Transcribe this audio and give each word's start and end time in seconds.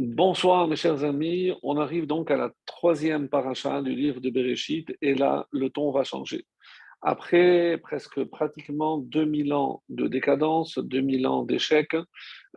Bonsoir 0.00 0.68
mes 0.68 0.76
chers 0.76 1.02
amis, 1.02 1.52
on 1.64 1.76
arrive 1.76 2.06
donc 2.06 2.30
à 2.30 2.36
la 2.36 2.52
troisième 2.66 3.28
paracha 3.28 3.82
du 3.82 3.96
livre 3.96 4.20
de 4.20 4.30
Bereshit 4.30 4.96
et 5.02 5.12
là 5.12 5.48
le 5.50 5.70
ton 5.70 5.90
va 5.90 6.04
changer. 6.04 6.46
Après 7.02 7.78
presque 7.82 8.22
pratiquement 8.22 8.98
2000 8.98 9.52
ans 9.52 9.82
de 9.88 10.06
décadence, 10.06 10.78
2000 10.78 11.26
ans 11.26 11.42
d'échec, 11.42 11.96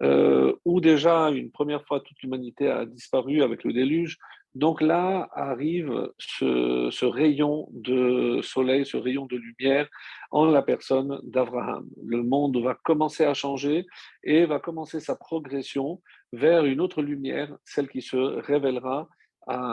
euh, 0.03 0.53
où 0.65 0.81
déjà 0.81 1.31
une 1.31 1.49
première 1.49 1.83
fois 1.87 1.99
toute 2.01 2.21
l'humanité 2.21 2.67
a 2.67 2.85
disparu 2.85 3.41
avec 3.41 3.63
le 3.63 3.73
déluge, 3.73 4.19
donc 4.55 4.81
là 4.81 5.29
arrive 5.33 6.11
ce, 6.17 7.05
rayon 7.05 7.69
de 7.71 8.41
soleil, 8.41 8.85
ce 8.85 8.97
rayon 8.97 9.25
de 9.25 9.37
lumière 9.37 9.87
en 10.31 10.45
la 10.45 10.61
personne 10.61 11.19
d'Abraham. 11.23 11.87
Le 12.03 12.21
monde 12.23 12.57
va 12.57 12.75
commencer 12.75 13.23
à 13.23 13.33
changer 13.33 13.85
et 14.23 14.45
va 14.45 14.59
commencer 14.59 14.99
sa 14.99 15.15
progression 15.15 16.01
vers 16.33 16.65
une 16.65 16.81
autre 16.81 17.01
lumière, 17.01 17.55
celle 17.63 17.87
qui 17.87 18.01
se 18.01 18.17
révélera 18.17 19.07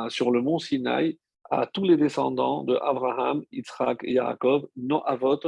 sur 0.09 0.31
le 0.31 0.43
mont 0.43 0.59
Sinaï 0.59 1.19
à 1.51 1.67
tous 1.67 1.85
les 1.85 1.97
descendants 1.97 2.63
de 2.65 2.77
Abraham, 2.77 3.43
Yitzhak 3.53 4.05
et 4.05 4.13
Yaakov, 4.13 4.69
nos 4.77 5.03
avot. 5.07 5.41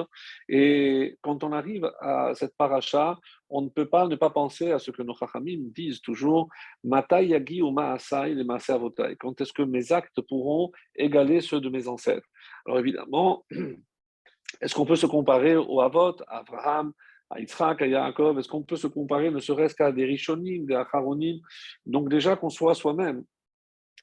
Et 0.48 1.18
quand 1.20 1.44
on 1.44 1.52
arrive 1.52 1.90
à 2.00 2.32
cette 2.34 2.56
paracha, 2.56 3.18
on 3.50 3.62
ne 3.62 3.68
peut 3.68 3.88
pas 3.88 4.06
ne 4.06 4.16
pas 4.16 4.30
penser 4.30 4.70
à 4.70 4.78
ce 4.78 4.90
que 4.90 5.02
nos 5.02 5.14
chachamim 5.14 5.58
disent 5.74 6.00
toujours 6.00 6.48
Matai 6.84 7.26
yagi 7.26 7.62
ou 7.62 7.70
ma'asai 7.70 8.34
le 8.34 8.44
avotai. 8.72 9.16
Quand 9.16 9.40
est-ce 9.40 9.52
que 9.52 9.62
mes 9.62 9.92
actes 9.92 10.20
pourront 10.22 10.72
égaler 10.94 11.40
ceux 11.40 11.60
de 11.60 11.68
mes 11.68 11.86
ancêtres? 11.86 12.26
Alors 12.66 12.78
évidemment, 12.78 13.44
est-ce 14.60 14.74
qu'on 14.74 14.86
peut 14.86 14.96
se 14.96 15.06
comparer 15.06 15.56
aux 15.56 15.80
avot, 15.80 16.16
à 16.28 16.38
Abraham, 16.38 16.92
à 17.28 17.40
Yitzhak, 17.40 17.82
à 17.82 17.86
Yaakov? 17.86 18.38
Est-ce 18.38 18.48
qu'on 18.48 18.62
peut 18.62 18.76
se 18.76 18.86
comparer 18.86 19.30
ne 19.30 19.40
serait-ce 19.40 19.74
qu'à 19.74 19.92
des 19.92 20.06
rishonim, 20.06 20.64
des 20.64 20.74
acharonim? 20.74 21.40
Donc 21.84 22.08
déjà 22.08 22.36
qu'on 22.36 22.50
soit 22.50 22.74
soi-même, 22.74 23.24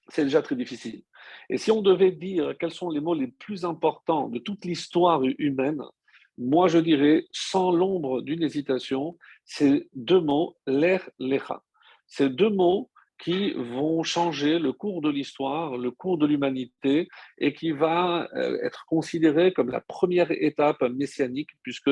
c'est 0.10 0.24
déjà 0.24 0.42
très 0.42 0.56
difficile. 0.56 1.04
Et 1.50 1.58
si 1.58 1.72
on 1.72 1.82
devait 1.82 2.12
dire 2.12 2.56
quels 2.60 2.72
sont 2.72 2.90
les 2.90 3.00
mots 3.00 3.14
les 3.14 3.28
plus 3.28 3.66
importants 3.66 4.30
de 4.30 4.40
toute 4.40 4.66
l'histoire 4.66 5.22
humaine, 5.38 5.82
moi 6.38 6.68
je 6.68 6.80
dirais, 6.80 7.26
sans 7.32 7.72
l'ombre 7.72 8.22
d'une 8.22 8.44
hésitation, 8.44 9.18
ces 9.46 9.90
deux 9.94 10.22
mots, 10.22 10.56
l'air, 10.68 11.10
lecha. 11.20 11.64
Ces 12.06 12.30
deux 12.30 12.50
mots 12.50 12.90
qui 13.20 13.54
vont 13.54 14.04
changer 14.04 14.60
le 14.60 14.72
cours 14.72 15.02
de 15.02 15.10
l'histoire, 15.10 15.78
le 15.78 15.92
cours 15.92 16.18
de 16.18 16.28
l'humanité, 16.28 17.08
et 17.40 17.54
qui 17.54 17.72
va 17.72 18.28
euh, 18.36 18.60
être 18.64 18.86
considéré 18.86 19.54
comme 19.54 19.72
la 19.72 19.82
première 19.82 20.32
étape 20.32 20.82
messianique, 20.84 21.50
puisque 21.64 21.90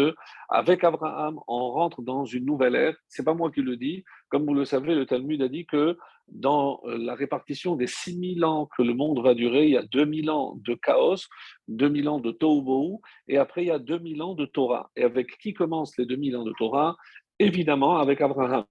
avec 0.49 0.83
Abraham, 0.83 1.39
on 1.47 1.71
rentre 1.71 2.01
dans 2.03 2.25
une 2.25 2.45
nouvelle 2.45 2.75
ère. 2.75 2.95
C'est 3.07 3.25
pas 3.25 3.33
moi 3.33 3.51
qui 3.51 3.61
le 3.61 3.75
dis. 3.75 4.03
Comme 4.29 4.45
vous 4.45 4.53
le 4.53 4.65
savez, 4.65 4.93
le 4.93 5.05
Talmud 5.05 5.41
a 5.41 5.47
dit 5.47 5.65
que 5.65 5.97
dans 6.27 6.81
euh, 6.85 6.97
la 6.97 7.15
répartition 7.15 7.75
des 7.75 7.87
6000 7.87 8.43
ans 8.45 8.67
que 8.77 8.83
le 8.83 8.93
monde 8.93 9.21
va 9.21 9.33
durer, 9.33 9.65
il 9.65 9.71
y 9.71 9.77
a 9.77 9.83
2000 9.83 10.29
ans 10.29 10.55
de 10.57 10.73
chaos, 10.75 11.27
2000 11.67 12.09
ans 12.09 12.19
de 12.19 12.31
Tohubohu, 12.31 12.99
et 13.27 13.37
après 13.37 13.63
il 13.63 13.67
y 13.67 13.71
a 13.71 13.79
2000 13.79 14.21
ans 14.21 14.33
de 14.33 14.45
Torah. 14.45 14.91
Et 14.95 15.03
avec 15.03 15.37
qui 15.37 15.53
commencent 15.53 15.97
les 15.97 16.05
2000 16.05 16.37
ans 16.37 16.43
de 16.43 16.53
Torah? 16.57 16.95
Évidemment 17.39 17.97
avec 17.97 18.21
Abraham. 18.21 18.65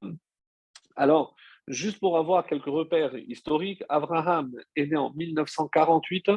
Alors, 0.96 1.34
Juste 1.68 1.98
pour 1.98 2.18
avoir 2.18 2.46
quelques 2.46 2.66
repères 2.66 3.16
historiques, 3.16 3.82
Abraham 3.88 4.52
est 4.76 4.86
né 4.86 4.96
en 4.96 5.12
1948, 5.14 6.30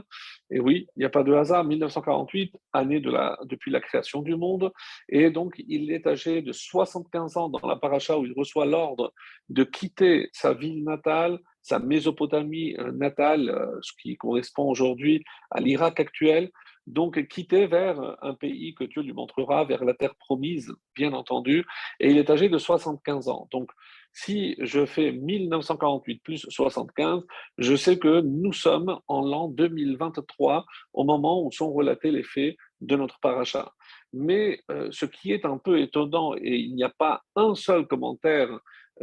et 0.51 0.59
oui, 0.61 0.87
il 0.95 0.99
n'y 0.99 1.05
a 1.05 1.09
pas 1.09 1.23
de 1.23 1.33
hasard, 1.33 1.65
1948, 1.65 2.55
année 2.71 3.01
depuis 3.01 3.69
la 3.69 3.81
création 3.81 4.21
du 4.21 4.37
monde, 4.37 4.71
et 5.09 5.29
donc 5.29 5.55
il 5.67 5.91
est 5.91 6.07
âgé 6.07 6.41
de 6.41 6.53
75 6.53 7.35
ans 7.35 7.49
dans 7.49 7.67
la 7.67 7.75
paracha 7.75 8.17
où 8.17 8.25
il 8.25 8.33
reçoit 8.37 8.65
l'ordre 8.65 9.13
de 9.49 9.65
quitter 9.65 10.29
sa 10.31 10.53
ville 10.53 10.85
natale, 10.85 11.39
sa 11.61 11.79
Mésopotamie 11.79 12.77
natale, 12.93 13.49
euh, 13.49 13.77
ce 13.81 13.91
qui 14.01 14.15
correspond 14.15 14.69
aujourd'hui 14.69 15.25
à 15.51 15.59
l'Irak 15.59 15.99
actuel, 15.99 16.51
donc 16.87 17.27
quitter 17.27 17.67
vers 17.67 18.15
un 18.21 18.33
pays 18.33 18.73
que 18.73 18.85
Dieu 18.85 19.01
lui 19.01 19.11
montrera, 19.11 19.65
vers 19.65 19.83
la 19.83 19.93
terre 19.93 20.15
promise, 20.15 20.73
bien 20.95 21.11
entendu, 21.11 21.65
et 21.99 22.09
il 22.09 22.17
est 22.17 22.29
âgé 22.29 22.47
de 22.47 22.57
75 22.57 23.27
ans. 23.27 23.49
Donc 23.51 23.69
si 24.17 24.55
je 24.57 24.87
fais 24.87 25.11
1948 25.11 26.23
plus 26.23 26.45
75, 26.49 27.21
je 27.59 27.75
sais 27.75 27.99
que 27.99 28.21
nous 28.21 28.51
sommes 28.51 28.99
en 29.07 29.21
l'an 29.21 29.47
2023, 29.47 30.65
au 30.93 31.03
moment 31.03 31.43
où 31.43 31.51
sont 31.51 31.71
relatés 31.71 32.09
les 32.09 32.23
faits 32.23 32.55
de 32.81 32.95
notre 32.95 33.19
paracha. 33.19 33.71
Mais 34.13 34.59
euh, 34.71 34.87
ce 34.91 35.05
qui 35.05 35.33
est 35.33 35.45
un 35.45 35.59
peu 35.59 35.79
étonnant, 35.79 36.33
et 36.33 36.57
il 36.57 36.73
n'y 36.73 36.83
a 36.83 36.89
pas 36.89 37.21
un 37.35 37.53
seul 37.53 37.85
commentaire 37.85 38.49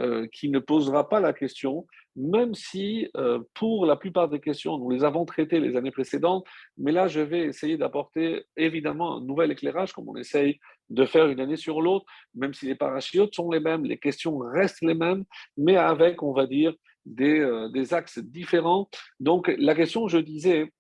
euh, 0.01 0.27
qui 0.33 0.49
ne 0.49 0.59
posera 0.59 1.09
pas 1.09 1.21
la 1.21 1.33
question, 1.33 1.87
même 2.17 2.55
si 2.55 3.09
euh, 3.17 3.39
pour 3.55 3.87
la 3.87 3.95
plupart 3.95 4.29
des 4.29 4.41
questions, 4.41 4.79
nous 4.79 4.91
les 4.91 5.05
avons 5.05 5.25
traitées 5.25 5.61
les 5.61 5.77
années 5.77 5.93
précédentes, 5.93 6.45
mais 6.77 6.91
là, 6.91 7.07
je 7.07 7.21
vais 7.21 7.45
essayer 7.45 7.77
d'apporter 7.77 8.47
évidemment 8.57 9.19
un 9.19 9.21
nouvel 9.21 9.53
éclairage, 9.53 9.93
comme 9.93 10.09
on 10.09 10.17
essaye 10.17 10.59
de 10.91 11.05
faire 11.07 11.29
une 11.29 11.41
année 11.41 11.57
sur 11.57 11.81
l'autre, 11.81 12.07
même 12.35 12.55
si 12.55 12.67
les 12.67 12.75
parachutes 12.75 13.35
sont 13.35 13.51
les 13.51 13.61
mêmes, 13.61 13.85
les 13.85 13.99
questions 13.99 14.39
restent 14.39 14.83
les 14.83 14.95
mêmes, 14.95 15.25
mais 15.57 15.77
avec, 15.77 16.23
on 16.23 16.33
va 16.33 16.47
dire, 16.47 16.75
des, 17.07 17.41
euh, 17.41 17.69
des 17.69 17.95
axes 17.95 18.19
différents. 18.19 18.89
Donc, 19.21 19.53
la 19.59 19.75
question, 19.75 20.09
je 20.09 20.19
disais, 20.19 20.73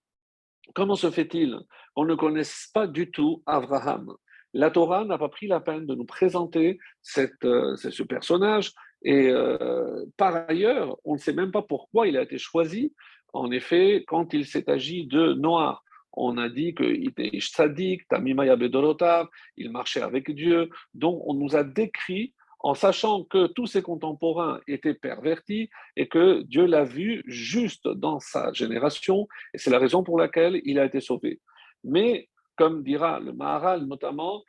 comment 0.75 0.95
se 0.95 1.11
fait-il 1.11 1.59
qu'on 1.95 2.05
ne 2.05 2.15
connaisse 2.15 2.71
pas 2.73 2.87
du 2.87 3.11
tout 3.11 3.43
Abraham? 3.47 4.15
La 4.55 4.71
Torah 4.71 5.05
n'a 5.05 5.19
pas 5.19 5.29
pris 5.29 5.49
la 5.49 5.61
peine 5.61 5.85
de 5.85 5.95
nous 5.95 6.05
présenter 6.07 6.79
euh, 7.19 7.77
ce 7.77 8.03
personnage. 8.05 8.73
Et 9.03 9.29
euh, 9.29 10.05
par 10.17 10.49
ailleurs, 10.49 10.97
on 11.05 11.15
ne 11.15 11.19
sait 11.19 11.33
même 11.33 11.51
pas 11.51 11.63
pourquoi 11.63 12.07
il 12.07 12.17
a 12.17 12.23
été 12.23 12.39
choisi. 12.39 12.95
En 13.33 13.51
effet, 13.51 14.05
quand 14.07 14.33
il 14.33 14.47
s'est 14.47 14.71
agi 14.71 15.07
de 15.07 15.35
Noir, 15.35 15.84
on 16.17 16.39
a 16.39 16.49
dit 16.49 16.75
qu'il 16.75 17.09
était 17.09 17.31
sadique, 17.41 18.07
Tamimaya 18.09 18.57
Bedorotav, 18.57 19.29
il 19.57 19.71
marchait 19.71 20.03
avec 20.03 20.31
Dieu. 20.31 20.71
Donc, 20.95 21.23
on 21.27 21.35
nous 21.35 21.57
a 21.57 21.65
décrit 21.65 22.35
en 22.61 22.75
sachant 22.75 23.25
que 23.25 23.47
tous 23.49 23.67
ses 23.67 23.83
contemporains 23.83 24.59
étaient 24.67 24.95
pervertis 24.95 25.69
et 25.97 26.09
que 26.09 26.43
Dieu 26.43 26.65
l'a 26.65 26.85
vu 26.85 27.23
juste 27.27 27.87
dans 27.87 28.21
sa 28.21 28.53
génération, 28.55 29.29
et 29.53 29.59
c'est 29.59 29.71
la 29.71 29.79
raison 29.79 30.03
pour 30.03 30.19
laquelle 30.19 30.63
il 30.65 30.79
a 30.79 30.87
été 30.87 31.01
sauvé. 31.01 31.41
Mais 31.85 32.31
comme 32.57 32.83
dira 32.83 33.21
le 33.21 33.35
Maharal 33.35 33.85
notamment, 33.85 34.43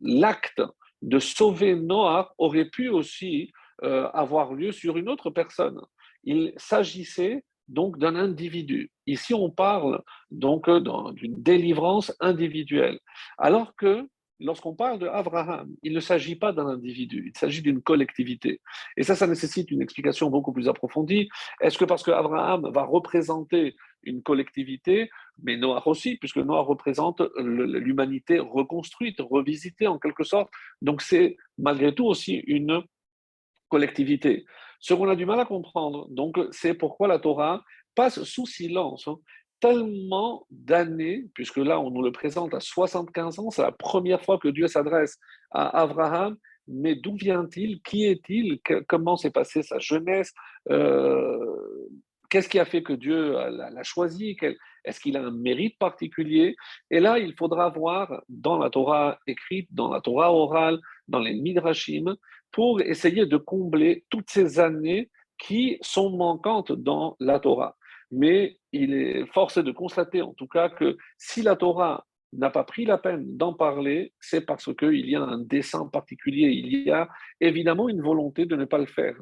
l'acte 0.00 0.62
de 1.00 1.18
sauver 1.18 1.74
Noah 1.74 2.34
aurait 2.36 2.68
pu 2.68 2.88
aussi 2.90 3.50
euh, 3.82 4.08
avoir 4.10 4.52
lieu 4.52 4.72
sur 4.72 4.98
une 4.98 5.08
autre 5.08 5.30
personne. 5.30 5.80
Il 6.24 6.52
s'agissait 6.56 7.44
donc 7.68 7.98
d'un 7.98 8.16
individu. 8.16 8.90
Ici, 9.06 9.34
on 9.34 9.50
parle 9.50 10.02
donc 10.30 10.68
d'une 10.70 11.42
délivrance 11.42 12.14
individuelle. 12.20 12.98
Alors 13.38 13.74
que 13.76 14.08
lorsqu'on 14.40 14.74
parle 14.74 14.98
de 14.98 15.08
il 15.82 15.92
ne 15.92 16.00
s'agit 16.00 16.36
pas 16.36 16.52
d'un 16.52 16.66
individu, 16.66 17.30
il 17.32 17.38
s'agit 17.38 17.62
d'une 17.62 17.82
collectivité. 17.82 18.60
Et 18.96 19.02
ça, 19.02 19.14
ça 19.14 19.26
nécessite 19.26 19.70
une 19.70 19.82
explication 19.82 20.30
beaucoup 20.30 20.52
plus 20.52 20.68
approfondie. 20.68 21.28
Est-ce 21.60 21.78
que 21.78 21.84
parce 21.84 22.02
que 22.02 22.10
Abraham 22.10 22.70
va 22.72 22.84
représenter 22.84 23.76
une 24.04 24.22
collectivité, 24.22 25.10
mais 25.42 25.56
Noah 25.56 25.86
aussi, 25.86 26.16
puisque 26.16 26.36
Noah 26.36 26.62
représente 26.62 27.22
l'humanité 27.36 28.38
reconstruite, 28.38 29.16
revisitée 29.20 29.88
en 29.88 29.98
quelque 29.98 30.24
sorte. 30.24 30.50
Donc 30.82 31.02
c'est 31.02 31.36
malgré 31.58 31.94
tout 31.94 32.06
aussi 32.06 32.36
une 32.46 32.82
collectivité. 33.68 34.44
Ce 34.80 34.94
qu'on 34.94 35.08
a 35.08 35.16
du 35.16 35.26
mal 35.26 35.40
à 35.40 35.44
comprendre, 35.44 36.06
donc 36.10 36.38
c'est 36.52 36.74
pourquoi 36.74 37.08
la 37.08 37.18
Torah 37.18 37.62
passe 37.94 38.22
sous 38.22 38.46
silence 38.46 39.08
hein, 39.08 39.16
tellement 39.60 40.46
d'années, 40.50 41.26
puisque 41.34 41.56
là 41.56 41.80
on 41.80 41.90
nous 41.90 42.02
le 42.02 42.12
présente 42.12 42.54
à 42.54 42.60
75 42.60 43.38
ans, 43.40 43.50
c'est 43.50 43.62
la 43.62 43.72
première 43.72 44.22
fois 44.22 44.38
que 44.38 44.48
Dieu 44.48 44.68
s'adresse 44.68 45.18
à 45.50 45.80
Abraham, 45.80 46.36
mais 46.68 46.94
d'où 46.94 47.16
vient-il? 47.16 47.80
Qui 47.80 48.04
est-il? 48.04 48.60
Comment 48.86 49.16
s'est 49.16 49.30
passée 49.30 49.62
sa 49.62 49.78
jeunesse? 49.78 50.32
Euh, 50.70 51.88
Qu'est-ce 52.30 52.48
qui 52.50 52.58
a 52.58 52.66
fait 52.66 52.82
que 52.82 52.92
Dieu 52.92 53.32
l'a 53.32 53.82
choisi? 53.82 54.36
Est-ce 54.84 55.00
qu'il 55.00 55.16
a 55.16 55.22
un 55.24 55.30
mérite 55.30 55.78
particulier? 55.78 56.56
Et 56.90 57.00
là, 57.00 57.18
il 57.18 57.34
faudra 57.34 57.70
voir 57.70 58.22
dans 58.28 58.58
la 58.58 58.68
Torah 58.68 59.18
écrite, 59.26 59.68
dans 59.72 59.90
la 59.90 60.02
Torah 60.02 60.30
orale, 60.30 60.78
dans 61.08 61.20
les 61.20 61.32
Midrashim, 61.32 62.16
pour 62.52 62.80
essayer 62.80 63.26
de 63.26 63.36
combler 63.36 64.04
toutes 64.10 64.30
ces 64.30 64.58
années 64.58 65.10
qui 65.38 65.78
sont 65.80 66.10
manquantes 66.10 66.72
dans 66.72 67.16
la 67.20 67.38
Torah. 67.38 67.76
Mais 68.10 68.58
il 68.72 68.94
est 68.94 69.26
forcé 69.32 69.62
de 69.62 69.70
constater 69.70 70.22
en 70.22 70.32
tout 70.32 70.48
cas 70.48 70.68
que 70.68 70.96
si 71.16 71.42
la 71.42 71.56
Torah 71.56 72.06
n'a 72.32 72.50
pas 72.50 72.64
pris 72.64 72.84
la 72.84 72.98
peine 72.98 73.36
d'en 73.36 73.54
parler, 73.54 74.12
c'est 74.20 74.44
parce 74.44 74.74
qu'il 74.74 75.08
y 75.08 75.16
a 75.16 75.22
un 75.22 75.38
dessein 75.38 75.86
particulier, 75.86 76.48
il 76.48 76.82
y 76.82 76.90
a 76.90 77.08
évidemment 77.40 77.88
une 77.88 78.02
volonté 78.02 78.44
de 78.44 78.56
ne 78.56 78.64
pas 78.64 78.78
le 78.78 78.86
faire. 78.86 79.14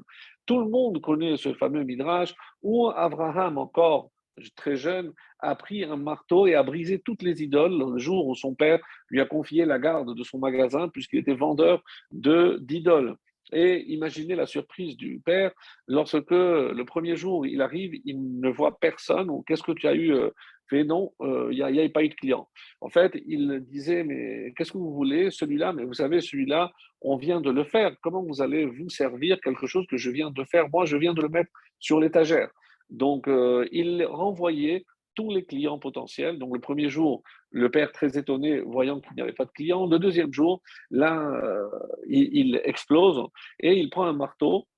Tout 0.45 0.61
le 0.61 0.69
monde 0.69 1.01
connaît 1.01 1.37
ce 1.37 1.53
fameux 1.55 1.85
Midrash 1.85 2.35
où 2.63 2.89
Abraham, 2.89 3.59
encore 3.59 4.11
très 4.55 4.77
jeune, 4.77 5.13
a 5.41 5.55
pris 5.55 5.85
un 5.85 5.97
marteau 5.97 6.47
et 6.47 6.55
a 6.55 6.63
brisé 6.63 6.99
toutes 6.99 7.23
les 7.23 7.43
idoles 7.43 7.79
le 7.79 7.99
jour 7.99 8.27
où 8.27 8.35
son 8.35 8.55
père 8.55 8.81
lui 9.11 9.21
a 9.21 9.27
confié 9.27 9.65
la 9.65 9.79
garde 9.79 10.17
de 10.17 10.23
son 10.23 10.39
magasin 10.39 10.89
puisqu'il 10.89 11.21
était 11.21 11.35
vendeur 11.35 11.83
d'idoles. 12.11 13.17
Et 13.53 13.85
imaginez 13.93 14.35
la 14.35 14.47
surprise 14.47 14.97
du 14.97 15.21
père 15.25 15.53
lorsque 15.87 16.31
le 16.31 16.83
premier 16.85 17.15
jour 17.17 17.47
il 17.47 17.63
arrive, 17.63 17.95
il 18.05 18.41
ne 18.41 18.49
voit 18.49 18.79
personne. 18.79 19.31
Qu'est-ce 19.47 19.63
que 19.63 19.73
tu 19.73 19.87
as 19.87 19.95
eu 19.95 20.13
euh, 20.13 20.31
fait 20.69 20.83
Non, 20.83 21.13
euh, 21.21 21.49
il 21.53 21.65
n'y 21.65 21.81
a, 21.81 21.89
pas 21.89 22.03
eu 22.03 22.09
de 22.09 22.15
client. 22.15 22.49
En 22.81 22.89
fait, 22.89 23.13
il 23.27 23.61
disait 23.69 24.03
mais 24.03 24.53
qu'est-ce 24.57 24.73
que 24.73 24.79
vous 24.79 24.93
voulez 24.93 25.31
Celui-là, 25.31 25.73
mais 25.73 25.85
vous 25.85 25.95
savez, 25.95 26.21
celui-là, 26.21 26.73
on 27.01 27.17
vient 27.17 27.41
de 27.41 27.51
le 27.51 27.63
faire. 27.63 27.95
Comment 28.03 28.23
vous 28.23 28.43
allez 28.43 28.67
vous 28.67 28.89
servir 28.89 29.41
quelque 29.41 29.67
chose 29.67 29.87
que 29.87 29.97
je 29.97 30.11
viens 30.11 30.31
de 30.31 30.45
faire? 30.45 30.69
Moi, 30.69 30.85
je 30.85 30.97
viens 30.97 31.15
de 31.15 31.23
le 31.23 31.29
mettre 31.29 31.51
sur 31.79 32.01
l'étagère. 32.01 32.51
Donc, 32.91 33.29
euh, 33.29 33.67
il 33.73 34.05
renvoyait 34.05 34.85
tous 35.17 35.31
les 35.31 35.45
clients 35.45 35.79
potentiels. 35.79 36.39
Donc 36.39 36.55
le 36.55 36.61
premier 36.61 36.89
jour, 36.89 37.25
le 37.51 37.69
père 37.71 37.91
très 37.91 38.17
étonné, 38.17 38.61
voyant 38.61 39.01
qu'il 39.01 39.15
n'y 39.17 39.23
avait 39.23 39.33
pas 39.33 39.47
de 39.47 39.51
clients. 39.51 39.87
Le 39.87 39.99
deuxième 39.99 40.33
jour, 40.33 40.63
là, 40.91 41.19
euh, 41.43 41.69
il, 42.07 42.61
explose 42.65 43.27
et 43.59 43.73
il 43.79 43.91
prend 43.91 44.05
un 44.05 44.13
marteau 44.13 44.69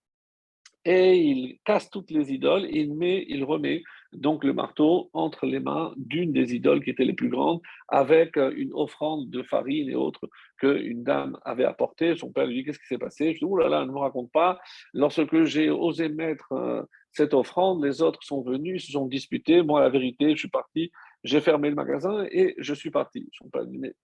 et 0.84 1.16
il 1.16 1.58
casse 1.64 1.90
toutes 1.90 2.10
les 2.10 2.32
idoles 2.32 2.66
il, 2.70 2.94
met, 2.94 3.26
il 3.28 3.44
remet 3.44 3.82
donc 4.12 4.44
le 4.44 4.52
marteau 4.52 5.10
entre 5.12 5.44
les 5.44 5.60
mains 5.60 5.92
d'une 5.96 6.32
des 6.32 6.54
idoles 6.54 6.82
qui 6.82 6.90
étaient 6.90 7.04
les 7.04 7.12
plus 7.12 7.28
grandes, 7.28 7.60
avec 7.88 8.38
euh, 8.38 8.52
une 8.56 8.72
offrande 8.72 9.28
de 9.28 9.42
farine 9.42 9.90
et 9.90 9.94
autres 9.94 10.30
qu'une 10.58 11.02
dame 11.02 11.36
avait 11.44 11.64
apporté. 11.64 12.16
Son 12.16 12.32
père 12.32 12.46
lui 12.46 12.54
dit 12.54 12.64
Qu'est-ce 12.64 12.78
qui 12.78 12.86
s'est 12.86 12.96
passé? 12.96 13.34
Je 13.34 13.38
dis 13.40 13.44
Oh 13.44 13.58
là 13.58 13.68
là, 13.68 13.84
ne 13.84 13.90
me 13.90 13.98
raconte 13.98 14.30
pas. 14.32 14.58
Lorsque 14.94 15.44
j'ai 15.44 15.68
osé 15.68 16.08
mettre 16.08 16.86
cette 17.18 17.34
offrande, 17.34 17.84
les 17.84 18.00
autres 18.00 18.22
sont 18.22 18.42
venus, 18.42 18.86
se 18.86 18.92
sont 18.92 19.06
disputés. 19.06 19.62
Moi, 19.62 19.80
la 19.80 19.90
vérité, 19.96 20.24
je 20.34 20.40
suis 20.44 20.48
parti, 20.60 20.82
j'ai 21.24 21.40
fermé 21.40 21.68
le 21.68 21.74
magasin 21.74 22.16
et 22.30 22.54
je 22.58 22.74
suis 22.80 22.92
parti. 22.98 23.28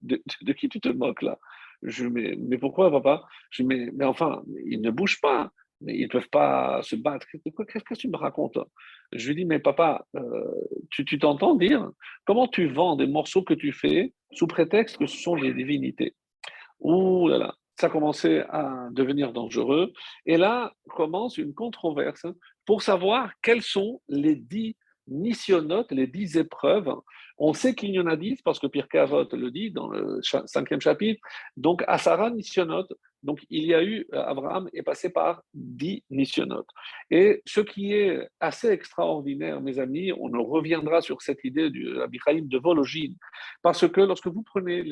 De, 0.03 0.53
qui 0.53 0.69
tu 0.69 0.81
te 0.81 0.89
moques 0.89 1.23
là? 1.23 1.39
Je, 1.83 2.07
mais, 2.15 2.35
mais 2.49 2.59
pourquoi, 2.59 2.91
papa? 2.91 3.23
Je 3.51 3.63
mais, 3.63 3.91
mais 3.97 4.05
enfin, 4.05 4.43
il 4.73 4.81
ne 4.81 4.91
bouge 4.91 5.21
pas. 5.21 5.51
Ils 5.87 6.09
ne 6.09 6.13
peuvent 6.15 6.31
pas 6.31 6.81
se 6.83 6.97
battre. 6.97 7.27
Qu'est-ce 7.69 7.85
que 7.85 7.95
tu 7.95 8.09
me 8.09 8.17
racontes? 8.17 8.59
Je 9.13 9.29
lui 9.29 9.37
dis, 9.37 9.45
mais 9.45 9.59
papa, 9.59 10.07
euh, 10.17 10.23
tu 10.91 11.19
t'entends 11.19 11.57
dire 11.67 11.91
comment 12.27 12.49
tu 12.49 12.67
vends 12.79 12.97
des 12.97 13.07
morceaux 13.07 13.43
que 13.43 13.55
tu 13.55 13.71
fais 13.73 14.13
sous 14.33 14.47
prétexte 14.47 14.97
que 14.99 15.07
ce 15.07 15.19
sont 15.27 15.37
des 15.37 15.53
divinités? 15.53 16.15
Ouh 16.81 17.29
là 17.29 17.39
là, 17.45 17.51
ça 17.81 17.89
commençait 17.95 18.41
à 18.49 18.89
devenir 18.93 19.33
dangereux. 19.33 19.93
Et 20.31 20.37
là 20.37 20.73
commence 21.01 21.39
une 21.39 21.55
controverse 21.63 22.27
pour 22.67 22.83
savoir 22.83 23.33
quels 23.43 23.63
sont 23.63 24.01
les 24.09 24.37
dix 24.37 24.77
missionnotes, 25.07 25.93
les 25.93 26.07
dix 26.07 26.37
épreuves. 26.37 26.93
On 27.37 27.53
sait 27.53 27.75
qu'il 27.75 27.91
y 27.91 28.01
en 28.01 28.07
a 28.07 28.17
dix 28.17 28.41
parce 28.43 28.59
que 28.59 28.67
Pierre 28.67 28.89
Cavot 28.89 29.29
le 29.33 29.51
dit 29.51 29.71
dans 29.71 29.89
le 29.89 30.21
cinquième 30.47 30.81
chapitre. 30.81 31.21
Donc, 31.57 31.83
Asara 31.87 32.31
missionnote, 32.31 32.93
donc, 33.25 33.45
il 33.49 33.65
y 33.65 33.75
a 33.75 33.83
eu, 33.83 34.07
euh, 34.13 34.23
Abraham 34.23 34.69
est 34.75 34.83
passé 34.83 35.09
par 35.09 35.43
dix 35.55 36.05
missionnotes. 36.11 36.69
Et 37.11 37.43
ce 37.47 37.61
qui 37.61 37.95
est 37.95 38.29
assez 38.39 38.69
extraordinaire, 38.69 39.63
mes 39.63 39.79
amis, 39.79 40.13
on 40.13 40.29
reviendra 40.45 41.01
sur 41.01 41.23
cette 41.23 41.43
idée 41.43 41.71
du 41.71 42.01
Abichaïm 42.03 42.47
de 42.47 42.59
Vologine, 42.59 43.17
parce 43.63 43.89
que 43.89 44.03
lorsque 44.03 44.27
vous 44.27 44.43
prenez 44.43 44.83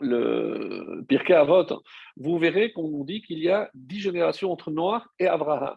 le 0.00 1.04
Pirkei 1.08 1.34
Avot, 1.34 1.82
vous 2.16 2.38
verrez 2.38 2.72
qu'on 2.72 2.88
nous 2.88 3.04
dit 3.04 3.20
qu'il 3.20 3.40
y 3.40 3.50
a 3.50 3.70
dix 3.74 4.00
générations 4.00 4.50
entre 4.50 4.70
Noir 4.70 5.08
et 5.18 5.26
Abraham. 5.26 5.76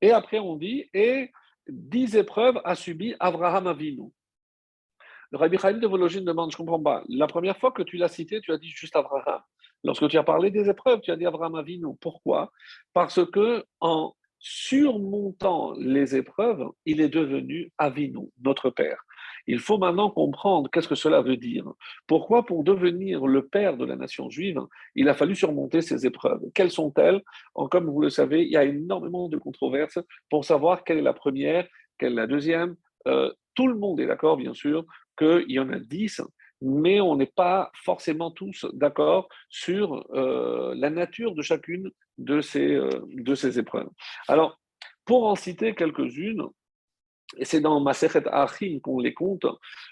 Et 0.00 0.10
après, 0.10 0.38
on 0.38 0.56
dit, 0.56 0.88
et 0.94 1.30
dix 1.68 2.16
épreuves 2.16 2.60
a 2.64 2.74
subi 2.74 3.14
Abraham 3.20 3.66
Avinu. 3.66 4.10
Le 5.30 5.38
Rabbi 5.38 5.58
Chaim 5.58 5.74
de 5.74 5.86
Vologine 5.86 6.24
demande, 6.24 6.50
je 6.50 6.56
ne 6.56 6.58
comprends 6.58 6.82
pas. 6.82 7.04
La 7.08 7.26
première 7.26 7.58
fois 7.58 7.72
que 7.72 7.82
tu 7.82 7.96
l'as 7.96 8.08
cité, 8.08 8.40
tu 8.40 8.52
as 8.52 8.58
dit 8.58 8.70
juste 8.70 8.96
Abraham. 8.96 9.42
Lorsque 9.84 10.08
tu 10.08 10.16
as 10.16 10.22
parlé 10.22 10.50
des 10.50 10.68
épreuves, 10.68 11.00
tu 11.00 11.10
as 11.10 11.16
dit 11.16 11.26
Abraham 11.26 11.54
Avinu. 11.54 11.88
Pourquoi? 12.00 12.50
Parce 12.92 13.24
que 13.30 13.64
en 13.80 14.14
surmontant 14.38 15.72
les 15.78 16.16
épreuves, 16.16 16.64
il 16.86 17.00
est 17.00 17.08
devenu 17.08 17.72
Avinu, 17.76 18.30
notre 18.42 18.70
Père. 18.70 19.04
Il 19.48 19.58
faut 19.58 19.78
maintenant 19.78 20.10
comprendre 20.10 20.68
qu'est-ce 20.70 20.86
que 20.86 20.94
cela 20.94 21.22
veut 21.22 21.38
dire. 21.38 21.64
Pourquoi 22.06 22.44
pour 22.44 22.62
devenir 22.62 23.26
le 23.26 23.46
Père 23.46 23.78
de 23.78 23.86
la 23.86 23.96
nation 23.96 24.28
juive, 24.28 24.60
il 24.94 25.08
a 25.08 25.14
fallu 25.14 25.34
surmonter 25.34 25.80
ces 25.80 26.06
épreuves? 26.06 26.42
Quelles 26.54 26.70
sont-elles? 26.70 27.22
Comme 27.70 27.86
vous 27.86 28.02
le 28.02 28.10
savez, 28.10 28.42
il 28.42 28.52
y 28.52 28.56
a 28.56 28.64
énormément 28.64 29.28
de 29.28 29.38
controverses 29.38 29.98
pour 30.28 30.44
savoir 30.44 30.84
quelle 30.84 30.98
est 30.98 31.02
la 31.02 31.14
première, 31.14 31.66
quelle 31.98 32.12
est 32.12 32.16
la 32.16 32.26
deuxième. 32.26 32.76
Euh, 33.08 33.32
tout 33.54 33.66
le 33.66 33.74
monde 33.74 33.98
est 34.00 34.06
d'accord, 34.06 34.36
bien 34.36 34.52
sûr, 34.52 34.84
qu'il 35.18 35.50
y 35.50 35.58
en 35.58 35.70
a 35.70 35.78
dix 35.78 36.20
mais 36.60 37.00
on 37.00 37.16
n'est 37.16 37.26
pas 37.26 37.70
forcément 37.84 38.30
tous 38.30 38.66
d'accord 38.72 39.28
sur 39.48 40.04
euh, 40.12 40.74
la 40.76 40.90
nature 40.90 41.34
de 41.34 41.42
chacune 41.42 41.90
de 42.18 42.40
ces, 42.40 42.74
euh, 42.74 42.90
de 43.12 43.34
ces 43.34 43.58
épreuves. 43.58 43.88
Alors, 44.26 44.60
pour 45.04 45.26
en 45.26 45.36
citer 45.36 45.74
quelques-unes, 45.74 46.42
et 47.36 47.44
c'est 47.44 47.60
dans 47.60 47.80
Masechet 47.80 48.26
Achim 48.28 48.80
qu'on 48.80 49.00
les 49.00 49.14
compte, 49.14 49.46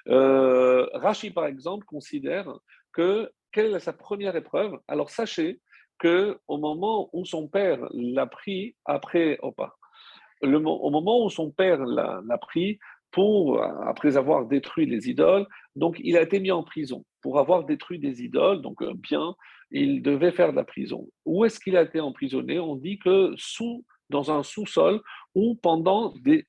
euh, 0.09 0.87
Rashi, 0.95 1.31
par 1.31 1.47
exemple, 1.47 1.85
considère 1.85 2.51
que 2.93 3.31
quelle 3.53 3.75
est 3.75 3.81
sa 3.81 3.93
première 3.93 4.37
épreuve? 4.37 4.79
Alors, 4.89 5.11
sachez 5.11 5.61
que 5.99 6.39
au 6.49 6.59
moment 6.59 7.09
où 7.13 7.25
son 7.25 7.49
père 7.49 7.87
l'a 7.93 8.27
pris, 8.27 8.77
après, 8.85 9.39
au 9.43 10.91
moment 10.91 11.25
où 11.25 11.31
son 11.31 11.51
père 11.51 11.85
l'a 11.85 12.39
pris, 12.39 12.79
pour, 13.11 13.63
après 13.63 14.19
avoir 14.19 14.47
détruit 14.47 14.85
les 14.85 15.09
idoles, 15.09 15.47
donc 15.75 15.97
il 16.03 16.19
a 16.19 16.23
été 16.23 16.39
mis 16.39 16.51
en 16.51 16.63
prison. 16.63 17.05
Pour 17.23 17.39
avoir 17.39 17.65
détruit 17.65 17.99
des 17.99 18.23
idoles, 18.23 18.61
donc 18.61 18.85
bien, 18.97 19.35
il 19.71 20.03
devait 20.03 20.33
faire 20.33 20.51
de 20.51 20.57
la 20.57 20.65
prison. 20.65 21.09
Où 21.25 21.45
est-ce 21.45 21.59
qu'il 21.59 21.77
a 21.79 21.83
été 21.83 21.99
emprisonné? 21.99 22.59
On 22.59 22.77
dit 22.77 22.99
que 22.99 23.33
sous, 23.37 23.85
dans 24.11 24.31
un 24.31 24.43
sous-sol 24.43 25.01
où 25.35 25.55
pendant 25.55 26.13
des 26.25 26.47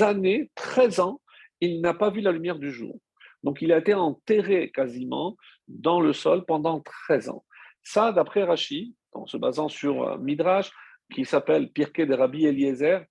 années, 0.00 0.50
13 0.54 1.00
ans, 1.00 1.20
il 1.60 1.80
n'a 1.80 1.94
pas 1.94 2.10
vu 2.10 2.20
la 2.20 2.32
lumière 2.32 2.58
du 2.58 2.70
jour. 2.70 2.98
Donc 3.42 3.62
il 3.62 3.72
a 3.72 3.78
été 3.78 3.94
enterré 3.94 4.70
quasiment 4.72 5.36
dans 5.68 6.00
le 6.00 6.12
sol 6.12 6.44
pendant 6.44 6.80
13 6.80 7.28
ans. 7.30 7.44
Ça, 7.82 8.12
d'après 8.12 8.44
Rachi, 8.44 8.94
en 9.12 9.26
se 9.26 9.36
basant 9.36 9.68
sur 9.68 10.18
Midrash, 10.18 10.70
qui 11.14 11.24
s'appelle 11.24 11.70
Pirkei 11.70 12.06
de 12.06 12.14
Rabbi 12.14 12.44
Eliezer, 12.46 13.04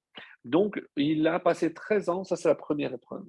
donc, 0.48 0.81
il 0.96 1.28
a 1.28 1.40
passé 1.40 1.74
13 1.74 2.08
ans, 2.10 2.24
ça 2.24 2.38
c'est 2.38 2.48
la 2.48 2.56
première 2.56 2.94
épreuve. 2.94 3.25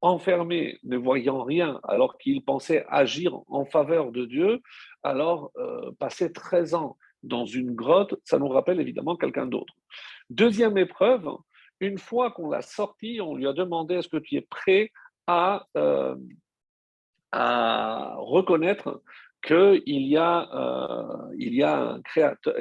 Enfermé, 0.00 0.78
ne 0.82 0.96
voyant 0.96 1.44
rien, 1.44 1.80
alors 1.84 2.18
qu'il 2.18 2.44
pensait 2.44 2.84
agir 2.88 3.32
en 3.46 3.64
faveur 3.64 4.10
de 4.10 4.24
Dieu, 4.24 4.60
alors 5.04 5.52
euh, 5.56 5.92
passer 6.00 6.32
13 6.32 6.74
ans 6.74 6.96
dans 7.22 7.44
une 7.44 7.74
grotte, 7.76 8.16
ça 8.24 8.40
nous 8.40 8.48
rappelle 8.48 8.80
évidemment 8.80 9.16
quelqu'un 9.16 9.46
d'autre. 9.46 9.72
Deuxième 10.30 10.78
épreuve, 10.78 11.28
une 11.80 11.98
fois 11.98 12.30
qu'on 12.30 12.50
l'a 12.50 12.62
sorti, 12.62 13.20
on 13.20 13.34
lui 13.34 13.46
a 13.46 13.52
demandé 13.52 13.96
est-ce 13.96 14.08
que 14.08 14.16
tu 14.16 14.36
es 14.36 14.40
prêt 14.40 14.90
à, 15.26 15.66
euh, 15.76 16.16
reconnaître 18.16 19.02
qu'il 19.42 19.56
euh, 19.56 19.80
y 19.86 20.16
a 21.62 21.78
un 21.78 22.02
créateur, 22.02 22.54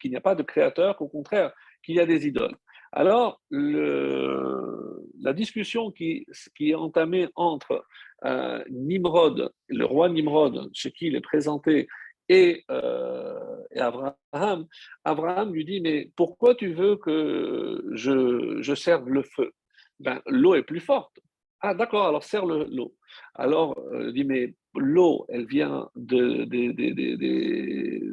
qu'il 0.00 0.10
n'y 0.10 0.16
a 0.16 0.20
pas 0.20 0.34
de 0.34 0.42
créateur, 0.42 0.96
qu'au 0.96 1.08
contraire, 1.08 1.52
qu'il 1.84 1.96
y 1.96 2.00
a 2.00 2.06
des 2.06 2.26
idoles. 2.26 2.56
Alors, 2.92 3.40
la 3.50 5.32
discussion 5.32 5.90
qui, 5.90 6.26
est 6.60 6.74
entamée 6.74 7.28
entre 7.34 7.84
euh, 8.24 8.62
Nimrod, 8.70 9.50
le 9.68 9.84
roi 9.86 10.10
Nimrod, 10.10 10.70
chez 10.74 10.92
qui 10.92 11.06
il 11.06 11.16
est 11.16 11.22
présenté, 11.22 11.88
et, 12.32 12.64
euh, 12.70 13.38
Abraham, 13.76 14.66
Abraham 15.04 15.52
lui 15.52 15.66
dit, 15.66 15.82
mais 15.82 16.10
pourquoi 16.16 16.54
tu 16.54 16.72
veux 16.72 16.96
que 16.96 17.84
je, 17.92 18.74
serve 18.74 19.10
le 19.10 19.22
feu? 19.22 19.52
Ben, 20.00 20.22
L'eau 20.26 20.54
est 20.54 20.62
plus 20.62 20.80
forte. 20.80 21.18
Ah 21.60 21.74
d'accord, 21.74 22.08
alors 22.08 22.24
serre 22.24 22.46
l'eau. 22.46 22.94
Alors, 23.34 23.78
euh, 23.92 24.08
il 24.08 24.14
dit, 24.14 24.24
mais 24.24 24.54
l'eau, 24.74 25.26
elle 25.28 25.44
vient 25.44 25.90
de, 25.94 26.44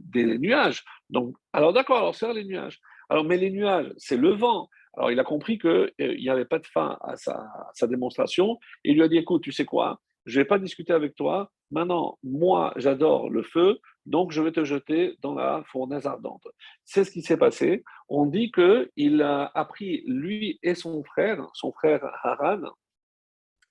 des 0.01 0.37
nuages. 0.37 0.83
Donc, 1.09 1.35
alors 1.53 1.71
d'accord, 1.71 1.99
alors 1.99 2.15
serre 2.15 2.33
les 2.33 2.43
nuages. 2.43 2.79
Alors, 3.09 3.23
mais 3.23 3.37
les 3.37 3.51
nuages, 3.51 3.91
c'est 3.97 4.17
le 4.17 4.31
vent. 4.31 4.69
Alors, 4.95 5.11
il 5.11 5.19
a 5.19 5.23
compris 5.23 5.57
qu'il 5.57 5.69
euh, 5.69 6.17
n'y 6.17 6.29
avait 6.29 6.45
pas 6.45 6.59
de 6.59 6.67
fin 6.67 6.97
à 7.01 7.15
sa, 7.15 7.87
démonstration. 7.87 8.59
il 8.83 8.95
lui 8.95 9.03
a 9.03 9.07
dit, 9.07 9.17
écoute, 9.17 9.43
tu 9.43 9.53
sais 9.53 9.65
quoi, 9.65 10.01
je 10.25 10.37
ne 10.37 10.43
vais 10.43 10.47
pas 10.47 10.59
discuter 10.59 10.93
avec 10.93 11.15
toi. 11.15 11.51
Maintenant, 11.71 12.17
moi, 12.23 12.73
j'adore 12.77 13.29
le 13.29 13.43
feu, 13.43 13.79
donc 14.05 14.31
je 14.31 14.41
vais 14.41 14.51
te 14.51 14.63
jeter 14.63 15.15
dans 15.21 15.33
la 15.33 15.63
fournaise 15.67 16.05
ardente. 16.05 16.47
C'est 16.83 17.03
ce 17.03 17.11
qui 17.11 17.21
s'est 17.21 17.37
passé. 17.37 17.83
On 18.07 18.25
dit 18.25 18.51
qu'il 18.51 19.21
a 19.21 19.51
appris, 19.53 20.03
lui 20.07 20.59
et 20.63 20.75
son 20.75 21.03
frère, 21.03 21.47
son 21.53 21.71
frère 21.71 22.01
Haran, 22.23 22.61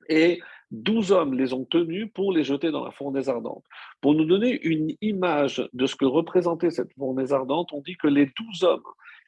et 0.08 0.40
douze 0.70 1.12
hommes 1.12 1.34
les 1.34 1.52
ont 1.52 1.64
tenus 1.64 2.10
pour 2.14 2.32
les 2.32 2.44
jeter 2.44 2.70
dans 2.70 2.84
la 2.84 2.90
fournaise 2.90 3.28
ardente. 3.28 3.64
Pour 4.00 4.14
nous 4.14 4.24
donner 4.24 4.60
une 4.62 4.94
image 5.00 5.68
de 5.72 5.86
ce 5.86 5.96
que 5.96 6.04
représentait 6.04 6.70
cette 6.70 6.92
fournaise 6.94 7.32
ardente, 7.32 7.72
on 7.72 7.80
dit 7.80 7.96
que 7.96 8.08
les 8.08 8.26
douze 8.26 8.64
hommes 8.64 8.82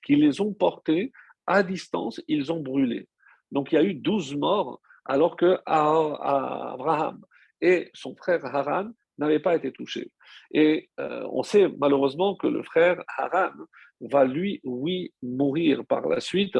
qui 0.04 0.16
les 0.16 0.40
ont 0.40 0.52
portés, 0.52 1.12
à 1.46 1.62
distance, 1.62 2.20
ils 2.28 2.52
ont 2.52 2.60
brûlé. 2.60 3.08
Donc 3.50 3.72
il 3.72 3.74
y 3.74 3.78
a 3.78 3.82
eu 3.82 3.94
douze 3.94 4.34
morts, 4.34 4.80
alors 5.04 5.36
que 5.36 5.58
Abraham 5.66 7.24
et 7.60 7.90
son 7.94 8.14
frère 8.14 8.44
Haran 8.44 8.90
n'avait 9.20 9.38
pas 9.38 9.54
été 9.54 9.70
touché. 9.70 10.10
Et 10.52 10.90
euh, 10.98 11.26
on 11.30 11.42
sait 11.42 11.68
malheureusement 11.78 12.34
que 12.34 12.46
le 12.46 12.62
frère 12.62 13.02
Haran 13.16 13.52
va 14.00 14.24
lui, 14.24 14.60
oui, 14.64 15.12
mourir 15.22 15.84
par 15.86 16.08
la 16.08 16.20
suite. 16.20 16.56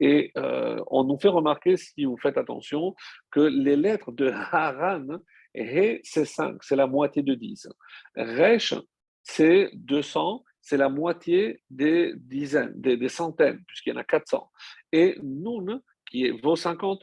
Et 0.00 0.32
euh, 0.38 0.82
on 0.86 1.04
nous 1.04 1.18
fait 1.18 1.28
remarquer, 1.28 1.76
si 1.76 2.04
vous 2.04 2.16
faites 2.16 2.38
attention, 2.38 2.94
que 3.30 3.40
les 3.40 3.76
lettres 3.76 4.12
de 4.12 4.30
Haran, 4.30 5.18
c'est 5.54 6.24
5, 6.24 6.62
c'est 6.62 6.76
la 6.76 6.86
moitié 6.86 7.22
de 7.22 7.34
10. 7.34 7.68
Resh, 8.16 8.74
c'est 9.22 9.70
200, 9.74 10.44
c'est 10.60 10.76
la 10.76 10.88
moitié 10.88 11.62
des 11.70 12.14
dizaines, 12.16 12.72
des, 12.76 13.08
centaines, 13.08 13.62
puisqu'il 13.66 13.90
y 13.90 13.92
en 13.92 14.00
a 14.00 14.04
400. 14.04 14.50
Et 14.92 15.18
Nun, 15.22 15.80
qui 16.10 16.26
est 16.26 16.42
vos 16.42 16.56
50, 16.56 17.02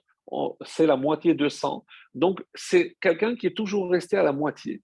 c'est 0.65 0.87
la 0.87 0.95
moitié 0.95 1.33
de 1.33 1.49
100. 1.49 1.85
Donc, 2.13 2.43
c'est 2.53 2.95
quelqu'un 3.01 3.35
qui 3.35 3.47
est 3.47 3.55
toujours 3.55 3.89
resté 3.89 4.17
à 4.17 4.23
la 4.23 4.31
moitié. 4.31 4.81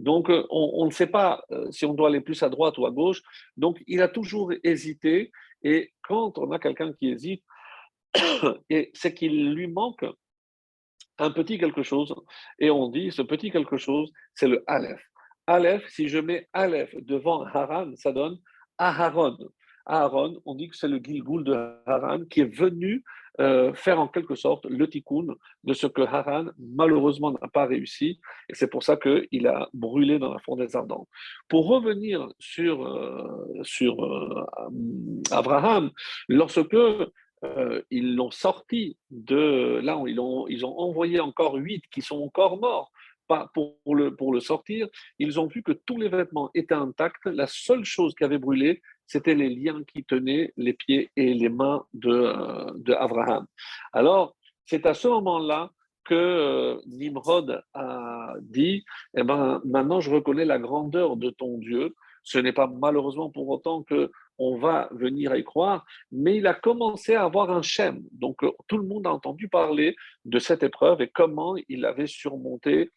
Donc, 0.00 0.30
euh, 0.30 0.46
on, 0.50 0.86
ne 0.86 0.90
sait 0.90 1.06
pas 1.06 1.44
euh, 1.50 1.70
si 1.70 1.84
on 1.84 1.92
doit 1.92 2.08
aller 2.08 2.22
plus 2.22 2.42
à 2.42 2.48
droite 2.48 2.78
ou 2.78 2.86
à 2.86 2.90
gauche. 2.90 3.20
Donc, 3.56 3.82
il 3.86 4.00
a 4.00 4.08
toujours 4.08 4.52
hésité. 4.64 5.30
Et 5.62 5.92
quand 6.02 6.38
on 6.38 6.50
a 6.52 6.58
quelqu'un 6.58 6.92
qui 6.94 7.10
hésite, 7.10 7.44
c'est 8.94 9.14
qu'il 9.14 9.52
lui 9.52 9.68
manque 9.68 10.06
un 11.18 11.30
petit 11.30 11.58
quelque 11.58 11.82
chose. 11.82 12.14
Et 12.58 12.70
on 12.70 12.88
dit, 12.88 13.12
ce 13.12 13.20
petit 13.20 13.50
quelque 13.50 13.76
chose, 13.76 14.10
c'est 14.34 14.48
le 14.48 14.64
Aleph. 14.66 15.02
Aleph, 15.46 15.86
si 15.88 16.08
je 16.08 16.18
mets 16.18 16.48
Aleph 16.54 16.94
devant 17.02 17.44
Haran, 17.44 17.92
ça 17.96 18.12
donne 18.12 18.38
Aharon. 18.78 19.36
Aharon, 19.84 20.40
on 20.46 20.54
dit 20.54 20.68
que 20.68 20.76
c'est 20.76 20.88
le 20.88 20.98
Gilgul 20.98 21.44
de 21.44 21.52
Haran 21.86 22.24
qui 22.24 22.40
est 22.40 22.56
venu 22.56 23.04
euh, 23.38 23.72
faire 23.74 24.00
en 24.00 24.08
quelque 24.08 24.34
sorte 24.34 24.66
le 24.66 24.88
tikkun 24.88 25.26
de 25.64 25.72
ce 25.72 25.86
que 25.86 26.02
Haran 26.02 26.46
malheureusement 26.58 27.32
n'a 27.32 27.48
pas 27.48 27.66
réussi, 27.66 28.20
et 28.48 28.54
c'est 28.54 28.68
pour 28.68 28.82
ça 28.82 28.96
qu'il 28.96 29.46
a 29.46 29.68
brûlé 29.72 30.18
dans 30.18 30.32
la 30.32 30.40
fournaise 30.40 30.74
ardente. 30.74 31.08
Pour 31.48 31.66
revenir 31.68 32.28
sur, 32.38 32.86
euh, 32.86 33.62
sur 33.62 34.04
euh, 34.04 34.44
Abraham, 35.30 35.90
lorsque 36.28 36.66
ils 37.90 38.16
l'ont 38.16 38.30
sorti 38.30 38.98
de 39.10 39.80
là, 39.82 39.98
ils 40.06 40.20
ont, 40.20 40.46
ils 40.48 40.66
ont 40.66 40.78
envoyé 40.78 41.20
encore 41.20 41.54
huit 41.54 41.82
qui 41.90 42.02
sont 42.02 42.20
encore 42.22 42.60
morts 42.60 42.92
pour 43.54 43.76
le, 43.94 44.14
pour 44.14 44.32
le 44.32 44.40
sortir, 44.40 44.88
ils 45.18 45.38
ont 45.40 45.46
vu 45.46 45.62
que 45.62 45.72
tous 45.72 45.96
les 45.96 46.08
vêtements 46.08 46.50
étaient 46.54 46.74
intacts. 46.74 47.26
La 47.26 47.46
seule 47.46 47.84
chose 47.84 48.14
qui 48.14 48.24
avait 48.24 48.38
brûlé, 48.38 48.82
c'était 49.10 49.34
les 49.34 49.48
liens 49.48 49.82
qui 49.82 50.04
tenaient 50.04 50.52
les 50.56 50.72
pieds 50.72 51.10
et 51.16 51.34
les 51.34 51.48
mains 51.48 51.84
de, 51.94 52.10
euh, 52.10 52.70
de 52.76 52.92
Abraham. 52.92 53.44
Alors, 53.92 54.36
c'est 54.66 54.86
à 54.86 54.94
ce 54.94 55.08
moment-là 55.08 55.72
que 56.04 56.14
euh, 56.14 56.80
Nimrod 56.86 57.60
a 57.74 58.34
dit 58.40 58.84
eh 59.16 59.24
ben, 59.24 59.60
Maintenant, 59.64 60.00
je 60.00 60.12
reconnais 60.12 60.44
la 60.44 60.60
grandeur 60.60 61.16
de 61.16 61.30
ton 61.30 61.58
Dieu. 61.58 61.96
Ce 62.22 62.38
n'est 62.38 62.52
pas 62.52 62.68
malheureusement 62.68 63.30
pour 63.30 63.48
autant 63.48 63.82
que 63.82 64.12
on 64.38 64.56
va 64.58 64.88
venir 64.92 65.34
y 65.34 65.42
croire, 65.42 65.84
mais 66.12 66.36
il 66.36 66.46
a 66.46 66.54
commencé 66.54 67.14
à 67.14 67.24
avoir 67.24 67.50
un 67.50 67.62
schème. 67.62 68.04
Donc, 68.12 68.44
euh, 68.44 68.52
tout 68.68 68.78
le 68.78 68.86
monde 68.86 69.08
a 69.08 69.12
entendu 69.12 69.48
parler 69.48 69.96
de 70.24 70.38
cette 70.38 70.62
épreuve 70.62 71.02
et 71.02 71.08
comment 71.08 71.56
il 71.68 71.84
avait 71.84 72.06
surmonté 72.06 72.92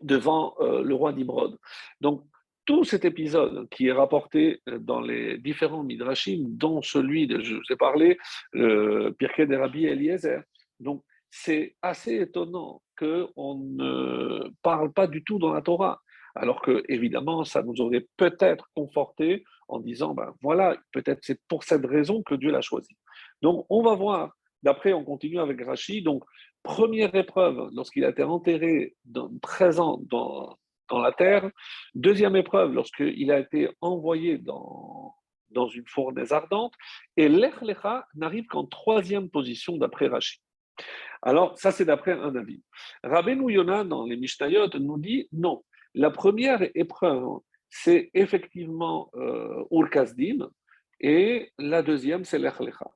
devant 0.00 0.54
le 0.60 0.92
roi 0.94 1.12
Nimrod. 1.12 1.56
Donc, 2.00 2.24
tout 2.64 2.84
cet 2.84 3.04
épisode 3.04 3.68
qui 3.70 3.88
est 3.88 3.92
rapporté 3.92 4.60
euh, 4.68 4.78
dans 4.78 5.00
les 5.00 5.38
différents 5.38 5.82
midrashim, 5.82 6.44
dont 6.48 6.82
celui 6.82 7.26
de, 7.26 7.40
je 7.40 7.56
vous 7.56 7.72
ai 7.72 7.76
parlé, 7.76 8.18
le 8.52 9.10
Pirkei 9.18 9.46
de 9.46 9.56
Rabbi 9.56 9.86
Eliezer. 9.86 10.42
Donc, 10.80 11.02
c'est 11.30 11.76
assez 11.82 12.20
étonnant 12.20 12.82
qu'on 12.98 13.56
ne 13.56 14.48
parle 14.62 14.92
pas 14.92 15.06
du 15.06 15.24
tout 15.24 15.38
dans 15.38 15.52
la 15.52 15.62
Torah. 15.62 16.00
Alors 16.36 16.62
que, 16.62 16.82
évidemment, 16.88 17.44
ça 17.44 17.62
nous 17.62 17.80
aurait 17.80 18.06
peut-être 18.16 18.68
conforté 18.74 19.44
en 19.68 19.80
disant, 19.80 20.14
ben 20.14 20.32
voilà, 20.42 20.76
peut-être 20.92 21.20
c'est 21.22 21.40
pour 21.48 21.64
cette 21.64 21.86
raison 21.86 22.22
que 22.22 22.34
Dieu 22.34 22.50
l'a 22.50 22.60
choisi. 22.60 22.96
Donc, 23.42 23.66
on 23.68 23.82
va 23.82 23.94
voir. 23.94 24.34
D'après, 24.62 24.92
on 24.92 25.04
continue 25.04 25.40
avec 25.40 25.60
Rashi. 25.60 26.02
Donc, 26.02 26.24
première 26.62 27.14
épreuve, 27.14 27.68
lorsqu'il 27.74 28.04
a 28.04 28.10
été 28.10 28.22
enterré 28.22 28.96
dans, 29.04 29.30
présent 29.42 30.00
dans, 30.08 30.56
dans 30.88 31.00
la 31.00 31.12
terre. 31.12 31.50
Deuxième 31.94 32.36
épreuve, 32.36 32.74
lorsqu'il 32.74 33.30
a 33.30 33.38
été 33.38 33.68
envoyé 33.80 34.38
dans, 34.38 35.14
dans 35.50 35.68
une 35.68 35.86
fournaise 35.86 36.32
ardente. 36.32 36.74
Et 37.16 37.28
l'Echlecha 37.28 38.06
n'arrive 38.14 38.46
qu'en 38.46 38.66
troisième 38.66 39.30
position 39.30 39.76
d'après 39.76 40.08
Rachid. 40.08 40.40
Alors, 41.22 41.58
ça, 41.58 41.70
c'est 41.70 41.84
d'après 41.84 42.12
un 42.12 42.34
avis. 42.36 42.62
Rabbeinu 43.02 43.52
Yonah, 43.52 43.84
dans 43.84 44.04
les 44.04 44.16
Mishnayot, 44.16 44.68
nous 44.78 44.98
dit 44.98 45.28
non. 45.32 45.64
La 45.94 46.10
première 46.10 46.68
épreuve, 46.74 47.38
c'est 47.70 48.10
effectivement 48.12 49.10
euh, 49.14 49.64
Ur 49.70 49.88
et 51.00 51.52
la 51.58 51.82
deuxième, 51.82 52.24
c'est 52.24 52.38
l'Echlecha. 52.38 52.90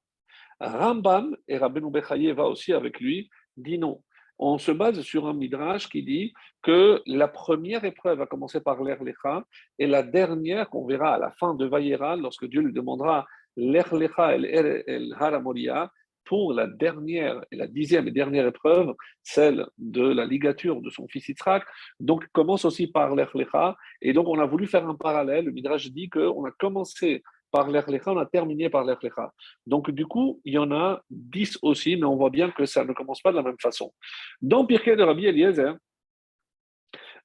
Rambam, 0.61 1.37
et 1.47 1.57
Rabbeinu 1.57 1.90
Bechaye 1.90 2.33
va 2.33 2.45
aussi 2.45 2.73
avec 2.73 3.00
lui, 3.00 3.30
dit 3.57 3.78
non 3.78 4.02
on 4.38 4.59
se 4.59 4.73
base 4.73 5.00
sur 5.02 5.26
un 5.26 5.35
midrash 5.35 5.88
qui 5.88 6.02
dit 6.02 6.33
que 6.62 7.02
la 7.07 7.28
première 7.28 7.85
épreuve 7.85 8.18
va 8.18 8.26
commencer 8.26 8.61
par 8.61 8.83
l'Erlecha 8.83 9.45
et 9.78 9.87
la 9.87 10.02
dernière 10.02 10.68
qu'on 10.71 10.87
verra 10.87 11.14
à 11.14 11.18
la 11.18 11.33
fin 11.33 11.54
de 11.54 11.66
Vayera, 11.66 12.16
lorsque 12.16 12.47
Dieu 12.47 12.61
lui 12.61 12.73
demandera 12.73 13.26
l'Erlecha 13.57 14.37
et 14.37 14.99
l'Haramoria, 14.99 15.90
pour 16.28 16.52
la 16.52 16.66
dernière 16.66 17.42
et 17.50 17.57
la 17.57 17.66
dixième 17.66 18.07
et 18.07 18.11
dernière 18.11 18.47
épreuve, 18.47 18.95
celle 19.23 19.66
de 19.78 20.02
la 20.02 20.26
ligature 20.26 20.83
de 20.83 20.90
son 20.90 21.09
fils 21.09 21.26
Yitzhak, 21.28 21.64
donc 22.00 22.26
commence 22.33 22.66
aussi 22.66 22.87
par 22.87 23.14
l'Erlecha. 23.14 23.78
Et 24.02 24.12
donc 24.12 24.28
on 24.28 24.38
a 24.38 24.45
voulu 24.45 24.66
faire 24.66 24.87
un 24.87 24.95
parallèle. 24.95 25.47
Le 25.47 25.52
Midrash 25.52 25.90
dit 25.90 26.11
qu'on 26.11 26.45
a 26.45 26.50
commencé 26.50 27.23
par 27.50 27.71
l'Echlecha, 27.71 28.12
on 28.12 28.19
a 28.19 28.26
terminé 28.26 28.69
par 28.69 28.85
l'Echlecha. 28.85 29.33
Donc, 29.67 29.90
du 29.90 30.07
coup, 30.07 30.40
il 30.45 30.55
y 30.55 30.59
en 30.59 30.71
a 30.73 31.00
dix 31.11 31.59
aussi, 31.62 31.97
mais 31.97 32.05
on 32.05 32.17
voit 32.17 32.31
bien 32.31 32.50
que 32.50 32.67
ça 32.67 32.85
ne 32.85 32.93
commence 32.93 33.21
pas 33.21 33.31
de 33.31 33.37
la 33.37 33.43
même 33.43 33.59
façon. 33.61 33.93
Dans 34.40 34.64
Pirkei 34.67 34.97
de 34.97 35.02
Rabbi 35.02 35.26
Eliezer, 35.26 35.76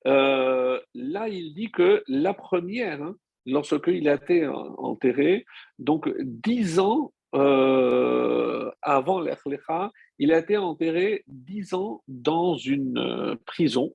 euh, 0.08 0.80
là, 0.94 1.27
il 1.30 1.53
dit 1.53 1.72
que 1.72 2.03
la 2.08 2.34
première, 2.34 3.01
hein, 3.01 3.15
lorsqu'il 3.46 4.08
a 4.10 4.15
été 4.15 4.48
enterré, 4.48 5.46
donc 5.80 6.10
dix 6.20 6.80
ans 6.80 7.13
euh, 7.36 8.70
avant 8.82 9.20
l'Echlecha, 9.20 9.92
il 10.20 10.32
a 10.32 10.39
été 10.39 10.58
enterré 10.58 11.24
dix 11.27 11.74
ans 11.74 12.03
dans 12.08 12.56
une 12.56 12.98
euh, 12.98 13.36
prison 13.46 13.94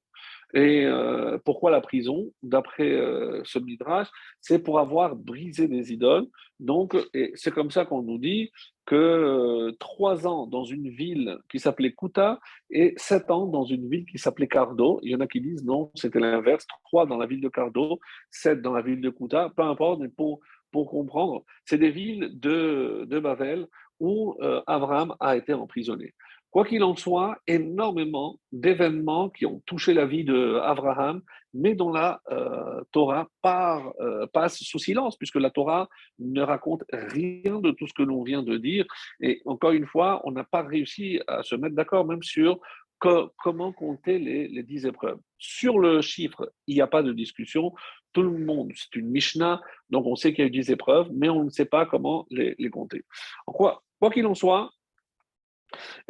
et 0.54 0.86
euh, 0.86 1.38
pourquoi 1.44 1.70
la 1.70 1.80
prison? 1.80 2.32
D'après 2.42 2.90
euh, 2.90 3.42
ce 3.44 3.58
midrash, 3.58 4.08
c'est 4.40 4.58
pour 4.58 4.78
avoir 4.78 5.14
brisé 5.14 5.68
des 5.68 5.92
idoles. 5.92 6.26
Donc, 6.58 6.96
c'est 7.34 7.52
comme 7.52 7.70
ça 7.70 7.84
qu'on 7.84 8.02
nous 8.02 8.18
dit 8.18 8.50
que 8.86 8.96
euh, 8.96 9.72
trois 9.78 10.26
ans 10.26 10.46
dans 10.46 10.64
une 10.64 10.88
ville 10.88 11.36
qui 11.50 11.58
s'appelait 11.58 11.92
Kuta 11.92 12.40
et 12.70 12.94
sept 12.96 13.30
ans 13.30 13.46
dans 13.46 13.64
une 13.64 13.88
ville 13.88 14.06
qui 14.06 14.18
s'appelait 14.18 14.48
Cardo. 14.48 15.00
Il 15.02 15.12
y 15.12 15.14
en 15.14 15.20
a 15.20 15.26
qui 15.26 15.40
disent 15.40 15.64
non, 15.64 15.90
c'était 15.94 16.20
l'inverse. 16.20 16.66
Trois 16.84 17.04
dans 17.06 17.18
la 17.18 17.26
ville 17.26 17.42
de 17.42 17.48
Cardo, 17.48 18.00
sept 18.30 18.62
dans 18.62 18.72
la 18.72 18.82
ville 18.82 19.02
de 19.02 19.10
Kuta. 19.10 19.52
Peu 19.54 19.62
importe, 19.62 20.00
mais 20.00 20.08
pour, 20.08 20.40
pour 20.72 20.90
comprendre, 20.90 21.44
c'est 21.66 21.78
des 21.78 21.90
villes 21.90 22.30
de, 22.40 23.04
de 23.06 23.20
Babel 23.20 23.66
où 24.00 24.36
Abraham 24.68 25.16
a 25.18 25.36
été 25.36 25.52
emprisonné. 25.52 26.14
Quoi 26.50 26.64
qu'il 26.64 26.82
en 26.82 26.96
soit, 26.96 27.36
énormément 27.46 28.40
d'événements 28.52 29.28
qui 29.28 29.44
ont 29.44 29.60
touché 29.66 29.92
la 29.92 30.06
vie 30.06 30.24
d'Abraham, 30.24 31.20
mais 31.52 31.74
dont 31.74 31.92
la 31.92 32.20
euh, 32.30 32.82
Torah 32.92 33.28
euh, 34.00 34.26
passe 34.32 34.58
sous 34.62 34.78
silence, 34.78 35.16
puisque 35.16 35.36
la 35.36 35.50
Torah 35.50 35.88
ne 36.18 36.40
raconte 36.40 36.84
rien 36.90 37.60
de 37.60 37.70
tout 37.72 37.86
ce 37.86 37.92
que 37.92 38.02
l'on 38.02 38.22
vient 38.22 38.42
de 38.42 38.56
dire. 38.56 38.86
Et 39.20 39.42
encore 39.44 39.72
une 39.72 39.86
fois, 39.86 40.22
on 40.24 40.32
n'a 40.32 40.44
pas 40.44 40.62
réussi 40.62 41.20
à 41.26 41.42
se 41.42 41.54
mettre 41.54 41.74
d'accord 41.74 42.06
même 42.06 42.22
sur 42.22 42.60
comment 42.98 43.72
compter 43.72 44.18
les, 44.18 44.62
dix 44.62 44.86
épreuves. 44.86 45.18
Sur 45.38 45.78
le 45.78 46.00
chiffre, 46.00 46.52
il 46.66 46.74
n'y 46.74 46.80
a 46.80 46.86
pas 46.86 47.02
de 47.02 47.12
discussion. 47.12 47.72
Tout 48.12 48.22
le 48.22 48.44
monde, 48.44 48.72
c'est 48.74 48.96
une 48.96 49.10
Mishnah, 49.10 49.60
donc 49.90 50.06
on 50.06 50.16
sait 50.16 50.32
qu'il 50.32 50.42
y 50.42 50.44
a 50.44 50.48
eu 50.48 50.50
dix 50.50 50.70
épreuves, 50.70 51.08
mais 51.12 51.28
on 51.28 51.44
ne 51.44 51.50
sait 51.50 51.66
pas 51.66 51.86
comment 51.86 52.26
les, 52.30 52.56
compter. 52.70 53.04
quoi 53.46 53.82
qu'il 54.12 54.26
en 54.26 54.34
soit, 54.34 54.70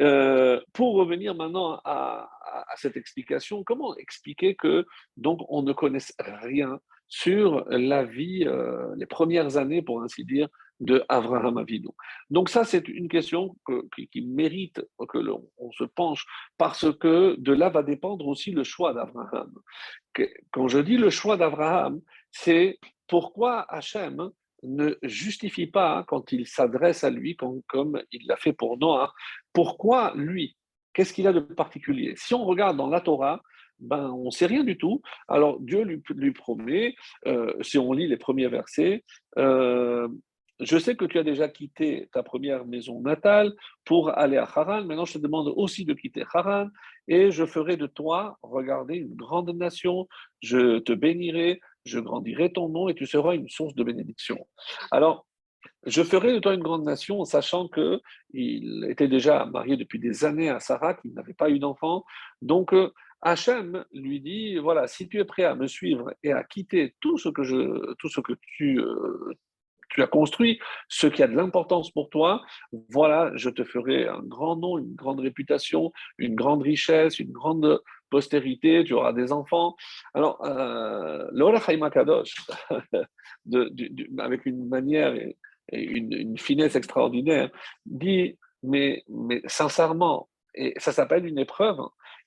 euh, 0.01 0.59
pour 0.73 0.95
revenir 0.95 1.35
maintenant 1.35 1.79
à, 1.85 2.29
cette 2.75 2.97
explication, 2.97 3.63
comment 3.63 3.95
expliquer 3.97 4.55
que 4.55 4.85
donc 5.17 5.41
on 5.49 5.61
ne 5.61 5.73
connaisse 5.73 6.13
rien 6.19 6.79
sur 7.07 7.65
la 7.69 8.03
vie, 8.03 8.43
euh, 8.45 8.93
les 8.95 9.05
premières 9.05 9.57
années, 9.57 9.81
pour 9.81 10.01
ainsi 10.01 10.23
dire, 10.23 10.47
de 10.79 11.03
Avraham 11.09 11.57
Avinu? 11.57 11.89
Donc 12.29 12.49
ça, 12.49 12.63
c'est 12.63 12.87
une 12.87 13.09
question 13.09 13.55
qui, 13.95 14.21
mérite 14.21 14.81
que 15.09 15.17
l'on 15.17 15.49
se 15.71 15.83
penche, 15.83 16.25
parce 16.57 16.95
que 16.97 17.35
de 17.39 17.51
là 17.51 17.69
va 17.69 17.83
dépendre 17.83 18.27
aussi 18.27 18.51
le 18.51 18.63
choix 18.63 18.93
d'Abraham. 18.93 19.51
Quand 20.51 20.67
je 20.67 20.79
dis 20.79 20.97
le 20.97 21.09
choix 21.09 21.35
d'Abraham, 21.35 21.99
c'est 22.31 22.79
pourquoi 23.07 23.61
Hachem 23.73 24.29
ne 24.63 24.95
justifie 25.03 25.67
pas, 25.67 25.97
hein, 25.97 26.03
quand 26.07 26.31
il 26.31 26.47
s'adresse 26.47 27.03
à 27.03 27.09
lui, 27.09 27.35
comme, 27.35 28.01
il 28.11 28.27
l'a 28.27 28.37
fait 28.37 28.53
pour 28.53 28.77
Noah, 28.77 29.13
pourquoi 29.53 30.13
lui? 30.15 30.55
Qu'est-ce 30.93 31.13
qu'il 31.13 31.27
a 31.27 31.33
de 31.33 31.39
particulier? 31.39 32.13
Si 32.17 32.33
on 32.33 32.45
regarde 32.45 32.77
dans 32.77 32.89
la 32.89 33.01
Torah, 33.01 33.41
ben, 33.79 34.09
on 34.11 34.25
ne 34.25 34.31
sait 34.31 34.47
rien 34.47 34.63
du 34.63 34.77
tout. 34.77 35.01
Alors 35.27 35.59
Dieu 35.61 35.83
lui, 35.83 36.31
promet, 36.31 36.95
euh, 37.27 37.53
si 37.61 37.77
on 37.77 37.93
lit 37.93 38.07
les 38.07 38.17
premiers 38.17 38.49
versets, 38.49 39.05
euh, 39.37 40.07
je 40.59 40.77
sais 40.77 40.95
que 40.95 41.05
tu 41.05 41.17
as 41.17 41.23
déjà 41.23 41.47
quitté 41.47 42.09
ta 42.11 42.21
première 42.21 42.65
maison 42.65 42.99
natale 42.99 43.53
pour 43.85 44.17
aller 44.17 44.35
à 44.35 44.43
Haran. 44.43 44.83
Maintenant, 44.83 45.05
je 45.05 45.13
te 45.13 45.19
demande 45.19 45.53
aussi 45.55 45.85
de 45.85 45.93
quitter 45.93 46.23
Haran 46.33 46.67
et 47.07 47.31
je 47.31 47.45
ferai 47.45 47.77
de 47.77 47.87
toi, 47.87 48.37
regardez, 48.41 48.97
une 48.97 49.15
grande 49.15 49.49
nation. 49.55 50.07
Je 50.41 50.79
te 50.79 50.91
bénirai, 50.91 51.61
je 51.85 51.99
grandirai 51.99 52.51
ton 52.51 52.69
nom 52.69 52.89
et 52.89 52.95
tu 52.95 53.05
seras 53.05 53.35
une 53.35 53.49
source 53.49 53.75
de 53.75 53.83
bénédiction. 53.83 54.37
Alors, 54.91 55.25
je 55.85 56.03
ferai 56.03 56.33
de 56.33 56.39
toi 56.39 56.53
une 56.53 56.63
grande 56.63 56.83
nation, 56.83 57.23
sachant 57.25 57.67
qu'il 57.67 58.85
était 58.89 59.07
déjà 59.07 59.45
marié 59.45 59.77
depuis 59.77 59.99
des 59.99 60.25
années 60.25 60.49
à 60.49 60.59
Sarah, 60.59 60.93
qu'il 60.93 61.13
n'avait 61.13 61.33
pas 61.33 61.49
eu 61.49 61.59
d'enfant. 61.59 62.05
Donc, 62.41 62.73
euh, 62.73 62.91
Hachem 63.21 63.83
lui 63.93 64.21
dit 64.21 64.57
voilà, 64.57 64.87
si 64.87 65.09
tu 65.09 65.19
es 65.19 65.25
prêt 65.25 65.43
à 65.43 65.55
me 65.55 65.67
suivre 65.67 66.13
et 66.23 66.31
à 66.31 66.43
quitter 66.43 66.95
tout 67.01 67.17
ce 67.17 67.29
que, 67.29 67.43
je, 67.43 67.93
tout 67.95 68.09
ce 68.09 68.21
que 68.21 68.33
tu, 68.41 68.79
euh, 68.79 69.33
tu 69.89 70.01
as 70.01 70.07
construit, 70.07 70.59
ce 70.87 71.07
qui 71.07 71.21
a 71.23 71.27
de 71.27 71.35
l'importance 71.35 71.91
pour 71.91 72.09
toi, 72.09 72.41
voilà, 72.89 73.31
je 73.35 73.49
te 73.49 73.63
ferai 73.63 74.07
un 74.07 74.21
grand 74.21 74.55
nom, 74.55 74.77
une 74.77 74.95
grande 74.95 75.19
réputation, 75.19 75.91
une 76.17 76.35
grande 76.35 76.61
richesse, 76.61 77.19
une 77.19 77.31
grande 77.31 77.81
postérité, 78.09 78.83
tu 78.83 78.93
auras 78.93 79.13
des 79.13 79.31
enfants. 79.31 79.75
Alors, 80.13 80.43
euh, 80.45 81.27
l'Ola 81.31 81.59
Kadosh, 81.89 82.35
avec 84.19 84.45
une 84.45 84.67
manière 84.67 85.13
et, 85.15 85.37
une, 85.71 86.37
finesse 86.37 86.75
extraordinaire, 86.75 87.49
dit, 87.85 88.37
mais, 88.63 89.03
mais 89.07 89.41
sincèrement, 89.45 90.29
et 90.55 90.73
ça 90.77 90.91
s'appelle 90.91 91.25
une 91.25 91.37
épreuve. 91.37 91.77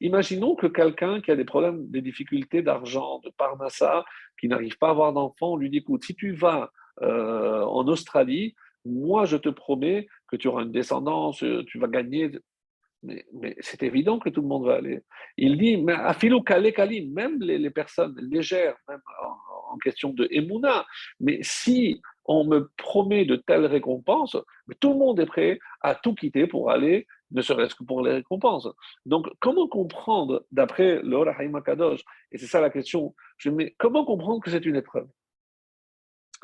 Imaginons 0.00 0.54
que 0.54 0.66
quelqu'un 0.66 1.20
qui 1.20 1.30
a 1.30 1.36
des 1.36 1.44
problèmes, 1.44 1.88
des 1.90 2.00
difficultés 2.00 2.62
d'argent, 2.62 3.20
de 3.24 3.30
parnassa, 3.30 4.04
qui 4.40 4.48
n'arrive 4.48 4.78
pas 4.78 4.88
à 4.88 4.90
avoir 4.90 5.12
d'enfants, 5.12 5.52
on 5.52 5.56
lui 5.56 5.70
dit, 5.70 5.78
écoute, 5.78 6.04
si 6.04 6.14
tu 6.14 6.32
vas 6.32 6.70
euh, 7.02 7.62
en 7.62 7.86
Australie, 7.88 8.54
moi 8.84 9.24
je 9.24 9.36
te 9.36 9.48
promets 9.48 10.06
que 10.28 10.36
tu 10.36 10.48
auras 10.48 10.62
une 10.62 10.72
descendance, 10.72 11.44
tu 11.66 11.78
vas 11.78 11.88
gagner. 11.88 12.30
Mais, 13.02 13.24
c'est 13.60 13.82
évident 13.82 14.18
que 14.18 14.28
tout 14.28 14.42
le 14.42 14.48
monde 14.48 14.66
va 14.66 14.74
aller. 14.74 15.02
Il 15.36 15.58
dit, 15.58 15.76
même 15.76 17.40
les, 17.40 17.70
personnes 17.70 18.16
légères, 18.20 18.76
même 18.88 19.00
en, 19.70 19.78
question 19.78 20.10
de 20.10 20.28
Emouna, 20.30 20.84
mais 21.18 21.38
si 21.42 22.00
on 22.26 22.44
me 22.44 22.70
promet 22.76 23.24
de 23.24 23.36
telles 23.36 23.66
récompenses, 23.66 24.36
tout 24.80 24.92
le 24.92 24.98
monde 24.98 25.18
est 25.18 25.26
prêt 25.26 25.58
à 25.80 25.94
tout 25.94 26.14
quitter 26.14 26.46
pour 26.46 26.70
aller, 26.70 27.06
ne 27.32 27.42
serait-ce 27.42 27.74
que 27.74 27.84
pour 27.84 28.02
les 28.02 28.12
récompenses. 28.12 28.68
Donc, 29.06 29.26
comment 29.40 29.66
comprendre, 29.66 30.44
d'après 30.52 31.00
le 31.02 31.60
Kadosh, 31.62 32.02
et 32.30 32.38
c'est 32.38 32.46
ça 32.46 32.60
la 32.60 32.70
question, 32.70 33.14
comment 33.78 34.04
comprendre 34.04 34.40
que 34.40 34.50
c'est 34.50 34.66
une 34.66 34.76
épreuve? 34.76 35.08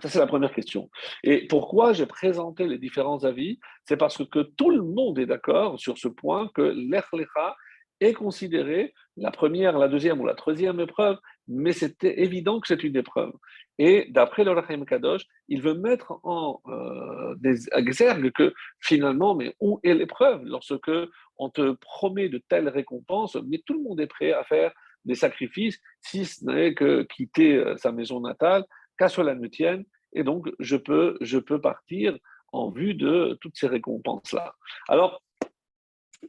Ça, 0.00 0.08
c'est 0.08 0.18
la 0.18 0.26
première 0.26 0.52
question. 0.52 0.90
Et 1.24 1.46
pourquoi 1.48 1.92
j'ai 1.92 2.06
présenté 2.06 2.66
les 2.66 2.78
différents 2.78 3.24
avis? 3.24 3.58
C'est 3.84 3.96
parce 3.96 4.24
que 4.24 4.40
tout 4.40 4.70
le 4.70 4.82
monde 4.82 5.18
est 5.18 5.26
d'accord 5.26 5.78
sur 5.78 5.98
ce 5.98 6.08
point 6.08 6.48
que 6.54 6.62
l'Echlecha 6.62 7.56
est 8.00 8.12
considéré 8.12 8.94
la 9.16 9.32
première, 9.32 9.76
la 9.76 9.88
deuxième 9.88 10.20
ou 10.20 10.26
la 10.26 10.34
troisième 10.34 10.78
épreuve, 10.78 11.18
mais 11.48 11.72
c'était 11.72 12.20
évident 12.20 12.60
que 12.60 12.68
c'est 12.68 12.84
une 12.84 12.96
épreuve. 12.96 13.32
Et 13.78 14.06
d'après 14.10 14.44
le 14.44 14.52
Rahim 14.52 14.84
Kadosh, 14.84 15.24
il 15.48 15.62
veut 15.62 15.74
mettre 15.74 16.20
en 16.22 16.60
euh, 16.68 17.34
des 17.38 17.68
exergues 17.72 18.30
que 18.32 18.52
finalement, 18.80 19.34
mais 19.34 19.56
où 19.60 19.80
est 19.82 19.94
l'épreuve? 19.94 20.42
Lorsque 20.44 20.90
on 21.38 21.50
te 21.50 21.72
promet 21.72 22.28
de 22.28 22.38
telles 22.48 22.68
récompenses, 22.68 23.36
mais 23.46 23.62
tout 23.66 23.74
le 23.74 23.82
monde 23.82 24.00
est 24.00 24.06
prêt 24.06 24.32
à 24.32 24.44
faire 24.44 24.72
des 25.04 25.14
sacrifices, 25.14 25.80
si 26.00 26.24
ce 26.24 26.44
n'est 26.44 26.74
que 26.74 27.02
quitter 27.02 27.56
euh, 27.56 27.76
sa 27.76 27.92
maison 27.92 28.20
natale, 28.20 28.64
qu'à 28.98 29.08
cela 29.08 29.34
ne 29.34 29.46
tienne, 29.46 29.84
et 30.12 30.22
donc 30.22 30.50
je 30.58 30.76
peux, 30.76 31.16
je 31.20 31.38
peux 31.38 31.60
partir 31.60 32.16
en 32.52 32.70
vue 32.70 32.94
de 32.94 33.38
toutes 33.40 33.56
ces 33.56 33.66
récompenses-là. 33.66 34.54
Alors, 34.88 35.22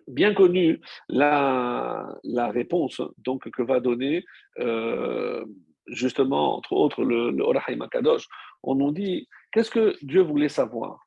bien 0.08 0.34
connue 0.34 0.82
la, 1.08 2.16
la 2.24 2.50
réponse 2.50 3.02
donc, 3.20 3.50
que 3.50 3.64
va 3.64 3.80
donner 3.80 4.26
euh, 4.60 5.44
justement, 5.88 6.58
entre 6.58 6.74
autres, 6.74 7.04
le, 7.04 7.32
le 7.32 7.88
Kadosh, 7.88 8.28
on 8.64 8.76
nous 8.76 8.92
dit 8.92 9.28
qu'est-ce 9.52 9.72
que 9.72 9.96
Dieu 10.04 10.22
voulait 10.22 10.50
savoir? 10.50 11.06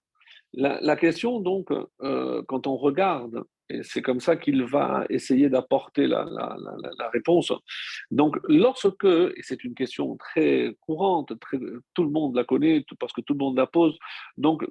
La, 0.55 0.96
question, 0.96 1.40
donc, 1.40 1.68
euh, 2.03 2.42
quand 2.46 2.66
on 2.66 2.77
regarde, 2.77 3.42
et 3.72 3.82
c'est 3.82 4.02
comme 4.02 4.20
ça 4.20 4.37
qu'il 4.37 4.64
va 4.64 5.06
essayer 5.08 5.48
d'apporter 5.48 6.06
la, 6.06 6.26
réponse. 7.12 7.52
Donc, 8.11 8.37
lorsque, 8.48 9.04
et 9.04 9.42
c'est 9.42 9.64
une 9.64 9.74
question 9.74 10.16
très 10.16 10.76
courante, 10.80 11.32
tout 11.94 12.04
le 12.04 12.11
monde 12.11 12.37
la 12.37 12.44
connaît 12.44 12.85
parce 12.98 13.12
que 13.12 13.22
tout 13.22 13.32
le 13.32 13.38
monde 13.38 13.56
la 13.56 13.66
pose, 13.66 13.98
donc, 14.37 14.64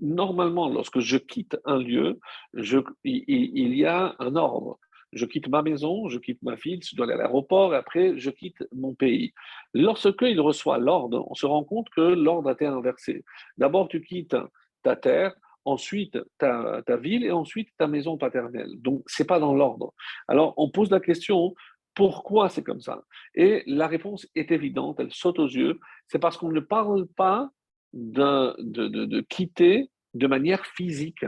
normalement, 0.00 0.68
lorsque 0.68 1.00
je 1.00 1.18
quitte 1.18 1.56
un 1.64 1.78
lieu, 1.78 2.18
il, 3.04 3.74
y 3.74 3.84
a 3.84 4.16
un 4.18 4.36
ordre. 4.36 4.78
Je 5.12 5.24
quitte 5.24 5.48
ma 5.48 5.62
maison, 5.62 6.08
je 6.08 6.18
quitte 6.18 6.42
ma 6.42 6.56
fille, 6.56 6.80
je 6.82 6.94
dois 6.94 7.06
aller 7.06 7.14
à 7.14 7.18
l'aéroport, 7.18 7.74
et 7.74 7.76
après, 7.76 8.18
je 8.18 8.30
quitte 8.30 8.66
mon 8.72 8.94
pays. 8.94 9.32
Lorsque 9.72 10.22
il 10.22 10.40
reçoit 10.40 10.78
l'ordre, 10.78 11.26
on 11.30 11.34
se 11.34 11.46
rend 11.46 11.64
compte 11.64 11.88
que 11.90 12.00
l'ordre 12.00 12.50
a 12.50 12.52
été 12.52 12.66
inversé. 12.66 13.24
D'abord, 13.56 13.88
tu 13.88 14.02
quittes 14.02 14.36
ta 14.82 14.96
terre, 14.96 15.34
ensuite 15.64 16.18
ta, 16.38 16.82
ville 17.00 17.24
et 17.24 17.30
ensuite 17.30 17.68
ta 17.78 17.86
maison 17.86 18.16
paternelle. 18.16 18.70
Donc, 18.76 19.02
ce 19.06 19.22
n'est 19.22 19.26
pas 19.26 19.38
dans 19.38 19.54
l'ordre. 19.54 19.92
Alors, 20.26 20.54
on 20.56 20.70
pose 20.70 20.90
la 20.90 21.00
question, 21.00 21.54
pourquoi 21.94 22.48
c'est 22.48 22.62
comme 22.62 22.80
ça? 22.80 23.02
Et 23.34 23.62
la 23.66 23.86
réponse 23.86 24.26
est 24.34 24.50
évidente, 24.50 25.00
elle 25.00 25.12
saute 25.12 25.38
aux 25.38 25.48
yeux, 25.48 25.78
c'est 26.06 26.18
parce 26.18 26.36
qu'on 26.36 26.50
ne 26.50 26.60
parle 26.60 27.06
pas 27.06 27.50
de, 27.92 28.54
de, 28.60 28.88
de, 28.88 29.20
quitter 29.22 29.90
de 30.14 30.26
manière 30.26 30.64
physique. 30.64 31.24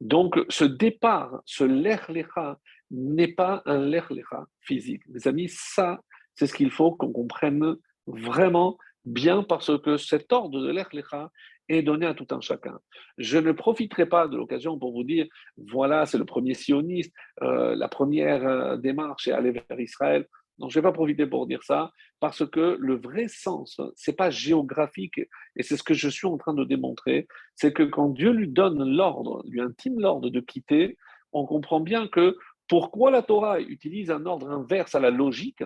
Donc, 0.00 0.38
ce 0.48 0.64
départ, 0.64 1.40
ce 1.44 1.64
l'erlecha, 1.64 2.58
n'est 2.90 3.34
pas 3.34 3.62
un 3.66 3.78
l'erlecha 3.78 4.46
physique. 4.60 5.02
Mes 5.08 5.26
amis, 5.26 5.48
ça, 5.50 6.00
c'est 6.34 6.46
ce 6.46 6.54
qu'il 6.54 6.70
faut 6.70 6.92
qu'on 6.92 7.12
comprenne 7.12 7.76
vraiment 8.06 8.78
bien 9.04 9.42
parce 9.42 9.70
que 9.80 9.96
cet 9.96 10.32
ordre 10.32 10.60
de 10.60 10.70
l'erlecha 10.70 11.30
est 11.68 11.82
donné 11.82 12.06
à 12.06 12.14
tout 12.14 12.26
un 12.30 12.40
chacun. 12.40 12.78
Je 13.18 13.38
ne 13.38 13.52
profiterai 13.52 14.06
pas 14.06 14.26
de 14.26 14.36
l'occasion 14.36 14.78
pour 14.78 14.92
vous 14.92 15.04
dire, 15.04 15.26
voilà, 15.56 16.06
c'est 16.06 16.18
le 16.18 16.24
premier 16.24 16.54
sioniste, 16.54 17.12
euh, 17.42 17.74
la 17.76 17.88
première 17.88 18.46
euh, 18.46 18.76
démarche 18.76 19.28
est 19.28 19.32
aller 19.32 19.50
vers 19.50 19.80
Israël. 19.80 20.26
Non, 20.58 20.68
je 20.68 20.78
ne 20.78 20.82
vais 20.82 20.88
pas 20.88 20.92
profiter 20.92 21.26
pour 21.26 21.46
dire 21.46 21.62
ça, 21.62 21.92
parce 22.20 22.44
que 22.48 22.76
le 22.80 22.96
vrai 22.96 23.28
sens, 23.28 23.80
c'est 23.94 24.16
pas 24.16 24.30
géographique, 24.30 25.20
et 25.54 25.62
c'est 25.62 25.76
ce 25.76 25.84
que 25.84 25.94
je 25.94 26.08
suis 26.08 26.26
en 26.26 26.36
train 26.36 26.54
de 26.54 26.64
démontrer, 26.64 27.28
c'est 27.54 27.72
que 27.72 27.84
quand 27.84 28.08
Dieu 28.08 28.32
lui 28.32 28.48
donne 28.48 28.82
l'ordre, 28.84 29.44
lui 29.46 29.60
intime 29.60 30.00
l'ordre 30.00 30.30
de 30.30 30.40
quitter, 30.40 30.96
on 31.32 31.46
comprend 31.46 31.78
bien 31.78 32.08
que 32.08 32.36
pourquoi 32.66 33.10
la 33.12 33.22
Torah 33.22 33.60
utilise 33.60 34.10
un 34.10 34.26
ordre 34.26 34.50
inverse 34.50 34.96
à 34.96 35.00
la 35.00 35.10
logique, 35.10 35.62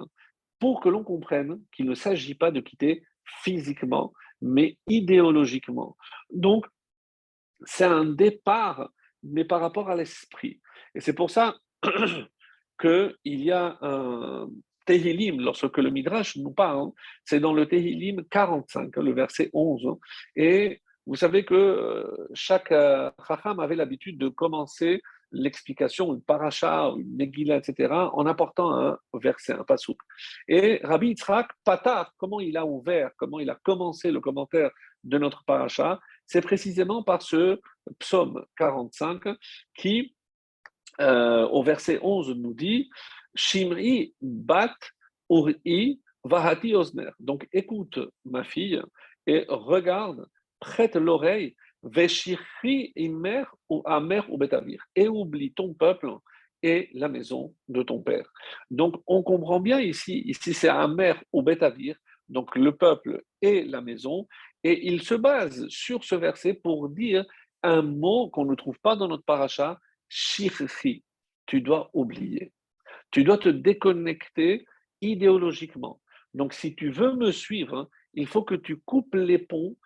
pour 0.58 0.80
que 0.80 0.88
l'on 0.88 1.02
comprenne 1.02 1.60
qu'il 1.74 1.86
ne 1.86 1.94
s'agit 1.94 2.34
pas 2.34 2.50
de 2.50 2.60
quitter 2.60 3.02
physiquement, 3.42 4.12
mais 4.40 4.76
idéologiquement. 4.88 5.96
Donc, 6.30 6.66
c'est 7.64 7.84
un 7.84 8.04
départ, 8.04 8.90
mais 9.22 9.44
par 9.44 9.60
rapport 9.60 9.88
à 9.88 9.96
l'esprit. 9.96 10.60
Et 10.94 11.00
c'est 11.00 11.14
pour 11.14 11.30
ça 11.30 11.56
qu'il 12.80 13.14
y 13.24 13.52
a 13.52 13.78
un 13.82 14.48
Tehilim, 14.86 15.40
lorsque 15.40 15.78
le 15.78 15.90
Midrash 15.90 16.36
nous 16.36 16.50
parle, 16.50 16.90
c'est 17.24 17.40
dans 17.40 17.52
le 17.52 17.66
Tehilim 17.66 18.24
45, 18.30 18.96
le 18.96 19.12
verset 19.12 19.50
11. 19.52 19.96
Et 20.36 20.82
vous 21.06 21.16
savez 21.16 21.44
que 21.44 21.54
euh, 21.54 22.28
chaque 22.34 22.72
euh, 22.72 23.10
Chacham 23.26 23.60
avait 23.60 23.76
l'habitude 23.76 24.18
de 24.18 24.28
commencer 24.28 25.02
l'explication, 25.32 26.14
une 26.14 26.22
paracha, 26.22 26.92
une 26.96 27.16
megillah, 27.16 27.56
etc., 27.56 27.92
en 27.92 28.26
apportant 28.26 28.74
un 28.74 28.98
verset, 29.14 29.54
un 29.54 29.64
pasouk. 29.64 29.98
Et 30.48 30.80
Rabbi 30.84 31.08
Yitzhak, 31.08 31.50
Patar, 31.64 32.12
comment 32.18 32.40
il 32.40 32.56
a 32.56 32.64
ouvert, 32.64 33.10
comment 33.16 33.40
il 33.40 33.50
a 33.50 33.58
commencé 33.62 34.10
le 34.10 34.20
commentaire 34.20 34.70
de 35.04 35.18
notre 35.18 35.44
paracha, 35.44 36.00
c'est 36.26 36.40
précisément 36.40 37.02
par 37.02 37.22
ce 37.22 37.60
psaume 37.98 38.44
45 38.56 39.22
qui, 39.76 40.14
euh, 41.00 41.46
au 41.48 41.62
verset 41.62 41.98
11, 42.02 42.36
nous 42.36 42.54
dit 42.54 42.88
Shimri 43.34 44.14
bat 44.20 44.74
uri 45.28 46.00
vahati 46.24 46.74
osner. 46.74 47.10
Donc 47.18 47.48
écoute, 47.52 47.98
ma 48.24 48.44
fille, 48.44 48.80
et 49.26 49.44
regarde, 49.48 50.26
prête 50.60 50.96
l'oreille 50.96 51.56
ou 51.82 53.82
amer 53.84 54.26
ou. 54.30 54.38
Et 54.96 55.08
oublie 55.08 55.52
ton 55.52 55.74
peuple 55.74 56.08
et 56.62 56.90
la 56.94 57.08
maison 57.08 57.54
de 57.68 57.82
ton 57.82 58.00
père. 58.00 58.32
Donc 58.70 59.02
on 59.06 59.22
comprend 59.22 59.60
bien 59.60 59.80
ici, 59.80 60.22
ici 60.26 60.54
c'est 60.54 60.68
amer 60.68 61.22
ou 61.32 61.42
betavir, 61.42 61.96
donc 62.28 62.54
le 62.56 62.76
peuple 62.76 63.22
et 63.40 63.64
la 63.64 63.80
maison, 63.80 64.28
et 64.64 64.86
il 64.86 65.02
se 65.02 65.14
base 65.14 65.66
sur 65.68 66.04
ce 66.04 66.14
verset 66.14 66.54
pour 66.54 66.88
dire 66.88 67.24
un 67.62 67.82
mot 67.82 68.28
qu'on 68.30 68.44
ne 68.44 68.54
trouve 68.54 68.78
pas 68.80 68.96
dans 68.96 69.08
notre 69.08 69.24
paracha, 69.24 69.78
shirri. 70.08 71.04
Tu 71.46 71.60
dois 71.60 71.90
oublier. 71.92 72.52
Tu 73.10 73.24
dois 73.24 73.38
te 73.38 73.48
déconnecter 73.48 74.64
idéologiquement. 75.00 76.00
Donc, 76.34 76.54
si 76.54 76.74
tu 76.74 76.90
veux 76.90 77.14
me 77.14 77.30
suivre, 77.30 77.76
hein, 77.76 77.88
il 78.14 78.26
faut 78.26 78.42
que 78.42 78.54
tu 78.54 78.78
coupes 78.78 79.14
les 79.14 79.38
ponts, 79.38 79.76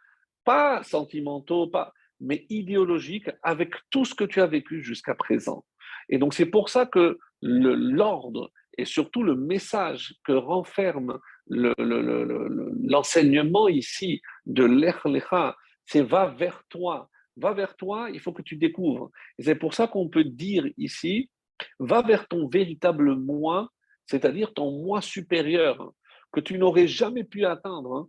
pas 0.47 0.83
sentimentaux, 0.83 1.67
pas, 1.67 1.93
mais 2.21 2.47
idéologiques, 2.49 3.29
avec 3.43 3.75
tout 3.91 4.07
ce 4.07 4.15
que 4.15 4.25
tu 4.25 4.41
as 4.41 4.47
vécu 4.47 4.83
jusqu'à 4.83 5.15
présent. 5.15 5.67
Et 6.09 6.17
donc, 6.19 6.33
c'est 6.33 6.47
pour 6.47 6.71
ça 6.71 6.87
que 6.87 7.19
l'ordre 7.43 8.51
et 8.79 8.85
surtout 8.85 9.23
le 9.23 9.37
message 9.37 10.15
que 10.25 10.33
renferme 10.33 11.19
l'enseignement 11.49 13.69
ici 13.69 14.21
de 14.47 14.65
l'Echlecha, 14.65 15.57
c'est 15.85 16.03
va 16.03 16.27
vers 16.27 16.65
toi. 16.69 17.09
Va 17.37 17.53
vers 17.53 17.77
toi, 17.77 18.09
il 18.13 18.21
faut 18.21 18.33
que 18.33 18.43
tu 18.43 18.57
découvres. 18.57 19.11
Et 19.39 19.43
c'est 19.43 19.57
pour 19.57 19.75
ça 19.75 19.87
qu'on 19.87 20.09
peut 20.09 20.25
dire 20.25 20.67
ici, 20.79 21.31
va 21.79 22.03
vers 22.03 22.27
ton 22.29 22.49
véritable 22.49 23.15
moi, 23.15 23.71
c'est-à-dire 24.07 24.55
ton 24.55 24.83
moi 24.83 25.03
supérieur, 25.03 25.93
que 26.33 26.41
tu 26.41 26.59
n'aurais 26.59 26.87
jamais 26.87 27.25
pu 27.25 27.45
atteindre 27.45 27.95
hein, 27.95 28.09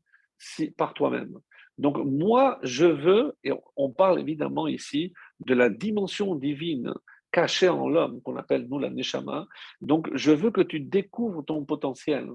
par 0.78 0.94
toi-même. 0.94 1.38
Donc 1.78 1.98
moi, 1.98 2.60
je 2.64 2.86
veux, 2.86 3.38
et 3.44 3.52
on 3.76 3.92
parle 3.92 4.20
évidemment 4.20 4.68
ici 4.68 5.14
de 5.40 5.54
la 5.54 5.70
dimension 5.70 6.36
divine 6.36 6.94
cachée 7.32 7.70
en 7.70 7.88
l'homme, 7.88 8.22
qu'on 8.22 8.36
appelle 8.38 8.68
nous 8.68 8.80
la 8.80 8.90
neshama. 8.90 9.48
Donc 9.82 10.10
je 10.14 10.32
veux 10.32 10.52
que 10.52 10.62
tu 10.62 10.80
découvres 10.80 11.46
ton 11.46 11.66
potentiel. 11.66 12.28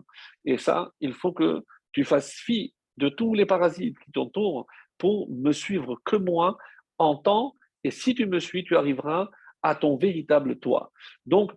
Et 0.45 0.59
ça, 0.59 0.93
il 1.01 1.13
faut 1.13 1.33
que 1.33 1.65
tu 1.93 2.05
fasses 2.05 2.33
fi 2.33 2.75
de 2.99 3.09
tous 3.09 3.35
les 3.35 3.47
parasites 3.47 3.99
qui 3.99 4.13
t'entourent 4.13 4.67
pour 4.99 5.29
me 5.31 5.53
suivre 5.53 6.01
que 6.05 6.17
moi 6.17 6.57
en 6.99 7.17
temps. 7.17 7.57
Et 7.85 7.91
si 7.91 8.15
tu 8.15 8.27
me 8.27 8.39
suis, 8.39 8.65
tu 8.65 8.77
arriveras 8.77 9.29
à 9.63 9.75
ton 9.75 9.97
véritable 9.97 10.59
toi. 10.59 10.93
Donc, 11.27 11.53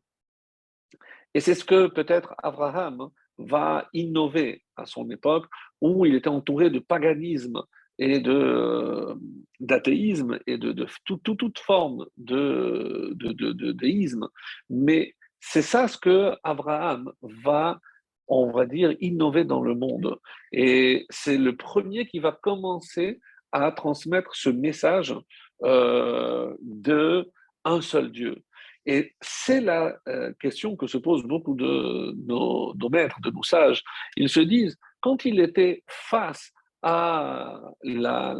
et 1.34 1.40
c'est 1.40 1.56
ce 1.56 1.66
que 1.66 1.88
peut-être 1.88 2.34
Abraham 2.42 3.10
va 3.38 3.90
innover 3.94 4.64
à 4.78 4.86
son 4.86 5.10
époque, 5.10 5.46
où 5.82 6.06
il 6.06 6.16
était 6.16 6.30
entouré 6.30 6.70
de 6.70 6.80
paganisme 6.80 7.62
et 8.00 8.20
de 8.20 9.16
d'athéisme 9.62 10.38
et 10.48 10.58
de, 10.58 10.74
de 10.74 10.86
toute 11.06 11.60
forme 11.60 12.06
de, 12.18 13.14
de, 13.16 13.72
déisme. 13.72 14.28
Mais 14.70 15.16
c'est 15.40 15.62
ça 15.62 15.88
ce 15.88 15.98
que 15.98 16.34
Abraham 16.44 17.12
va, 17.22 17.80
on 18.28 18.52
va 18.52 18.66
dire, 18.66 18.94
innover 19.00 19.46
dans 19.46 19.62
le 19.62 19.74
monde. 19.74 20.20
Et 20.52 21.06
c'est 21.10 21.38
le 21.38 21.56
premier 21.56 22.06
qui 22.06 22.20
va 22.20 22.34
commencer 22.34 23.22
à 23.54 23.72
transmettre 23.72 24.36
ce 24.36 24.50
message 24.50 25.16
euh, 25.64 26.54
de 26.62 27.32
un 27.64 27.80
seul 27.80 28.12
Dieu. 28.12 28.44
Et 28.86 29.16
c'est 29.22 29.62
la 29.62 29.98
euh, 30.08 30.32
question 30.40 30.76
que 30.76 30.86
se 30.86 30.98
posent 30.98 31.24
beaucoup 31.24 31.56
de 31.56 32.14
nos, 32.28 32.74
maîtres, 32.90 33.20
de 33.22 33.32
nos 33.32 33.44
sages. 33.44 33.84
Ils 34.16 34.30
se 34.30 34.42
disent, 34.42 34.78
quand 35.02 35.26
il 35.26 35.40
était 35.40 35.84
face 35.88 36.52
à 36.86 37.60
la, 37.84 38.38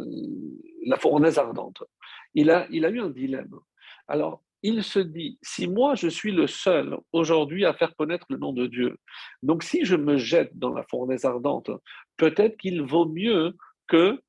la 0.86 0.96
fournaise 0.98 1.36
ardente, 1.36 1.82
il 2.32 2.50
a, 2.50 2.66
il 2.70 2.84
a 2.84 2.90
eu 2.90 3.00
un 3.00 3.10
dilemme. 3.10 3.58
Alors, 4.06 4.44
il 4.62 4.84
se 4.84 5.00
dit, 5.00 5.36
si 5.42 5.66
moi 5.66 5.96
je 5.96 6.08
suis 6.08 6.30
le 6.30 6.46
seul 6.46 6.96
aujourd'hui 7.12 7.64
à 7.66 7.74
faire 7.74 7.94
connaître 7.96 8.26
le 8.30 8.38
nom 8.38 8.52
de 8.52 8.68
Dieu, 8.68 8.98
donc 9.42 9.64
si 9.64 9.84
je 9.84 9.96
me 9.96 10.16
jette 10.16 10.56
dans 10.56 10.72
la 10.72 10.84
fournaise 10.84 11.24
ardente, 11.24 11.70
peut-être 12.16 12.56
qu'il 12.56 12.82
vaut 12.82 13.06
mieux 13.06 13.56
que 13.88 14.22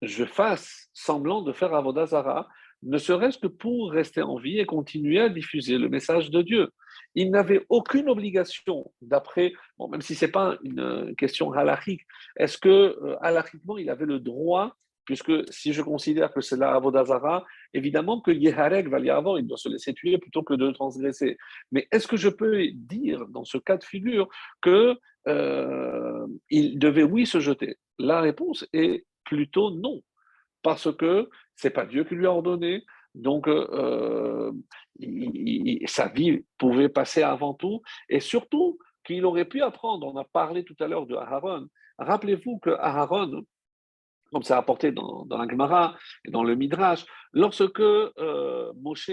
je 0.00 0.24
fasse 0.24 0.88
semblant 0.92 1.42
de 1.42 1.52
faire 1.52 1.74
Avodazara 1.74 2.48
ne 2.84 2.98
serait-ce 2.98 3.38
que 3.38 3.46
pour 3.46 3.90
rester 3.90 4.22
en 4.22 4.36
vie 4.36 4.58
et 4.58 4.66
continuer 4.66 5.20
à 5.20 5.28
diffuser 5.28 5.78
le 5.78 5.88
message 5.88 6.30
de 6.30 6.42
Dieu. 6.42 6.70
Il 7.14 7.30
n'avait 7.30 7.64
aucune 7.68 8.08
obligation, 8.08 8.92
d'après, 9.00 9.52
bon, 9.78 9.88
même 9.88 10.02
si 10.02 10.14
ce 10.14 10.24
n'est 10.26 10.30
pas 10.30 10.56
une 10.62 11.14
question 11.16 11.52
halachique, 11.52 12.02
est-ce 12.36 12.58
que 12.58 12.68
euh, 12.68 13.16
halachiquement 13.20 13.78
il 13.78 13.90
avait 13.90 14.06
le 14.06 14.20
droit, 14.20 14.76
puisque 15.04 15.32
si 15.52 15.72
je 15.72 15.82
considère 15.82 16.32
que 16.32 16.40
c'est 16.40 16.56
la 16.56 16.74
Avodazara, 16.74 17.44
évidemment 17.72 18.20
que 18.20 18.30
Yeharek 18.30 18.88
va 18.88 19.00
y 19.00 19.10
avoir, 19.10 19.38
il 19.38 19.46
doit 19.46 19.58
se 19.58 19.68
laisser 19.68 19.92
tuer 19.94 20.18
plutôt 20.18 20.42
que 20.42 20.54
de 20.54 20.70
transgresser. 20.70 21.36
Mais 21.72 21.86
est-ce 21.90 22.06
que 22.06 22.16
je 22.16 22.28
peux 22.28 22.66
dire, 22.72 23.26
dans 23.28 23.44
ce 23.44 23.58
cas 23.58 23.76
de 23.76 23.84
figure, 23.84 24.28
qu'il 24.62 24.96
euh, 25.28 26.26
devait, 26.50 27.02
oui, 27.02 27.26
se 27.26 27.40
jeter? 27.40 27.76
La 27.98 28.20
réponse 28.20 28.66
est 28.72 29.04
plutôt 29.24 29.70
non 29.70 30.02
parce 30.62 30.90
que 30.96 31.28
c'est 31.56 31.70
pas 31.70 31.86
Dieu 31.86 32.04
qui 32.04 32.14
lui 32.14 32.26
a 32.26 32.32
ordonné. 32.32 32.84
Donc, 33.14 33.46
euh, 33.46 34.52
sa 35.86 36.08
vie 36.08 36.44
pouvait 36.58 36.88
passer 36.88 37.22
avant 37.22 37.54
tout, 37.54 37.82
et 38.08 38.20
surtout 38.20 38.78
qu'il 39.04 39.24
aurait 39.24 39.44
pu 39.44 39.62
apprendre. 39.62 40.12
On 40.12 40.16
a 40.16 40.24
parlé 40.24 40.64
tout 40.64 40.76
à 40.80 40.88
l'heure 40.88 41.06
de 41.06 41.14
Aaron. 41.14 41.68
Rappelez-vous 41.98 42.58
que 42.58 42.70
Aaron, 42.70 43.44
comme 44.32 44.42
c'est 44.42 44.54
apporté 44.54 44.90
dans, 44.90 45.24
dans, 45.26 45.38
la 45.38 45.48
Gemara 45.48 45.96
et 46.24 46.30
dans 46.30 46.42
le 46.42 46.56
Midrash, 46.56 47.04
lorsque 47.32 47.80
euh, 47.80 48.72
Moshe 48.80 49.10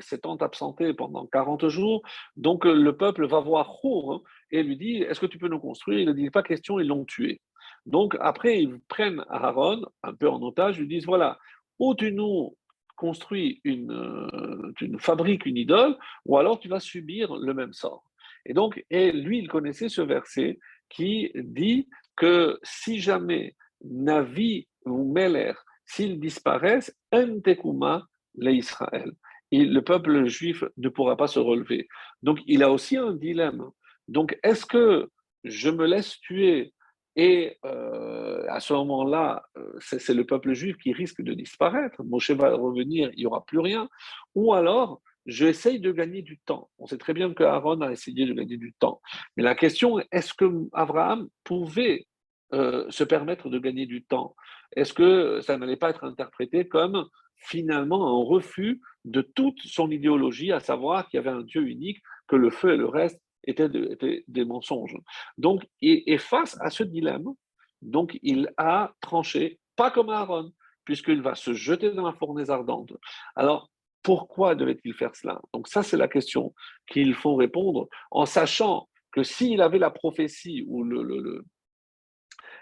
s'étant 0.00 0.36
absenté 0.36 0.92
pendant 0.92 1.26
40 1.26 1.68
jours, 1.68 2.02
donc 2.36 2.64
le 2.64 2.96
peuple 2.96 3.26
va 3.26 3.40
voir 3.40 3.84
Hour 3.84 4.22
et 4.50 4.62
lui 4.62 4.76
dit 4.76 4.96
Est-ce 5.02 5.20
que 5.20 5.26
tu 5.26 5.38
peux 5.38 5.48
nous 5.48 5.60
construire? 5.60 6.00
Il 6.00 6.06
ne 6.06 6.12
dit 6.12 6.30
pas 6.30 6.42
question, 6.42 6.78
ils 6.78 6.86
l'ont 6.86 7.04
tué. 7.04 7.40
Donc 7.86 8.16
après, 8.20 8.62
ils 8.62 8.80
prennent 8.88 9.24
Aaron 9.28 9.82
un 10.02 10.14
peu 10.14 10.28
en 10.28 10.40
otage, 10.42 10.78
ils 10.78 10.88
disent 10.88 11.06
voilà, 11.06 11.38
ou 11.78 11.94
tu 11.94 12.12
nous 12.12 12.56
construis 12.96 13.60
une, 13.64 13.92
euh, 13.92 14.72
tu 14.76 14.88
nous 14.88 14.98
fabriques 14.98 15.46
une 15.46 15.56
idole, 15.56 15.96
ou 16.24 16.38
alors 16.38 16.58
tu 16.58 16.68
vas 16.68 16.80
subir 16.80 17.34
le 17.34 17.54
même 17.54 17.72
sort. 17.72 18.04
Et 18.46 18.54
donc, 18.54 18.84
et 18.90 19.12
lui, 19.12 19.38
il 19.38 19.48
connaissait 19.48 19.88
ce 19.88 20.02
verset 20.02 20.58
qui 20.88 21.30
dit 21.34 21.88
que 22.16 22.58
si 22.62 23.00
jamais 23.00 23.56
Navi 23.82 24.68
ou 24.84 25.12
Meler, 25.12 25.54
s'ils 25.86 26.20
disparaissent, 26.20 26.94
Entekuma 27.12 28.06
le 28.36 28.52
Israël. 28.52 29.12
le 29.52 29.80
peuple 29.80 30.26
juif 30.26 30.64
ne 30.76 30.88
pourra 30.88 31.16
pas 31.16 31.26
se 31.26 31.38
relever. 31.38 31.88
Donc, 32.22 32.40
il 32.46 32.62
a 32.62 32.70
aussi 32.70 32.96
un 32.96 33.12
dilemme. 33.12 33.70
Donc, 34.08 34.38
est-ce 34.42 34.66
que 34.66 35.08
je 35.44 35.70
me 35.70 35.86
laisse 35.86 36.18
tuer 36.20 36.73
et 37.16 37.58
euh, 37.64 38.44
à 38.48 38.60
ce 38.60 38.72
moment-là, 38.74 39.44
euh, 39.56 39.72
c'est 39.78 40.14
le 40.14 40.24
peuple 40.24 40.52
juif 40.52 40.76
qui 40.78 40.92
risque 40.92 41.22
de 41.22 41.32
disparaître. 41.32 42.02
Moshe 42.02 42.32
va 42.32 42.54
revenir, 42.54 43.10
il 43.14 43.20
n'y 43.20 43.26
aura 43.26 43.44
plus 43.44 43.60
rien. 43.60 43.88
Ou 44.34 44.52
alors, 44.52 45.00
j'essaye 45.26 45.78
de 45.78 45.92
gagner 45.92 46.22
du 46.22 46.38
temps. 46.38 46.70
On 46.78 46.86
sait 46.86 46.98
très 46.98 47.14
bien 47.14 47.32
que 47.32 47.44
Aaron 47.44 47.80
a 47.82 47.92
essayé 47.92 48.26
de 48.26 48.32
gagner 48.32 48.56
du 48.56 48.74
temps. 48.74 49.00
Mais 49.36 49.42
la 49.42 49.54
question 49.54 50.00
est, 50.00 50.08
est-ce 50.10 50.34
que 50.34 50.44
Abraham 50.72 51.28
pouvait 51.44 52.06
euh, 52.52 52.84
se 52.90 53.04
permettre 53.04 53.48
de 53.48 53.58
gagner 53.58 53.86
du 53.86 54.04
temps? 54.04 54.34
Est-ce 54.74 54.92
que 54.92 55.40
ça 55.40 55.56
n'allait 55.56 55.76
pas 55.76 55.90
être 55.90 56.04
interprété 56.04 56.66
comme 56.66 57.08
finalement 57.36 58.08
un 58.08 58.24
refus 58.24 58.80
de 59.04 59.20
toute 59.20 59.60
son 59.60 59.90
idéologie, 59.90 60.50
à 60.50 60.60
savoir 60.60 61.08
qu'il 61.08 61.18
y 61.18 61.20
avait 61.20 61.30
un 61.36 61.42
Dieu 61.42 61.62
unique, 61.62 62.02
que 62.26 62.36
le 62.36 62.50
feu 62.50 62.72
et 62.72 62.76
le 62.76 62.86
reste 62.86 63.20
étaient, 63.46 64.24
des 64.26 64.44
mensonges. 64.44 64.96
Donc, 65.38 65.66
et, 65.82 66.18
face 66.18 66.56
à 66.60 66.70
ce 66.70 66.82
dilemme, 66.82 67.28
donc 67.82 68.18
il 68.22 68.50
a 68.56 68.94
tranché, 69.00 69.58
pas 69.76 69.90
comme 69.90 70.10
Aaron, 70.10 70.52
puisqu'il 70.84 71.22
va 71.22 71.34
se 71.34 71.54
jeter 71.54 71.90
dans 71.90 72.06
la 72.06 72.12
fournaise 72.12 72.50
ardente. 72.50 72.92
Alors, 73.36 73.70
pourquoi 74.02 74.54
devait-il 74.54 74.94
faire 74.94 75.16
cela? 75.16 75.40
Donc 75.52 75.66
ça, 75.68 75.82
c'est 75.82 75.96
la 75.96 76.08
question 76.08 76.54
qu'il 76.86 77.14
faut 77.14 77.36
répondre 77.36 77.88
en 78.10 78.26
sachant 78.26 78.88
que 79.12 79.22
s'il 79.22 79.62
avait 79.62 79.78
la 79.78 79.90
prophétie 79.90 80.64
ou 80.66 80.84
le, 80.84 81.02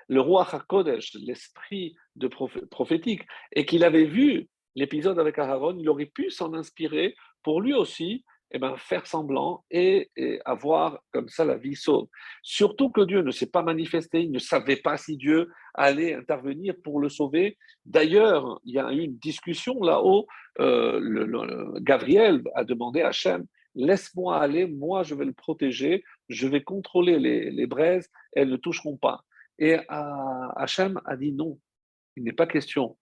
le, 0.08 0.20
roi 0.20 0.46
HaKodesh, 0.50 1.14
l'esprit 1.14 1.96
de 2.14 2.28
prophétique, 2.28 3.22
et 3.52 3.66
qu'il 3.66 3.82
avait 3.82 4.04
vu 4.04 4.48
l'épisode 4.74 5.18
avec 5.18 5.38
Aaron, 5.38 5.76
il 5.78 5.88
aurait 5.88 6.06
pu 6.06 6.30
s'en 6.30 6.54
inspirer 6.54 7.14
pour 7.42 7.60
lui 7.60 7.74
aussi 7.74 8.24
eh 8.52 8.58
ben, 8.58 8.76
faire 8.76 9.06
semblant 9.06 9.64
et, 9.70 10.10
avoir 10.44 11.00
comme 11.12 11.28
ça 11.28 11.44
la 11.44 11.56
vie 11.56 11.74
sauve. 11.74 12.08
Surtout 12.42 12.90
que 12.90 13.00
Dieu 13.00 13.22
ne 13.22 13.30
s'est 13.30 13.50
pas 13.50 13.62
manifesté, 13.62 14.22
il 14.22 14.30
ne 14.30 14.38
savait 14.38 14.76
pas 14.76 14.96
si 14.96 15.16
Dieu 15.16 15.50
allait 15.74 16.14
intervenir 16.14 16.74
pour 16.84 17.00
le 17.00 17.08
sauver. 17.08 17.56
D'ailleurs, 17.86 18.60
il 18.64 18.74
y 18.74 18.78
a 18.78 18.92
eu 18.92 19.00
une 19.00 19.16
discussion 19.18 19.82
là-haut. 19.82 20.26
Euh, 20.60 21.78
Gabriel 21.80 22.42
a 22.54 22.64
demandé 22.64 23.00
à 23.02 23.08
Hachem 23.08 23.46
Laisse-moi 23.74 24.36
aller, 24.36 24.66
moi 24.66 25.02
je 25.02 25.14
vais 25.14 25.24
le 25.24 25.32
protéger, 25.32 26.04
je 26.28 26.46
vais 26.46 26.62
contrôler 26.62 27.18
les, 27.18 27.50
les 27.50 27.66
braises, 27.66 28.10
elles 28.34 28.50
ne 28.50 28.56
toucheront 28.56 28.98
pas. 28.98 29.24
Et 29.58 29.78
Hachem 29.88 31.00
a 31.06 31.16
dit 31.16 31.32
non, 31.32 31.58
il 32.16 32.24
n'est 32.24 32.32
pas 32.32 32.46
question. 32.46 32.98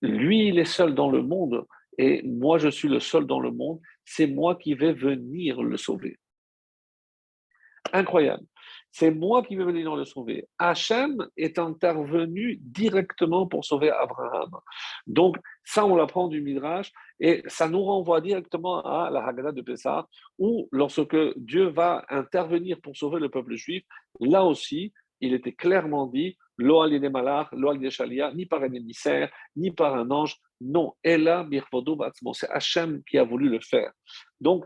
Lui, 0.00 0.48
il 0.48 0.58
est 0.58 0.64
seul 0.64 0.94
dans 0.94 1.10
le 1.10 1.22
monde 1.22 1.66
et 1.98 2.22
moi 2.22 2.58
je 2.58 2.68
suis 2.68 2.88
le 2.88 3.00
seul 3.00 3.26
dans 3.26 3.40
le 3.40 3.50
monde 3.50 3.80
c'est 4.04 4.26
moi 4.26 4.56
qui 4.56 4.74
vais 4.74 4.92
venir 4.92 5.62
le 5.62 5.76
sauver. 5.76 6.18
Incroyable. 7.92 8.46
c'est 8.90 9.10
moi 9.10 9.42
qui 9.42 9.56
vais 9.56 9.64
venir 9.64 9.96
le 9.96 10.04
sauver. 10.04 10.48
Hachem 10.58 11.26
est 11.36 11.58
intervenu 11.58 12.58
directement 12.62 13.46
pour 13.46 13.64
sauver 13.64 13.90
Abraham. 13.90 14.50
Donc, 15.06 15.36
ça, 15.64 15.84
on 15.84 15.96
l'apprend 15.96 16.28
du 16.28 16.40
Midrash 16.42 16.92
et 17.18 17.42
ça 17.46 17.68
nous 17.68 17.82
renvoie 17.82 18.20
directement 18.20 18.82
à 18.82 19.10
la 19.10 19.26
Haggadah 19.26 19.52
de 19.52 19.62
Pessah, 19.62 20.06
où 20.38 20.68
lorsque 20.72 21.16
Dieu 21.36 21.66
va 21.68 22.04
intervenir 22.08 22.80
pour 22.80 22.96
sauver 22.96 23.18
le 23.18 23.30
peuple 23.30 23.54
juif, 23.54 23.82
là 24.20 24.44
aussi, 24.44 24.92
il 25.22 25.32
était 25.32 25.52
clairement 25.52 26.06
dit 26.06 26.36
Lo 26.58 26.86
des 26.88 27.08
malach, 27.08 27.48
lo 27.52 27.74
des 27.74 27.90
shalia, 27.90 28.32
ni 28.34 28.44
par 28.44 28.62
un 28.62 28.72
émissaire, 28.72 29.30
ni 29.56 29.70
par 29.70 29.94
un 29.94 30.10
ange. 30.10 30.36
Non, 30.60 30.92
Ella 31.02 31.48
c'est 32.34 32.50
Hachem 32.50 33.02
qui 33.04 33.18
a 33.18 33.24
voulu 33.24 33.48
le 33.48 33.60
faire. 33.60 33.90
Donc, 34.40 34.64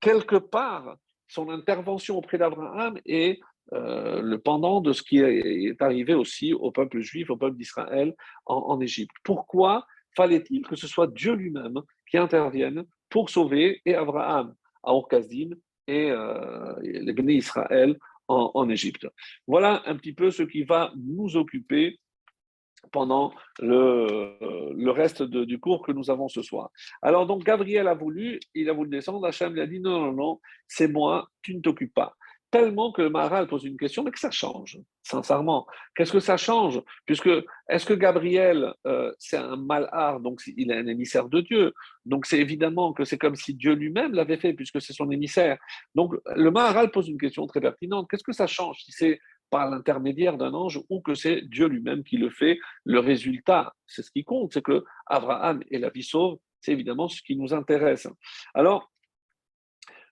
quelque 0.00 0.36
part, 0.36 0.96
son 1.28 1.50
intervention 1.50 2.16
auprès 2.16 2.38
d'Abraham 2.38 2.98
est 3.04 3.38
euh, 3.72 4.22
le 4.22 4.38
pendant 4.38 4.80
de 4.80 4.92
ce 4.92 5.02
qui 5.02 5.18
est 5.18 5.80
arrivé 5.82 6.14
aussi 6.14 6.52
au 6.54 6.70
peuple 6.70 7.00
juif, 7.00 7.30
au 7.30 7.36
peuple 7.36 7.56
d'Israël 7.56 8.14
en, 8.46 8.80
Égypte. 8.80 9.14
Pourquoi 9.24 9.84
fallait-il 10.16 10.66
que 10.66 10.76
ce 10.76 10.86
soit 10.86 11.08
Dieu 11.08 11.34
lui-même 11.34 11.80
qui 12.08 12.16
intervienne 12.16 12.84
pour 13.10 13.28
sauver 13.28 13.82
et 13.84 13.94
Abraham 13.94 14.54
à 14.84 14.92
Orkazdim 14.92 15.50
et 15.88 16.10
euh, 16.10 16.74
les 16.82 17.12
bénis 17.12 17.34
Israël 17.34 17.96
en, 18.28 18.68
Égypte. 18.68 19.06
Voilà 19.46 19.82
un 19.86 19.96
petit 19.96 20.12
peu 20.12 20.30
ce 20.30 20.42
qui 20.42 20.64
va 20.64 20.92
nous 20.96 21.36
occuper 21.36 21.98
pendant 22.92 23.32
le, 23.58 24.90
reste 24.90 25.22
du 25.22 25.58
cours 25.58 25.84
que 25.84 25.92
nous 25.92 26.10
avons 26.10 26.28
ce 26.28 26.42
soir. 26.42 26.70
Alors 27.02 27.26
donc 27.26 27.44
Gabriel 27.44 27.88
a 27.88 27.94
voulu, 27.94 28.40
il 28.54 28.68
a 28.70 28.72
voulu 28.72 28.90
descendre, 28.90 29.26
Hachem 29.26 29.54
lui 29.54 29.60
a 29.60 29.66
dit 29.66 29.80
non, 29.80 30.00
non, 30.00 30.12
non, 30.12 30.40
c'est 30.66 30.88
moi, 30.88 31.28
tu 31.42 31.54
ne 31.54 31.60
t'occupes 31.60 31.94
pas 31.94 32.14
tellement 32.56 32.92
que 32.92 33.02
le 33.02 33.10
Maharal 33.10 33.46
pose 33.46 33.64
une 33.64 33.76
question, 33.76 34.02
mais 34.02 34.10
que 34.10 34.18
ça 34.18 34.30
change, 34.30 34.78
sincèrement. 35.02 35.66
Qu'est-ce 35.94 36.12
que 36.12 36.20
ça 36.20 36.36
change? 36.36 36.82
Puisque, 37.04 37.30
est-ce 37.68 37.86
que 37.86 37.94
Gabriel, 37.94 38.72
euh, 38.86 39.12
c'est 39.18 39.36
un 39.36 39.56
malheur, 39.56 40.20
donc 40.20 40.40
il 40.46 40.70
est 40.70 40.76
un 40.76 40.86
émissaire 40.86 41.28
de 41.28 41.40
Dieu? 41.40 41.72
Donc 42.04 42.26
c'est 42.26 42.38
évidemment 42.38 42.92
que 42.92 43.04
c'est 43.04 43.18
comme 43.18 43.36
si 43.36 43.54
Dieu 43.54 43.74
lui-même 43.74 44.12
l'avait 44.12 44.36
fait, 44.36 44.52
puisque 44.52 44.80
c'est 44.80 44.92
son 44.92 45.10
émissaire. 45.10 45.58
Donc 45.94 46.14
le 46.34 46.50
Maharal 46.50 46.90
pose 46.90 47.08
une 47.08 47.18
question 47.18 47.46
très 47.46 47.60
pertinente. 47.60 48.06
Qu'est-ce 48.10 48.24
que 48.24 48.32
ça 48.32 48.46
change 48.46 48.78
si 48.84 48.92
c'est 48.92 49.20
par 49.50 49.70
l'intermédiaire 49.70 50.36
d'un 50.36 50.54
ange 50.54 50.80
ou 50.90 51.00
que 51.00 51.14
c'est 51.14 51.42
Dieu 51.42 51.66
lui-même 51.66 52.02
qui 52.02 52.16
le 52.16 52.30
fait? 52.30 52.58
Le 52.84 52.98
résultat, 52.98 53.74
c'est 53.86 54.02
ce 54.02 54.10
qui 54.10 54.24
compte, 54.24 54.52
c'est 54.52 54.62
que 54.62 54.84
Abraham 55.06 55.62
et 55.70 55.78
la 55.78 55.90
vie 55.90 56.02
sauve, 56.02 56.38
c'est 56.60 56.72
évidemment 56.72 57.08
ce 57.08 57.22
qui 57.22 57.36
nous 57.36 57.54
intéresse. 57.54 58.08
Alors, 58.54 58.90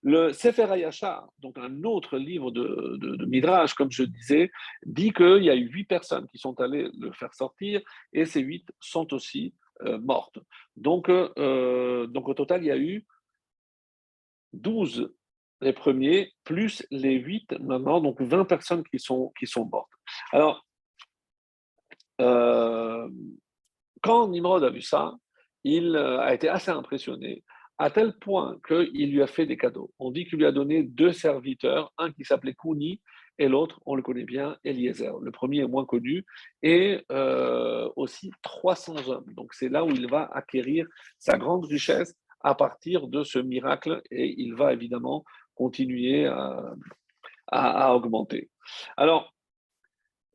le 0.04 0.34
Sefer 0.34 0.70
Hayashar, 0.70 1.26
donc 1.38 1.56
un 1.56 1.82
autre 1.82 2.18
livre 2.18 2.50
de, 2.50 3.24
Midrash, 3.24 3.72
comme 3.72 3.90
je 3.90 4.02
disais, 4.02 4.50
dit 4.84 5.12
qu'il 5.12 5.42
y 5.42 5.48
a 5.48 5.56
eu 5.56 5.66
huit 5.66 5.84
personnes 5.84 6.28
qui 6.28 6.36
sont 6.36 6.60
allées 6.60 6.90
le 6.98 7.10
faire 7.12 7.32
sortir 7.32 7.80
et 8.12 8.26
ces 8.26 8.40
huit 8.40 8.70
sont 8.80 9.14
aussi 9.14 9.54
euh, 9.82 9.98
mortes. 9.98 10.38
Donc, 10.76 11.08
euh, 11.08 12.06
donc 12.06 12.28
au 12.28 12.34
total, 12.34 12.62
il 12.62 12.66
y 12.66 12.70
a 12.70 12.76
eu 12.76 13.06
douze 14.52 15.10
les 15.62 15.72
premiers, 15.72 16.34
plus 16.44 16.86
les 16.90 17.14
huit 17.14 17.50
maintenant, 17.58 18.02
donc 18.02 18.20
20 18.20 18.44
personnes 18.44 18.84
qui 18.84 18.98
sont, 18.98 19.32
qui 19.38 19.46
sont 19.46 19.64
mortes. 19.64 19.90
Alors, 20.32 20.66
euh, 22.20 23.08
quand 24.02 24.28
Nimrod 24.28 24.64
a 24.64 24.70
vu 24.70 24.82
ça, 24.82 25.14
il 25.64 25.96
a 25.96 26.34
été 26.34 26.50
assez 26.50 26.70
impressionné 26.70 27.42
à 27.78 27.90
tel 27.90 28.16
point 28.18 28.58
qu'il 28.66 29.10
lui 29.10 29.22
a 29.22 29.26
fait 29.26 29.46
des 29.46 29.56
cadeaux. 29.56 29.92
On 29.98 30.10
dit 30.10 30.26
qu'il 30.26 30.38
lui 30.38 30.46
a 30.46 30.52
donné 30.52 30.82
deux 30.82 31.12
serviteurs, 31.12 31.92
un 31.98 32.12
qui 32.12 32.24
s'appelait 32.24 32.54
Kouni 32.54 33.00
et 33.38 33.48
l'autre, 33.48 33.80
on 33.84 33.96
le 33.96 34.02
connaît 34.02 34.24
bien, 34.24 34.56
Eliezer. 34.64 35.18
Le 35.20 35.30
premier 35.30 35.60
est 35.60 35.66
moins 35.66 35.84
connu, 35.84 36.24
et 36.62 37.04
euh, 37.10 37.88
aussi 37.96 38.30
300 38.42 39.08
hommes. 39.08 39.32
Donc 39.34 39.54
c'est 39.54 39.68
là 39.68 39.84
où 39.84 39.90
il 39.90 40.08
va 40.08 40.30
acquérir 40.32 40.86
sa 41.18 41.36
grande 41.36 41.64
richesse 41.64 42.14
à 42.40 42.54
partir 42.54 43.08
de 43.08 43.24
ce 43.24 43.38
miracle, 43.38 44.02
et 44.10 44.40
il 44.40 44.54
va 44.54 44.72
évidemment 44.72 45.24
continuer 45.54 46.26
à, 46.26 47.94
augmenter. 47.94 48.50
Alors, 48.96 49.34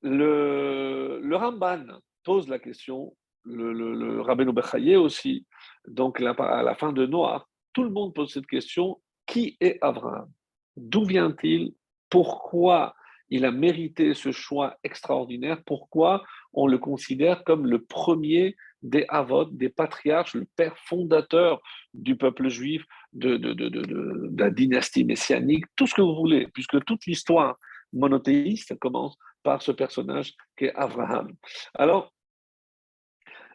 le, 0.01 1.21
Ramban 1.31 1.85
pose 2.23 2.47
la 2.47 2.59
question, 2.59 3.15
le, 3.43 3.73
le, 3.73 3.93
le 3.93 4.97
aussi, 4.97 5.45
donc 5.89 6.21
à 6.21 6.63
la 6.63 6.75
fin 6.75 6.93
de 6.93 7.05
Noir, 7.05 7.49
tout 7.73 7.83
le 7.83 7.89
monde 7.89 8.13
pose 8.13 8.31
cette 8.31 8.47
question, 8.47 9.01
qui 9.25 9.57
est 9.59 9.77
Abraham? 9.81 10.31
D'où 10.75 11.03
vient-il? 11.03 11.73
Pourquoi 12.09 12.95
il 13.29 13.45
a 13.45 13.51
mérité 13.51 14.13
ce 14.13 14.31
choix 14.31 14.77
extraordinaire? 14.83 15.61
Pourquoi 15.65 16.23
on 16.53 16.67
le 16.67 16.77
considère 16.77 17.43
comme 17.43 17.67
le 17.67 17.83
premier 17.83 18.55
des 18.81 19.05
Avot, 19.09 19.45
des 19.45 19.69
patriarches, 19.69 20.35
le 20.35 20.47
père 20.55 20.77
fondateur 20.77 21.61
du 21.93 22.15
peuple 22.15 22.47
juif, 22.47 22.85
de, 23.13 23.37
de, 23.37 24.31
la 24.37 24.49
dynastie 24.49 25.03
messianique, 25.03 25.65
tout 25.75 25.85
ce 25.85 25.95
que 25.95 26.01
vous 26.01 26.15
voulez, 26.15 26.47
puisque 26.53 26.83
toute 26.85 27.05
l'histoire 27.05 27.57
monothéiste 27.91 28.77
commence 28.79 29.17
par 29.43 29.61
ce 29.61 29.71
personnage 29.71 30.33
qui 30.57 30.65
est 30.65 30.75
Abraham. 30.75 31.33
Alors, 31.73 32.13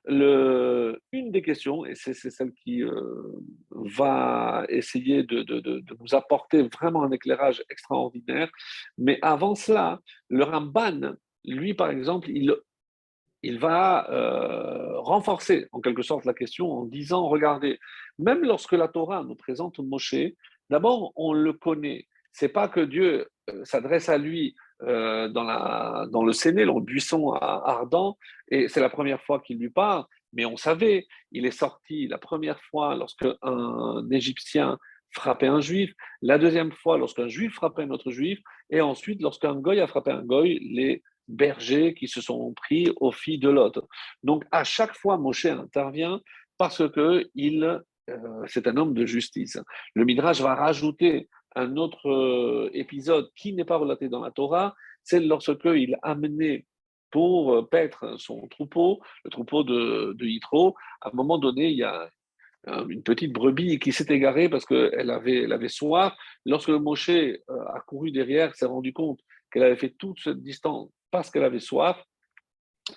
une 0.06 1.30
des 1.30 1.42
questions, 1.42 1.84
et 1.86 1.94
c'est 1.94 2.14
celle 2.14 2.52
qui 2.52 2.82
euh, 2.82 2.92
va 3.70 4.64
essayer 4.68 5.22
de, 5.22 5.42
de, 5.42 5.84
nous 6.00 6.14
apporter 6.14 6.62
vraiment 6.62 7.04
un 7.04 7.10
éclairage 7.10 7.64
extraordinaire, 7.70 8.50
mais 8.98 9.18
avant 9.22 9.54
cela, 9.54 10.00
le 10.28 10.44
Ramban, 10.44 11.14
lui 11.44 11.74
par 11.74 11.90
exemple, 11.90 12.30
il, 12.30 12.54
il 13.42 13.58
va 13.58 14.10
euh, 14.10 14.98
renforcer 15.00 15.68
en 15.72 15.80
quelque 15.80 16.02
sorte 16.02 16.24
la 16.24 16.34
question 16.34 16.70
en 16.72 16.84
disant, 16.84 17.28
regardez, 17.28 17.78
même 18.18 18.42
lorsque 18.42 18.72
la 18.72 18.88
Torah 18.88 19.22
nous 19.22 19.36
présente 19.36 19.78
Moshe, 19.78 20.14
d'abord 20.70 21.12
on 21.16 21.32
le 21.32 21.52
connaît. 21.52 22.06
C'est 22.32 22.48
pas 22.48 22.68
que 22.68 22.80
Dieu 22.80 23.28
euh, 23.50 23.64
s'adresse 23.64 24.08
à 24.08 24.18
lui 24.18 24.54
euh, 24.82 25.28
dans, 25.28 25.44
la, 25.44 26.06
dans 26.10 26.24
le 26.24 26.32
Séné, 26.32 26.66
dans 26.66 26.78
le 26.78 26.84
buisson 26.84 27.32
ardent, 27.32 28.18
et 28.48 28.68
c'est 28.68 28.80
la 28.80 28.90
première 28.90 29.22
fois 29.22 29.40
qu'il 29.40 29.58
lui 29.58 29.70
parle, 29.70 30.04
mais 30.32 30.44
on 30.44 30.56
savait, 30.56 31.06
il 31.32 31.46
est 31.46 31.52
sorti 31.52 32.08
la 32.08 32.18
première 32.18 32.60
fois 32.62 32.94
lorsque 32.96 33.26
un 33.42 34.04
Égyptien 34.10 34.78
frappait 35.12 35.46
un 35.46 35.60
juif, 35.60 35.92
la 36.22 36.38
deuxième 36.38 36.72
fois 36.72 36.98
lorsqu'un 36.98 37.28
juif 37.28 37.54
frappait 37.54 37.82
un 37.82 37.90
autre 37.90 38.10
juif, 38.10 38.40
et 38.70 38.80
ensuite 38.80 39.22
lorsqu'un 39.22 39.54
goy 39.54 39.80
a 39.80 39.86
frappé 39.86 40.10
un 40.10 40.22
goy, 40.22 40.58
les 40.60 41.02
bergers 41.28 41.94
qui 41.94 42.08
se 42.08 42.20
sont 42.20 42.52
pris 42.54 42.92
aux 42.96 43.12
filles 43.12 43.38
de 43.38 43.48
l'autre. 43.48 43.86
Donc 44.22 44.44
à 44.50 44.64
chaque 44.64 44.94
fois, 44.94 45.16
Moshe 45.16 45.46
intervient 45.46 46.20
parce 46.58 46.88
que 46.90 47.28
il, 47.34 47.80
euh, 48.10 48.16
c'est 48.46 48.66
un 48.66 48.76
homme 48.76 48.94
de 48.94 49.06
justice. 49.06 49.58
Le 49.94 50.04
Midrash 50.04 50.40
va 50.40 50.54
rajouter 50.54 51.28
un 51.54 51.76
autre 51.76 52.08
euh, 52.08 52.70
épisode 52.72 53.30
qui 53.36 53.52
n'est 53.52 53.64
pas 53.64 53.76
relaté 53.76 54.08
dans 54.08 54.20
la 54.20 54.30
Torah, 54.30 54.74
c'est 55.02 55.20
lorsque 55.20 55.52
il 55.64 55.96
amenait 56.02 56.66
pour 57.10 57.54
euh, 57.54 57.62
paître 57.62 58.18
son 58.18 58.48
troupeau, 58.48 59.00
le 59.24 59.30
troupeau 59.30 59.62
de, 59.62 60.14
de 60.18 60.26
Yitro. 60.26 60.74
À 61.00 61.08
un 61.08 61.12
moment 61.14 61.38
donné, 61.38 61.70
il 61.70 61.78
y 61.78 61.84
a 61.84 62.08
une 62.88 63.02
petite 63.02 63.32
brebis 63.32 63.78
qui 63.78 63.92
s'est 63.92 64.06
égarée 64.08 64.48
parce 64.48 64.64
qu'elle 64.64 65.10
avait, 65.10 65.42
elle 65.42 65.52
avait 65.52 65.68
soif. 65.68 66.14
Lorsque 66.46 66.70
Moshe 66.70 67.10
euh, 67.10 67.38
a 67.48 67.80
couru 67.86 68.10
derrière, 68.10 68.54
s'est 68.54 68.66
rendu 68.66 68.92
compte 68.92 69.20
qu'elle 69.50 69.64
avait 69.64 69.76
fait 69.76 69.94
toute 69.98 70.20
cette 70.20 70.42
distance 70.42 70.90
parce 71.10 71.30
qu'elle 71.30 71.44
avait 71.44 71.60
soif, 71.60 72.02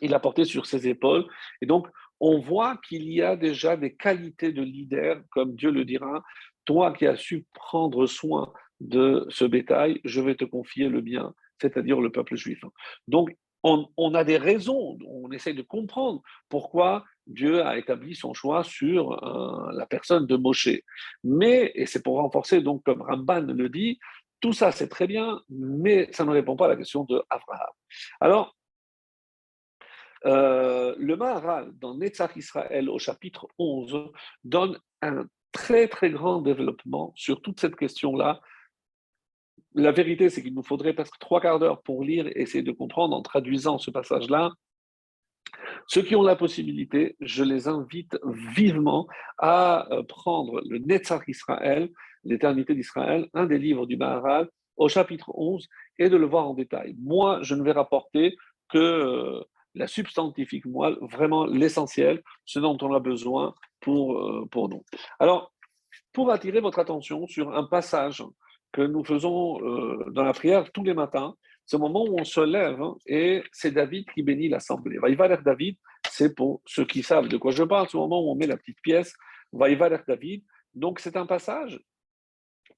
il 0.01 0.11
l'a 0.11 0.19
porté 0.19 0.45
sur 0.45 0.65
ses 0.65 0.87
épaules. 0.87 1.25
Et 1.61 1.65
donc, 1.65 1.87
on 2.19 2.39
voit 2.39 2.77
qu'il 2.87 3.11
y 3.11 3.21
a 3.21 3.35
déjà 3.35 3.77
des 3.77 3.95
qualités 3.95 4.51
de 4.51 4.63
leader, 4.63 5.21
comme 5.29 5.55
Dieu 5.55 5.69
le 5.69 5.85
dira, 5.85 6.23
toi 6.67 6.91
qui 6.91 7.07
as 7.07 7.15
su 7.15 7.47
prendre 7.53 8.05
soin 8.05 8.53
de 8.79 9.25
ce 9.29 9.45
bétail, 9.45 9.99
je 10.03 10.21
vais 10.21 10.35
te 10.35 10.45
confier 10.45 10.89
le 10.89 11.01
bien, 11.01 11.33
c'est-à-dire 11.59 11.99
le 11.99 12.11
peuple 12.11 12.35
juif. 12.35 12.63
Donc, 13.07 13.35
on, 13.63 14.13
a 14.13 14.23
des 14.23 14.37
raisons, 14.37 14.97
on 15.05 15.29
essaye 15.31 15.55
de 15.55 15.61
comprendre 15.61 16.21
pourquoi 16.47 17.03
Dieu 17.25 17.65
a 17.65 17.77
établi 17.77 18.15
son 18.15 18.33
choix 18.33 18.63
sur 18.63 19.21
euh, 19.23 19.71
la 19.73 19.85
personne 19.85 20.25
de 20.25 20.37
Moshe. 20.37 20.69
Mais, 21.23 21.71
et 21.75 21.85
c'est 21.85 22.01
pour 22.01 22.17
renforcer, 22.17 22.61
donc, 22.61 22.83
comme 22.83 23.01
Ramban 23.01 23.41
le 23.41 23.67
dit, 23.67 23.99
tout 24.39 24.53
ça 24.53 24.71
c'est 24.71 24.87
très 24.87 25.07
bien, 25.07 25.41
mais 25.49 26.07
ça 26.13 26.23
ne 26.23 26.31
répond 26.31 26.55
pas 26.55 26.65
à 26.65 26.69
la 26.69 26.77
question 26.77 27.03
de 27.03 27.21
Abraham. 27.29 27.73
Alors, 28.21 28.55
euh, 30.25 30.95
le 30.97 31.17
Maharal, 31.17 31.71
dans 31.77 31.97
Netzach 31.97 32.35
Israël, 32.37 32.89
au 32.89 32.99
chapitre 32.99 33.47
11, 33.57 34.11
donne 34.43 34.79
un 35.01 35.27
très 35.57 35.87
très 35.87 36.11
grand 36.11 36.39
développement 36.39 37.13
sur 37.15 37.41
toute 37.41 37.59
cette 37.59 37.75
question-là. 37.75 38.41
La 39.73 39.91
vérité, 39.91 40.29
c'est 40.29 40.43
qu'il 40.43 40.53
nous 40.53 40.63
faudrait 40.71 40.93
presque 40.93 41.17
trois 41.19 41.41
quarts 41.41 41.57
d'heure 41.57 41.81
pour 41.81 42.03
lire 42.03 42.27
et 42.27 42.41
essayer 42.41 42.63
de 42.63 42.71
comprendre 42.71 43.15
en 43.15 43.23
traduisant 43.23 43.79
ce 43.79 43.89
passage-là. 43.89 44.51
Ceux 45.87 46.03
qui 46.03 46.15
ont 46.15 46.21
la 46.21 46.35
possibilité, 46.35 47.15
je 47.21 47.43
les 47.43 47.67
invite 47.67 48.19
vivement 48.55 49.07
à 49.39 49.91
euh, 49.91 50.03
prendre 50.03 50.61
le 50.69 50.77
Netzach 50.77 51.23
Israël, 51.27 51.89
l'éternité 52.23 52.75
d'Israël, 52.75 53.27
un 53.33 53.47
des 53.47 53.57
livres 53.57 53.87
du 53.87 53.97
Maharal, 53.97 54.47
au 54.75 54.89
chapitre 54.89 55.31
11, 55.33 55.67
et 55.97 56.09
de 56.09 56.17
le 56.17 56.27
voir 56.27 56.47
en 56.47 56.53
détail. 56.53 56.95
Moi, 56.99 57.39
je 57.41 57.55
ne 57.55 57.63
vais 57.63 57.71
rapporter 57.71 58.37
que 58.69 58.77
euh, 58.77 59.41
la 59.77 59.87
substantifique 59.87 60.65
moelle, 60.65 60.97
vraiment 61.01 61.45
l'essentiel, 61.45 62.21
ce 62.45 62.59
dont 62.59 62.77
on 62.81 62.93
a 62.93 62.99
besoin 62.99 63.53
pour, 63.79 64.17
euh, 64.17 64.45
pour 64.51 64.69
nous. 64.69 64.83
Alors, 65.19 65.53
pour 66.13 66.31
attirer 66.31 66.59
votre 66.59 66.79
attention 66.79 67.27
sur 67.27 67.55
un 67.55 67.63
passage 67.63 68.23
que 68.71 68.81
nous 68.81 69.03
faisons 69.03 69.61
euh, 69.63 70.09
dans 70.11 70.23
la 70.23 70.33
prière 70.33 70.71
tous 70.71 70.83
les 70.83 70.93
matins, 70.93 71.35
ce 71.65 71.77
moment 71.77 72.05
où 72.05 72.19
on 72.19 72.23
se 72.23 72.41
lève 72.41 72.81
hein, 72.81 72.95
et 73.05 73.43
c'est 73.51 73.71
David 73.71 74.05
qui 74.13 74.23
bénit 74.23 74.49
l'assemblée. 74.49 74.97
Vaïvaler 74.97 75.37
David, 75.43 75.77
c'est 76.09 76.33
pour 76.33 76.61
ceux 76.65 76.85
qui 76.85 77.03
savent 77.03 77.27
de 77.27 77.37
quoi 77.37 77.51
je 77.51 77.63
parle, 77.63 77.89
ce 77.89 77.97
moment 77.97 78.21
où 78.21 78.31
on 78.31 78.35
met 78.35 78.47
la 78.47 78.57
petite 78.57 78.81
pièce, 78.81 79.13
Vaïvaler 79.51 79.99
David. 80.07 80.43
Donc 80.73 80.99
c'est 80.99 81.17
un 81.17 81.25
passage 81.25 81.79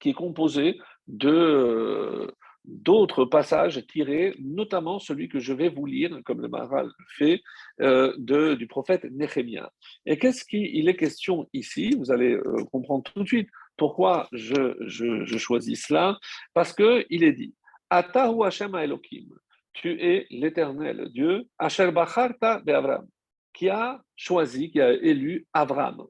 qui 0.00 0.10
est 0.10 0.14
composé 0.14 0.78
de 1.06 2.34
d'autres 2.64 3.24
passages 3.24 3.84
tirés, 3.86 4.34
notamment 4.40 4.98
celui 4.98 5.28
que 5.28 5.40
je 5.40 5.52
vais 5.52 5.68
vous 5.68 5.86
lire, 5.86 6.18
comme 6.24 6.40
le 6.40 6.48
Maharal 6.48 6.90
fait, 7.16 7.40
euh, 7.80 8.14
de, 8.18 8.54
du 8.54 8.66
prophète 8.66 9.04
Néhémia. 9.10 9.72
Et 10.06 10.18
qu'est-ce 10.18 10.44
qu'il 10.44 10.88
est 10.88 10.96
question 10.96 11.48
ici 11.52 11.94
Vous 11.98 12.12
allez 12.12 12.34
euh, 12.34 12.64
comprendre 12.72 13.04
tout 13.04 13.22
de 13.22 13.28
suite 13.28 13.48
pourquoi 13.76 14.28
je, 14.32 14.76
je, 14.80 15.38
choisis 15.38 15.86
cela. 15.86 16.18
Parce 16.52 16.72
qu'il 16.72 17.24
est 17.24 17.32
dit 17.32 17.54
Atahu 17.88 18.44
Hashem 18.44 18.74
Elohim, 18.74 19.28
tu 19.72 20.00
es 20.00 20.26
l'éternel 20.30 21.08
Dieu, 21.12 21.44
Asher 21.58 21.90
Bacharta 21.90 22.60
Be'avram, 22.60 23.06
qui 23.54 23.68
a 23.68 24.02
choisi, 24.16 24.70
qui 24.70 24.80
a 24.80 24.92
élu 24.92 25.46
Avram. 25.52 26.06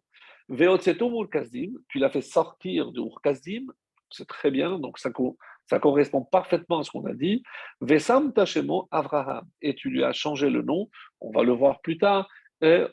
Urkazdim, 0.48 1.74
tu 1.88 1.98
l'as 1.98 2.10
fait 2.10 2.22
sortir 2.22 2.90
de 2.90 3.00
Urkazdim, 3.00 3.66
c'est 4.10 4.26
très 4.26 4.50
bien, 4.50 4.78
donc 4.78 4.98
ça, 4.98 5.10
ça 5.70 5.78
correspond 5.78 6.22
parfaitement 6.22 6.80
à 6.80 6.82
ce 6.82 6.90
qu'on 6.90 7.06
a 7.06 7.14
dit. 7.14 7.44
Vesam 7.80 8.32
Tachemo 8.32 8.88
Avraham. 8.90 9.46
Et 9.62 9.76
tu 9.76 9.88
lui 9.88 10.02
as 10.02 10.12
changé 10.12 10.50
le 10.50 10.62
nom, 10.62 10.90
on 11.20 11.30
va 11.30 11.44
le 11.44 11.52
voir 11.52 11.80
plus 11.80 11.96
tard, 11.96 12.28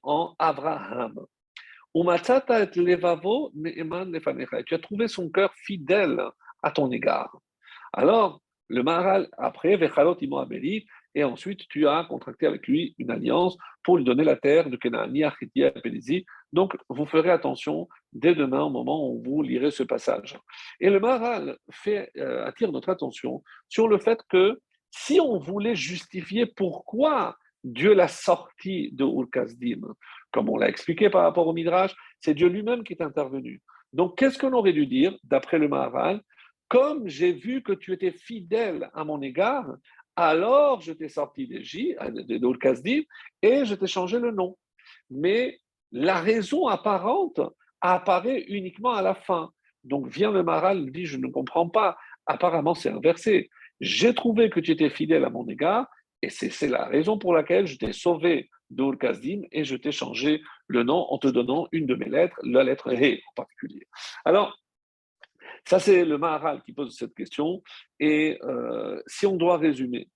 en 0.03 0.35
Avraham. 0.37 1.15
Tu 1.95 2.09
as 4.75 4.79
trouvé 4.79 5.07
son 5.07 5.29
cœur 5.31 5.51
fidèle 5.55 6.21
à 6.61 6.69
ton 6.69 6.91
égard. 6.91 7.35
Alors, 7.93 8.41
le 8.67 8.83
Maharal, 8.83 9.27
après, 9.39 9.75
Vechalot 9.75 10.15
et 11.15 11.23
ensuite 11.23 11.67
tu 11.69 11.87
as 11.87 12.03
contracté 12.03 12.45
avec 12.45 12.67
lui 12.67 12.93
une 12.99 13.09
alliance 13.09 13.57
pour 13.83 13.97
lui 13.97 14.03
donner 14.03 14.23
la 14.23 14.35
terre 14.35 14.69
de 14.69 14.75
Kenani, 14.75 15.23
Achiti 15.23 15.61
et 15.61 15.71
Donc, 16.53 16.77
vous 16.89 17.05
ferez 17.05 17.29
attention 17.29 17.87
dès 18.13 18.33
demain 18.33 18.63
au 18.63 18.69
moment 18.69 19.09
où 19.09 19.21
vous 19.21 19.41
lirez 19.41 19.71
ce 19.71 19.83
passage. 19.83 20.37
Et 20.79 20.89
le 20.89 20.99
Maharal 20.99 21.57
fait, 21.69 22.11
euh, 22.17 22.45
attire 22.45 22.71
notre 22.71 22.89
attention 22.89 23.43
sur 23.67 23.87
le 23.87 23.97
fait 23.97 24.19
que 24.29 24.59
si 24.89 25.19
on 25.19 25.37
voulait 25.37 25.75
justifier 25.75 26.45
pourquoi 26.45 27.37
Dieu 27.63 27.93
l'a 27.93 28.07
sorti 28.07 28.91
de 28.93 29.03
Urkazdim, 29.03 29.81
comme 30.31 30.49
on 30.49 30.57
l'a 30.57 30.69
expliqué 30.69 31.09
par 31.09 31.23
rapport 31.23 31.47
au 31.47 31.53
Midrash, 31.53 31.93
c'est 32.21 32.33
Dieu 32.33 32.47
lui-même 32.47 32.83
qui 32.83 32.93
est 32.93 33.01
intervenu. 33.01 33.61
Donc, 33.93 34.17
qu'est-ce 34.17 34.37
qu'on 34.37 34.53
aurait 34.53 34.73
dû 34.73 34.87
dire, 34.87 35.17
d'après 35.23 35.59
le 35.59 35.67
Maharal? 35.67 36.21
Comme 36.69 37.07
j'ai 37.07 37.33
vu 37.33 37.61
que 37.61 37.73
tu 37.73 37.93
étais 37.93 38.11
fidèle 38.11 38.89
à 38.93 39.03
mon 39.03 39.21
égard, 39.21 39.75
alors 40.15 40.81
je 40.81 40.93
t'ai 40.93 41.09
sorti 41.09 41.47
d'Égypte, 41.47 42.01
d'Urkazdim, 42.01 43.03
et 43.41 43.65
je 43.65 43.75
t'ai 43.75 43.87
changé 43.87 44.19
le 44.19 44.31
nom. 44.31 44.57
Mais 45.09 45.59
la 45.91 46.19
raison 46.19 46.67
apparente 46.67 47.39
apparaît 47.81 48.43
uniquement 48.47 48.93
à 48.93 49.01
la 49.01 49.15
fin. 49.15 49.51
Donc 49.83 50.07
vient 50.07 50.31
le 50.31 50.43
Maharal, 50.43 50.91
dit, 50.91 51.05
je 51.05 51.17
ne 51.17 51.27
comprends 51.27 51.69
pas. 51.69 51.97
Apparemment, 52.25 52.73
c'est 52.73 52.89
inversé. 52.89 53.49
J'ai 53.79 54.13
trouvé 54.13 54.49
que 54.49 54.59
tu 54.59 54.71
étais 54.71 54.89
fidèle 54.89 55.23
à 55.23 55.29
mon 55.29 55.47
égard, 55.47 55.87
et 56.21 56.29
c'est 56.29 56.67
la 56.67 56.85
raison 56.85 57.17
pour 57.17 57.33
laquelle 57.33 57.67
je 57.67 57.77
t'ai 57.77 57.93
sauvé 57.93 58.49
d'Ur 58.69 58.97
Kazdim 58.97 59.43
et 59.51 59.63
je 59.63 59.75
t'ai 59.75 59.91
changé 59.91 60.41
le 60.67 60.83
nom 60.83 61.05
en 61.09 61.17
te 61.19 61.27
donnant 61.27 61.67
une 61.71 61.85
de 61.85 61.95
mes 61.95 62.09
lettres, 62.09 62.39
la 62.43 62.63
lettre 62.63 62.91
He 62.91 63.21
en 63.29 63.33
particulier. 63.35 63.87
Alors, 64.25 64.59
ça 65.65 65.79
c'est 65.79 66.05
le 66.05 66.17
Maharal 66.17 66.61
qui 66.63 66.73
pose 66.73 66.97
cette 66.97 67.13
question. 67.13 67.61
Et 67.99 68.39
euh, 68.43 69.01
si 69.05 69.25
on 69.25 69.35
doit 69.35 69.57
résumer, 69.57 70.09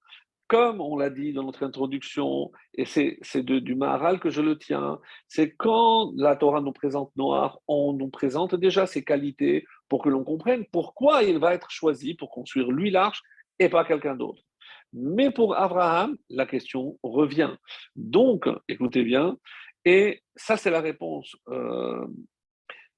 comme 0.52 0.82
on 0.82 0.98
l'a 0.98 1.10
dit 1.10 1.32
dans 1.32 1.46
notre 1.46 1.64
introduction, 1.64 2.52
et 2.74 2.84
c'est 2.84 3.38
du 3.38 3.74
Maharal 3.74 4.20
que 4.20 4.30
je 4.30 4.42
le 4.42 4.58
tiens, 4.58 5.00
c'est 5.30 5.56
quand 5.56 6.12
la 6.18 6.36
Torah 6.36 6.60
nous 6.60 6.74
présente 6.74 7.16
Noir, 7.16 7.60
on 7.70 7.94
nous 7.94 8.10
présente 8.10 8.56
déjà 8.56 8.86
ses 8.86 9.02
qualités 9.02 9.66
pour 9.88 10.04
que 10.04 10.10
l'on 10.10 10.26
comprenne 10.26 10.66
pourquoi 10.70 11.24
il 11.24 11.40
va 11.40 11.54
être 11.54 11.72
choisi 11.72 12.16
pour 12.16 12.32
construire 12.32 12.70
lui 12.70 12.92
l'arche 12.92 13.22
et 13.60 13.70
pas 13.70 13.86
quelqu'un 13.86 14.18
d'autre. 14.18 14.44
Mais 14.92 15.32
pour 15.32 15.56
Abraham, 15.56 16.18
la 16.30 16.46
question 16.46 17.00
revient. 17.02 17.56
Donc, 17.96 18.50
écoutez 18.68 19.04
bien, 19.04 19.38
et 19.86 20.22
ça 20.36 20.58
c'est 20.58 20.70
la 20.70 20.82
réponse 20.82 21.34
euh, 21.48 22.06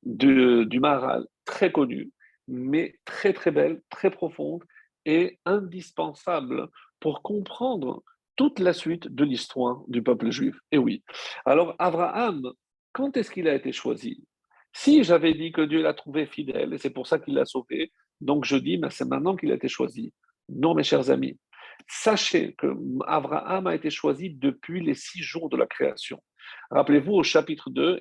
du 0.01 0.79
Maharal, 0.79 1.27
très 1.45 1.71
connue, 1.71 2.11
mais 2.47 2.95
très 3.05 3.31
très 3.31 3.51
belle, 3.51 3.83
très 3.91 4.09
profonde 4.09 4.63
et 5.05 5.39
indispensable 5.45 6.67
pour 7.03 7.21
comprendre 7.21 8.01
toute 8.37 8.59
la 8.59 8.71
suite 8.71 9.09
de 9.09 9.25
l'histoire 9.25 9.83
du 9.89 10.01
peuple 10.01 10.31
juif. 10.31 10.55
Et 10.71 10.77
oui. 10.77 11.03
Alors, 11.43 11.75
Abraham, 11.77 12.41
quand 12.93 13.17
est-ce 13.17 13.29
qu'il 13.29 13.49
a 13.49 13.55
été 13.55 13.73
choisi? 13.73 14.23
Si 14.71 15.03
j'avais 15.03 15.33
dit 15.33 15.51
que 15.51 15.59
Dieu 15.59 15.81
l'a 15.81 15.93
trouvé 15.93 16.25
fidèle, 16.25 16.73
et 16.73 16.77
c'est 16.77 16.91
pour 16.91 17.05
ça 17.05 17.19
qu'il 17.19 17.33
l'a 17.33 17.43
sauvé, 17.43 17.91
donc 18.21 18.45
je 18.45 18.55
dis, 18.55 18.77
mais 18.77 18.89
c'est 18.89 19.03
maintenant 19.03 19.35
qu'il 19.35 19.51
a 19.51 19.55
été 19.55 19.67
choisi. 19.67 20.13
Non, 20.47 20.75
mes 20.75 20.83
chers 20.83 21.09
amis. 21.09 21.37
Sachez 21.89 22.53
que 22.53 22.67
Abraham 23.05 23.67
a 23.67 23.75
été 23.75 23.89
choisi 23.89 24.29
depuis 24.29 24.81
les 24.81 24.95
six 24.95 25.21
jours 25.21 25.49
de 25.49 25.57
la 25.57 25.67
création. 25.67 26.23
Rappelez-vous 26.71 27.15
au 27.15 27.23
chapitre 27.23 27.69
2, 27.69 27.99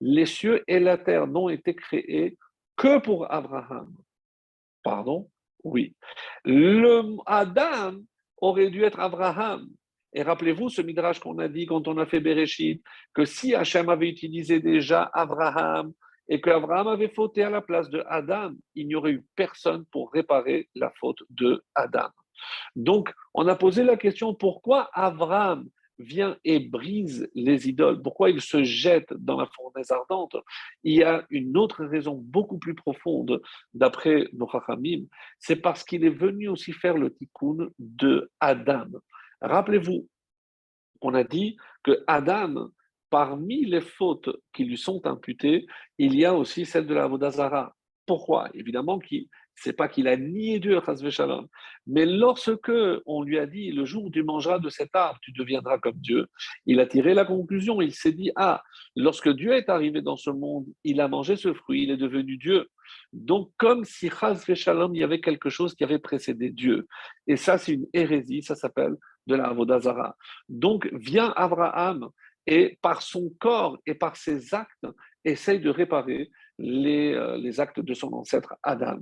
les 0.00 0.26
cieux 0.26 0.62
et 0.66 0.80
la 0.80 0.98
terre 0.98 1.26
n'ont 1.26 1.48
été 1.48 1.74
créés 1.74 2.36
que 2.76 2.98
pour 2.98 3.30
Abraham. 3.32 3.94
Pardon? 4.82 5.30
Oui. 5.64 5.94
Le 6.44 7.16
Adam 7.26 7.96
aurait 8.38 8.70
dû 8.70 8.82
être 8.82 9.00
Abraham. 9.00 9.68
Et 10.12 10.22
rappelez-vous 10.22 10.70
ce 10.70 10.82
midrash 10.82 11.20
qu'on 11.20 11.38
a 11.38 11.48
dit 11.48 11.66
quand 11.66 11.86
on 11.86 11.98
a 11.98 12.06
fait 12.06 12.20
Bereshit, 12.20 12.82
que 13.14 13.24
si 13.24 13.54
Hachem 13.54 13.88
avait 13.88 14.08
utilisé 14.08 14.58
déjà 14.58 15.10
Abraham, 15.12 15.92
et 16.30 16.40
qu'Abraham 16.40 16.86
avait 16.86 17.08
fauté 17.08 17.42
à 17.42 17.50
la 17.50 17.60
place 17.60 17.90
de 17.90 18.04
Adam, 18.08 18.52
il 18.76 18.86
n'y 18.86 18.94
aurait 18.94 19.10
eu 19.10 19.26
personne 19.34 19.84
pour 19.86 20.12
réparer 20.12 20.70
la 20.76 20.90
faute 21.00 21.24
de 21.28 21.62
Adam. 21.74 22.08
Donc, 22.76 23.12
on 23.34 23.48
a 23.48 23.56
posé 23.56 23.82
la 23.82 23.96
question 23.96 24.32
pourquoi 24.32 24.88
Abraham 24.92 25.68
vient 26.00 26.36
et 26.44 26.60
brise 26.60 27.28
les 27.34 27.68
idoles, 27.68 28.02
pourquoi 28.02 28.30
il 28.30 28.40
se 28.40 28.62
jette 28.62 29.12
dans 29.14 29.38
la 29.38 29.46
fournaise 29.46 29.90
ardente? 29.90 30.36
Il 30.82 30.94
y 30.94 31.04
a 31.04 31.26
une 31.30 31.56
autre 31.56 31.84
raison 31.84 32.14
beaucoup 32.14 32.58
plus 32.58 32.74
profonde, 32.74 33.40
d'après 33.74 34.28
nos 34.32 34.48
c'est 35.38 35.56
parce 35.56 35.84
qu'il 35.84 36.04
est 36.04 36.08
venu 36.08 36.48
aussi 36.48 36.72
faire 36.72 36.96
le 36.96 37.12
tikkun 37.12 37.70
de 37.78 38.30
Adam. 38.40 38.88
Rappelez-vous, 39.40 40.08
on 41.00 41.14
a 41.14 41.24
dit 41.24 41.56
que 41.82 42.02
Adam 42.06 42.70
parmi 43.10 43.64
les 43.64 43.80
fautes 43.80 44.30
qui 44.52 44.64
lui 44.64 44.78
sont 44.78 45.04
imputées, 45.06 45.66
il 45.98 46.14
y 46.14 46.24
a 46.24 46.34
aussi 46.34 46.64
celle 46.64 46.86
de 46.86 46.94
la 46.94 47.08
Vodazara. 47.08 47.74
Pourquoi? 48.06 48.48
Évidemment, 48.54 48.98
ce 48.98 49.28
n'est 49.68 49.72
pas 49.72 49.88
qu'il 49.88 50.08
a 50.08 50.16
nié 50.16 50.58
Dieu, 50.58 50.80
Shalom, 51.10 51.46
mais 51.86 52.06
lorsque 52.06 52.72
on 53.06 53.22
lui 53.22 53.38
a 53.38 53.46
dit 53.46 53.72
le 53.72 53.84
jour 53.84 54.04
où 54.04 54.10
tu 54.10 54.22
mangeras 54.22 54.58
de 54.58 54.68
cet 54.68 54.94
arbre, 54.94 55.18
tu 55.22 55.32
deviendras 55.32 55.78
comme 55.78 55.96
Dieu, 55.96 56.26
il 56.66 56.80
a 56.80 56.86
tiré 56.86 57.14
la 57.14 57.24
conclusion. 57.24 57.80
Il 57.80 57.94
s'est 57.94 58.12
dit 58.12 58.30
ah, 58.36 58.62
lorsque 58.96 59.28
Dieu 59.28 59.52
est 59.52 59.68
arrivé 59.68 60.02
dans 60.02 60.16
ce 60.16 60.30
monde, 60.30 60.66
il 60.84 61.00
a 61.00 61.08
mangé 61.08 61.36
ce 61.36 61.52
fruit, 61.52 61.84
il 61.84 61.90
est 61.90 61.96
devenu 61.96 62.36
Dieu. 62.36 62.68
Donc, 63.12 63.50
comme 63.56 63.84
si 63.84 64.10
Shalom, 64.54 64.94
il 64.94 65.00
y 65.00 65.04
avait 65.04 65.20
quelque 65.20 65.50
chose 65.50 65.74
qui 65.74 65.84
avait 65.84 65.98
précédé 65.98 66.50
Dieu. 66.50 66.86
Et 67.26 67.36
ça, 67.36 67.58
c'est 67.58 67.72
une 67.72 67.86
hérésie, 67.92 68.42
ça 68.42 68.54
s'appelle 68.54 68.96
de 69.26 69.34
la. 69.34 69.54
Donc, 70.48 70.88
vient 70.92 71.32
Abraham 71.36 72.08
et 72.46 72.78
par 72.82 73.02
son 73.02 73.30
corps 73.38 73.78
et 73.86 73.94
par 73.94 74.16
ses 74.16 74.54
actes, 74.54 74.86
essaye 75.24 75.60
de 75.60 75.70
réparer 75.70 76.30
les, 76.58 77.12
euh, 77.14 77.36
les 77.36 77.60
actes 77.60 77.80
de 77.80 77.94
son 77.94 78.12
ancêtre 78.12 78.54
Adam. 78.62 78.98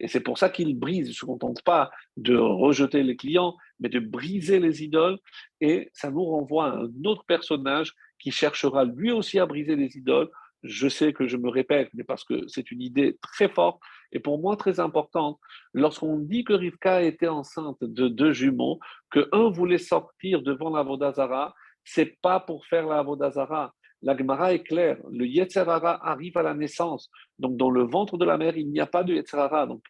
Et 0.00 0.08
c'est 0.08 0.20
pour 0.20 0.38
ça 0.38 0.48
qu'il 0.48 0.78
brise, 0.78 1.06
il 1.06 1.10
ne 1.10 1.14
se 1.14 1.26
contente 1.26 1.62
pas 1.62 1.90
de 2.16 2.36
rejeter 2.36 3.02
les 3.02 3.16
clients, 3.16 3.56
mais 3.78 3.88
de 3.88 4.00
briser 4.00 4.58
les 4.58 4.82
idoles. 4.82 5.18
Et 5.60 5.90
ça 5.92 6.10
nous 6.10 6.24
renvoie 6.24 6.66
à 6.66 6.76
un 6.76 7.04
autre 7.04 7.24
personnage 7.26 7.92
qui 8.18 8.30
cherchera 8.30 8.84
lui 8.84 9.12
aussi 9.12 9.38
à 9.38 9.46
briser 9.46 9.76
les 9.76 9.96
idoles. 9.96 10.30
Je 10.62 10.88
sais 10.88 11.12
que 11.12 11.26
je 11.26 11.36
me 11.36 11.48
répète, 11.48 11.88
mais 11.94 12.04
parce 12.04 12.24
que 12.24 12.46
c'est 12.48 12.70
une 12.70 12.82
idée 12.82 13.18
très 13.22 13.48
forte 13.48 13.80
et 14.12 14.18
pour 14.18 14.40
moi 14.40 14.56
très 14.56 14.80
importante. 14.80 15.38
Lorsqu'on 15.72 16.18
dit 16.18 16.44
que 16.44 16.52
Rivka 16.52 17.02
était 17.02 17.28
enceinte 17.28 17.78
de 17.80 18.08
deux 18.08 18.32
jumeaux, 18.32 18.78
que 19.10 19.28
un 19.32 19.50
voulait 19.50 19.78
sortir 19.78 20.42
devant 20.42 20.70
la 20.70 20.82
Vodazara, 20.82 21.54
c'est 21.84 22.18
pas 22.20 22.40
pour 22.40 22.66
faire 22.66 22.86
la 22.86 23.02
Vodazara, 23.02 23.74
La 24.02 24.16
Gemara 24.16 24.54
est 24.54 24.62
claire. 24.62 24.98
Le 25.10 25.26
Yetzerara 25.26 26.06
arrive 26.06 26.36
à 26.36 26.42
la 26.42 26.54
naissance. 26.54 27.10
Donc, 27.38 27.56
dans 27.56 27.70
le 27.70 27.82
ventre 27.82 28.16
de 28.16 28.24
la 28.24 28.38
mère, 28.38 28.56
il 28.56 28.70
n'y 28.70 28.80
a 28.80 28.86
pas 28.86 29.04
de 29.04 29.14
Yetzerara. 29.14 29.66
Donc, 29.66 29.82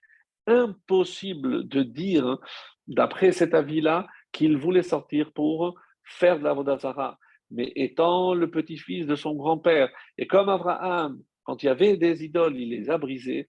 impossible 0.46 1.68
de 1.68 1.82
dire, 1.82 2.38
d'après 2.86 3.32
cet 3.32 3.54
avis-là, 3.54 4.06
qu'il 4.32 4.56
voulait 4.56 4.82
sortir 4.82 5.32
pour 5.32 5.78
faire 6.04 6.38
de 6.38 6.44
la 6.44 6.52
Vodazara. 6.52 7.18
Mais 7.50 7.72
étant 7.74 8.34
le 8.34 8.50
petit-fils 8.50 9.06
de 9.06 9.14
son 9.14 9.34
grand-père, 9.34 9.90
et 10.18 10.26
comme 10.26 10.48
Abraham, 10.48 11.20
quand 11.44 11.62
il 11.62 11.66
y 11.66 11.68
avait 11.68 11.96
des 11.96 12.24
idoles, 12.24 12.56
il 12.56 12.70
les 12.70 12.90
a 12.90 12.98
brisées, 12.98 13.48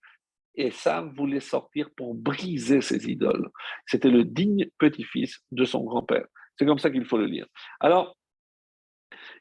et 0.55 0.71
Sam 0.71 1.13
voulait 1.15 1.39
sortir 1.39 1.89
pour 1.95 2.13
briser 2.13 2.81
ces 2.81 3.09
idoles. 3.09 3.49
C'était 3.85 4.09
le 4.09 4.25
digne 4.25 4.67
petit-fils 4.77 5.39
de 5.51 5.65
son 5.65 5.83
grand-père. 5.83 6.25
C'est 6.57 6.65
comme 6.65 6.79
ça 6.79 6.89
qu'il 6.89 7.05
faut 7.05 7.17
le 7.17 7.25
lire. 7.25 7.47
Alors, 7.79 8.17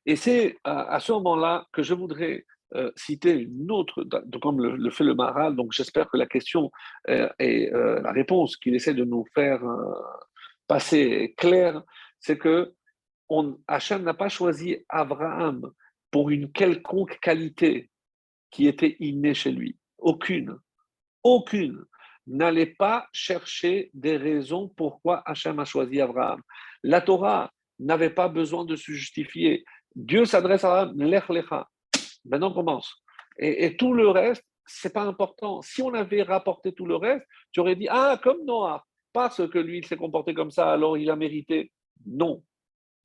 et 0.06 0.16
c'est 0.16 0.58
à, 0.64 0.98
ce 1.00 1.12
moment-là 1.12 1.66
que 1.72 1.82
je 1.82 1.94
voudrais 1.94 2.44
euh, 2.74 2.90
citer 2.96 3.32
une 3.32 3.70
autre, 3.70 4.04
comme 4.40 4.62
le, 4.62 4.90
fait 4.90 5.04
le 5.04 5.14
Maral, 5.14 5.56
donc 5.56 5.72
j'espère 5.72 6.08
que 6.08 6.16
la 6.16 6.26
question 6.26 6.70
euh, 7.08 7.28
et 7.38 7.72
euh, 7.72 8.00
la 8.00 8.12
réponse 8.12 8.56
qu'il 8.56 8.74
essaie 8.74 8.94
de 8.94 9.04
nous 9.04 9.24
faire 9.34 9.62
passer 10.66 10.98
est 10.98 11.34
claire, 11.34 11.82
c'est 12.20 12.38
que 12.38 12.72
on, 13.28 13.58
Hachem 13.68 14.02
n'a 14.02 14.14
pas 14.14 14.28
choisi 14.28 14.84
Abraham 14.88 15.70
pour 16.10 16.30
une 16.30 16.50
quelconque 16.50 17.18
qualité 17.20 17.90
qui 18.50 18.66
était 18.66 18.96
innée 18.98 19.34
chez 19.34 19.52
lui. 19.52 19.76
Aucune. 19.98 20.56
Aucune. 21.22 21.84
N'allez 22.26 22.66
pas 22.66 23.08
chercher 23.12 23.90
des 23.94 24.16
raisons 24.16 24.68
pourquoi 24.68 25.22
Hachem 25.24 25.58
a 25.58 25.64
choisi 25.64 26.00
Abraham. 26.00 26.40
La 26.82 27.00
Torah 27.00 27.50
n'avait 27.80 28.10
pas 28.10 28.28
besoin 28.28 28.64
de 28.64 28.76
se 28.76 28.92
justifier. 28.92 29.64
Dieu 29.94 30.24
s'adresse 30.24 30.64
à 30.64 30.80
Abraham, 30.82 31.02
lech 31.02 31.28
lecha. 31.28 31.68
Maintenant, 32.24 32.52
commence. 32.52 33.02
Et, 33.38 33.76
tout 33.76 33.94
le 33.94 34.08
reste, 34.08 34.44
c'est 34.66 34.92
pas 34.92 35.02
important. 35.02 35.62
Si 35.62 35.82
on 35.82 35.94
avait 35.94 36.22
rapporté 36.22 36.72
tout 36.72 36.86
le 36.86 36.96
reste, 36.96 37.26
tu 37.52 37.60
aurais 37.60 37.76
dit 37.76 37.88
Ah, 37.90 38.20
comme 38.22 38.44
Noah, 38.44 38.84
parce 39.12 39.48
que 39.48 39.58
lui, 39.58 39.78
il 39.78 39.86
s'est 39.86 39.96
comporté 39.96 40.34
comme 40.34 40.50
ça, 40.50 40.70
alors 40.72 40.98
il 40.98 41.10
a 41.10 41.16
mérité. 41.16 41.72
Non, 42.06 42.44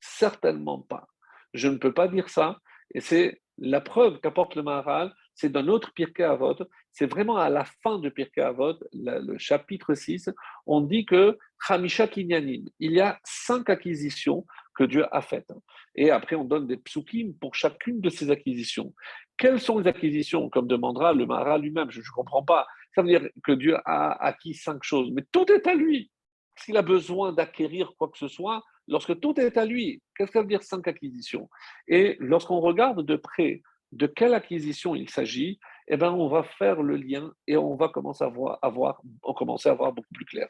certainement 0.00 0.80
pas. 0.80 1.06
Je 1.54 1.68
ne 1.68 1.78
peux 1.78 1.92
pas 1.92 2.08
dire 2.08 2.28
ça. 2.28 2.58
Et 2.94 3.00
c'est 3.00 3.40
la 3.58 3.80
preuve 3.80 4.20
qu'apporte 4.20 4.54
le 4.54 4.62
Maharal, 4.62 5.14
c'est 5.34 5.50
d'un 5.50 5.68
autre 5.68 5.92
Pirkei 5.94 6.24
Avot. 6.24 6.56
C'est 6.92 7.06
vraiment 7.06 7.36
à 7.36 7.50
la 7.50 7.64
fin 7.82 7.98
de 7.98 8.08
Pirkei 8.08 8.42
Avot, 8.42 8.74
le 8.92 9.38
chapitre 9.38 9.94
6, 9.94 10.30
on 10.66 10.80
dit 10.80 11.04
que 11.04 11.38
Hamisha 11.68 12.08
Kinyanin, 12.08 12.64
il 12.78 12.92
y 12.92 13.00
a 13.00 13.18
cinq 13.24 13.70
acquisitions 13.70 14.46
que 14.76 14.84
Dieu 14.84 15.04
a 15.10 15.20
faites. 15.22 15.52
Et 15.94 16.10
après, 16.10 16.36
on 16.36 16.44
donne 16.44 16.66
des 16.66 16.76
psukim 16.76 17.34
pour 17.40 17.54
chacune 17.54 18.00
de 18.00 18.10
ces 18.10 18.30
acquisitions. 18.30 18.92
Quelles 19.38 19.60
sont 19.60 19.78
les 19.78 19.88
acquisitions 19.88 20.48
Comme 20.50 20.66
demandera 20.66 21.12
le 21.12 21.26
Maharal 21.26 21.62
lui-même, 21.62 21.90
je 21.90 22.00
ne 22.00 22.14
comprends 22.14 22.44
pas. 22.44 22.66
Ça 22.94 23.02
veut 23.02 23.08
dire 23.08 23.28
que 23.42 23.52
Dieu 23.52 23.76
a 23.84 24.24
acquis 24.24 24.54
cinq 24.54 24.82
choses, 24.82 25.10
mais 25.12 25.22
tout 25.32 25.50
est 25.50 25.66
à 25.66 25.74
lui. 25.74 26.10
S'il 26.58 26.76
a 26.76 26.82
besoin 26.82 27.32
d'acquérir 27.32 27.92
quoi 27.98 28.08
que 28.08 28.18
ce 28.18 28.28
soit, 28.28 28.62
lorsque 28.88 29.18
tout 29.20 29.38
est 29.40 29.56
à 29.58 29.64
lui, 29.64 30.02
qu'est-ce 30.16 30.30
que 30.30 30.38
ça 30.38 30.42
veut 30.42 30.48
dire 30.48 30.62
cinq 30.62 30.88
acquisitions? 30.88 31.50
Et 31.88 32.16
lorsqu'on 32.20 32.60
regarde 32.60 33.04
de 33.04 33.16
près 33.16 33.62
de 33.92 34.06
quelle 34.06 34.34
acquisition 34.34 34.94
il 34.94 35.10
s'agit, 35.10 35.58
eh 35.88 35.96
ben, 35.96 36.12
on 36.12 36.28
va 36.28 36.42
faire 36.42 36.82
le 36.82 36.96
lien 36.96 37.32
et 37.46 37.56
on 37.56 37.76
va 37.76 37.88
commencer 37.88 38.24
à 38.24 38.28
voir, 38.28 38.58
à 38.62 38.68
voir, 38.68 39.00
commencer 39.36 39.68
à 39.68 39.74
voir 39.74 39.92
beaucoup 39.92 40.12
plus 40.14 40.24
clair. 40.24 40.48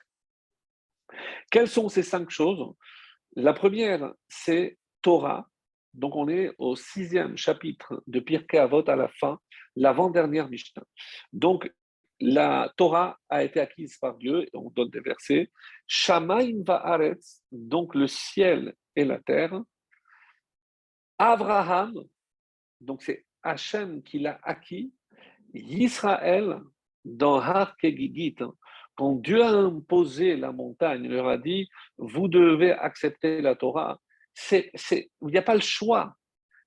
Quelles 1.50 1.68
sont 1.68 1.88
ces 1.88 2.02
cinq 2.02 2.30
choses? 2.30 2.74
La 3.36 3.52
première, 3.52 4.14
c'est 4.28 4.78
Torah. 5.02 5.46
Donc, 5.92 6.16
on 6.16 6.26
est 6.26 6.52
au 6.56 6.74
sixième 6.74 7.36
chapitre 7.36 8.02
de 8.06 8.18
Pirkei 8.18 8.56
Avot 8.56 8.88
à 8.88 8.96
la 8.96 9.08
fin, 9.08 9.38
l'avant-dernière 9.76 10.48
Mishnah. 10.48 10.82
Donc, 11.34 11.70
la 12.18 12.72
Torah 12.78 13.18
a 13.28 13.44
été 13.44 13.60
acquise 13.60 13.98
par 13.98 14.16
Dieu, 14.16 14.44
et 14.44 14.50
on 14.56 14.70
donne 14.70 14.88
des 14.88 15.00
versets. 15.00 15.50
Shamaim 15.86 16.62
va'aretz, 16.64 17.42
donc 17.52 17.94
le 17.94 18.06
ciel 18.06 18.74
et 18.94 19.04
la 19.04 19.18
terre. 19.18 19.60
Abraham, 21.18 21.92
donc 22.80 23.02
c'est 23.02 23.26
Hachem 23.42 24.02
qui 24.02 24.18
l'a 24.18 24.40
acquis. 24.42 24.94
Israël, 25.52 26.62
dans 27.04 27.38
Har 27.38 27.76
Kegigit, 27.76 28.36
quand 28.96 29.14
Dieu 29.14 29.42
a 29.42 29.50
imposé 29.50 30.36
la 30.36 30.52
montagne, 30.52 31.04
il 31.04 31.12
leur 31.12 31.28
a 31.28 31.38
dit 31.38 31.68
Vous 31.98 32.28
devez 32.28 32.72
accepter 32.72 33.40
la 33.40 33.54
Torah. 33.54 34.00
Il 34.50 34.70
n'y 35.22 35.36
a 35.36 35.42
pas 35.42 35.54
le 35.54 35.60
choix. 35.60 36.14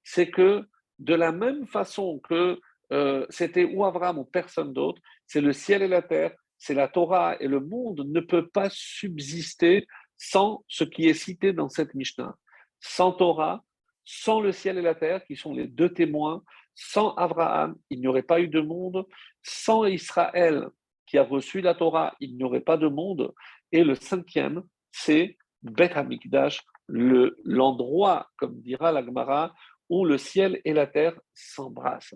C'est 0.03 0.29
que 0.29 0.63
de 0.99 1.13
la 1.15 1.31
même 1.31 1.67
façon 1.67 2.19
que 2.19 2.59
euh, 2.91 3.25
c'était 3.29 3.65
ou 3.65 3.85
Abraham 3.85 4.19
ou 4.19 4.25
personne 4.25 4.73
d'autre, 4.73 5.01
c'est 5.27 5.41
le 5.41 5.53
ciel 5.53 5.81
et 5.81 5.87
la 5.87 6.01
terre, 6.01 6.33
c'est 6.57 6.73
la 6.73 6.87
Torah 6.87 7.35
et 7.39 7.47
le 7.47 7.59
monde 7.59 8.03
ne 8.05 8.19
peut 8.19 8.47
pas 8.47 8.69
subsister 8.71 9.85
sans 10.17 10.63
ce 10.67 10.83
qui 10.83 11.07
est 11.07 11.13
cité 11.13 11.53
dans 11.53 11.69
cette 11.69 11.93
Mishnah. 11.93 12.35
Sans 12.79 13.11
Torah, 13.11 13.63
sans 14.05 14.41
le 14.41 14.51
ciel 14.51 14.77
et 14.77 14.81
la 14.81 14.95
terre, 14.95 15.23
qui 15.25 15.35
sont 15.35 15.53
les 15.53 15.67
deux 15.67 15.93
témoins, 15.93 16.43
sans 16.75 17.13
Abraham, 17.15 17.75
il 17.89 17.99
n'y 17.99 18.07
aurait 18.07 18.23
pas 18.23 18.41
eu 18.41 18.47
de 18.47 18.61
monde. 18.61 19.05
Sans 19.43 19.85
Israël, 19.85 20.67
qui 21.09 21.17
a 21.17 21.23
reçu 21.23 21.61
la 21.61 21.73
Torah, 21.73 22.15
il 22.19 22.37
n'y 22.37 22.43
aurait 22.43 22.61
pas 22.61 22.77
de 22.77 22.87
monde. 22.87 23.33
Et 23.71 23.83
le 23.83 23.95
cinquième, 23.95 24.61
c'est 24.91 25.37
Beth 25.63 25.97
Amikdash, 25.97 26.61
l'endroit, 26.87 28.29
comme 28.37 28.61
dira 28.61 28.91
la 28.91 29.03
Gemara, 29.03 29.53
où 29.89 30.05
le 30.05 30.19
ciel 30.19 30.61
et 30.65 30.73
la 30.73 30.85
terre 30.85 31.19
s'embrassent. 31.33 32.13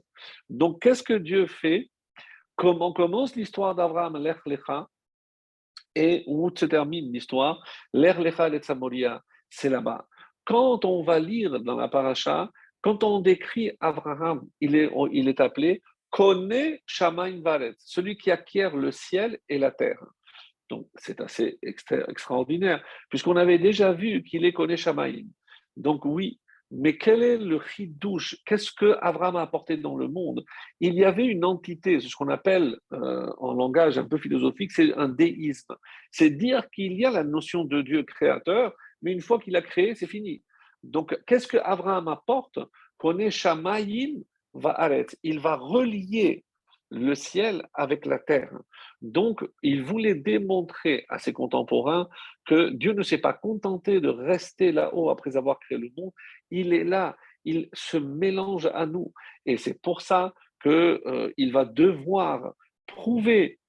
Donc, 0.49 0.81
qu'est-ce 0.81 1.01
que 1.01 1.13
Dieu 1.13 1.47
fait? 1.47 1.89
Comment 2.55 2.93
commence 2.93 3.35
l'histoire 3.35 3.73
d'Abraham, 3.73 4.15
l'Ech 4.17 4.37
Lecha, 4.45 4.87
et 5.95 6.23
où 6.27 6.51
se 6.55 6.65
termine 6.65 7.11
l'histoire? 7.11 7.63
L'Ech 7.93 8.19
Lecha 8.19 8.47
et 8.49 8.61
c'est 9.49 9.69
là-bas. 9.69 10.05
Quand 10.45 10.85
on 10.85 11.01
va 11.01 11.19
lire 11.19 11.59
dans 11.61 11.75
la 11.75 11.87
paracha, 11.87 12.51
quand 12.81 13.03
on 13.03 13.21
décrit 13.21 13.71
Abraham, 13.79 14.47
il 14.61 14.75
est, 14.75 14.91
il 15.11 15.27
est 15.29 15.39
appelé 15.39 15.81
Kone 16.13 16.77
Shamaim 16.85 17.41
Varet, 17.41 17.73
celui 17.79 18.15
qui 18.15 18.29
acquiert 18.29 18.75
le 18.77 18.91
ciel 18.91 19.39
et 19.49 19.57
la 19.57 19.71
terre. 19.71 20.05
Donc 20.69 20.87
c'est 20.93 21.19
assez 21.19 21.57
extraordinaire, 21.63 22.85
puisqu'on 23.09 23.35
avait 23.35 23.57
déjà 23.57 23.93
vu 23.93 24.21
qu'il 24.21 24.45
est 24.45 24.53
Kone 24.53 24.75
Shamaim. 24.75 25.25
Donc 25.75 26.05
oui, 26.05 26.39
mais 26.69 26.97
quel 26.97 27.23
est 27.23 27.37
le 27.39 27.59
chidouche? 27.59 28.37
Qu'est-ce 28.45 28.71
que 28.71 28.95
Abraham 29.01 29.37
a 29.37 29.41
apporté 29.41 29.75
dans 29.75 29.95
le 29.95 30.07
monde? 30.07 30.45
Il 30.79 30.93
y 30.93 31.03
avait 31.03 31.25
une 31.25 31.45
entité, 31.45 31.99
ce 31.99 32.15
qu'on 32.15 32.29
appelle 32.29 32.77
euh, 32.93 33.33
en 33.39 33.55
langage 33.55 33.97
un 33.97 34.07
peu 34.07 34.19
philosophique, 34.19 34.71
c'est 34.71 34.93
un 34.93 35.09
déisme. 35.09 35.75
C'est 36.11 36.29
dire 36.29 36.69
qu'il 36.69 36.93
y 36.93 37.05
a 37.05 37.11
la 37.11 37.23
notion 37.23 37.65
de 37.65 37.81
Dieu 37.81 38.03
créateur, 38.03 38.75
mais 39.01 39.13
une 39.13 39.21
fois 39.21 39.39
qu'il 39.39 39.55
a 39.55 39.63
créé, 39.63 39.95
c'est 39.95 40.05
fini. 40.05 40.43
Donc, 40.83 41.17
qu'est-ce 41.25 41.47
que 41.47 41.57
Abraham 41.57 42.07
apporte? 42.07 42.59
Qu'on 42.97 43.29
Shamayim 43.31 44.21
va 44.53 44.71
arrêter. 44.71 45.17
Il 45.23 45.39
va 45.39 45.55
relier 45.55 46.43
le 46.91 47.15
ciel 47.15 47.67
avec 47.73 48.05
la 48.05 48.19
terre. 48.19 48.53
Donc, 49.01 49.43
il 49.63 49.83
voulait 49.83 50.15
démontrer 50.15 51.05
à 51.09 51.17
ses 51.17 51.33
contemporains 51.33 52.07
que 52.45 52.69
Dieu 52.69 52.93
ne 52.93 53.01
s'est 53.01 53.17
pas 53.17 53.33
contenté 53.33 53.99
de 53.99 54.09
rester 54.09 54.71
là-haut 54.71 55.09
après 55.09 55.35
avoir 55.35 55.59
créé 55.59 55.77
le 55.77 55.89
monde. 55.97 56.11
Il 56.51 56.73
est 56.73 56.83
là, 56.83 57.17
il 57.45 57.67
se 57.73 57.97
mélange 57.97 58.69
à 58.73 58.85
nous. 58.85 59.11
Et 59.45 59.57
c'est 59.57 59.81
pour 59.81 60.01
ça 60.01 60.33
qu'il 60.61 60.71
euh, 60.71 61.51
va 61.51 61.65
devoir 61.65 62.53
prouver 62.85 63.59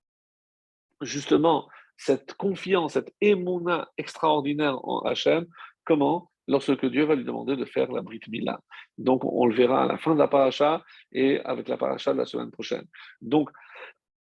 justement 1.01 1.69
cette 1.97 2.35
confiance, 2.35 2.95
cette 2.95 3.13
émona 3.21 3.89
extraordinaire 3.97 4.87
en 4.87 5.01
Hachem. 5.01 5.47
Comment? 5.85 6.31
Lorsque 6.47 6.87
Dieu 6.87 7.05
va 7.05 7.15
lui 7.15 7.25
demander 7.25 7.57
de 7.57 7.65
faire 7.65 7.91
la 7.91 8.03
Brit 8.03 8.21
Mila. 8.29 8.61
Donc, 8.99 9.25
on 9.25 9.47
le 9.47 9.55
verra 9.55 9.85
à 9.85 9.87
la 9.87 9.97
fin 9.97 10.15
de 10.15 10.19
la 10.19 10.29
paracha 10.29 10.83
et 11.13 11.41
avec 11.41 11.69
la 11.69 11.77
paracha 11.77 12.13
de 12.13 12.19
la 12.19 12.27
semaine 12.27 12.51
prochaine. 12.51 12.87
Donc, 13.21 13.51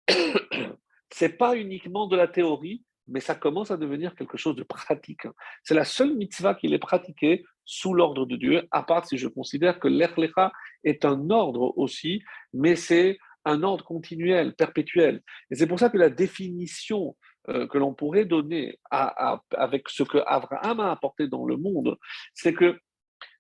c'est 1.11 1.37
pas 1.37 1.57
uniquement 1.57 2.07
de 2.07 2.17
la 2.17 2.29
théorie, 2.29 2.83
mais 3.07 3.21
ça 3.21 3.35
commence 3.35 3.71
à 3.71 3.77
devenir 3.77 4.15
quelque 4.15 4.39
chose 4.39 4.57
de 4.57 4.63
pratique. 4.63 5.27
C'est 5.63 5.75
la 5.75 5.85
seule 5.85 6.15
mitzvah 6.15 6.55
qui 6.55 6.73
est 6.73 6.79
pratiquée 6.79 7.45
sous 7.65 7.95
l'ordre 7.95 8.27
de 8.27 8.37
Dieu, 8.37 8.67
à 8.71 8.83
part 8.83 9.07
si 9.07 9.19
je 9.19 9.29
considère 9.29 9.79
que 9.79 9.89
l'Echlecha 9.89 10.53
est 10.85 11.05
un 11.05 11.31
ordre 11.31 11.77
aussi, 11.77 12.23
mais 12.53 12.77
c'est 12.77 13.19
un 13.45 13.63
ordre 13.63 13.85
continuel, 13.85 14.55
perpétuel. 14.55 15.23
Et 15.51 15.57
c'est 15.57 15.67
pour 15.67 15.79
ça 15.79 15.91
que 15.91 15.99
la 15.99 16.11
définition 16.11 17.17
euh, 17.49 17.67
que 17.67 17.79
l'on 17.79 17.95
pourrait 17.95 18.25
donner 18.25 18.79
avec 18.91 19.89
ce 19.89 20.03
que 20.03 20.19
Abraham 20.27 20.81
a 20.81 20.91
apporté 20.91 21.29
dans 21.29 21.45
le 21.45 21.57
monde, 21.57 21.97
c'est 22.35 22.55
que 22.55 22.79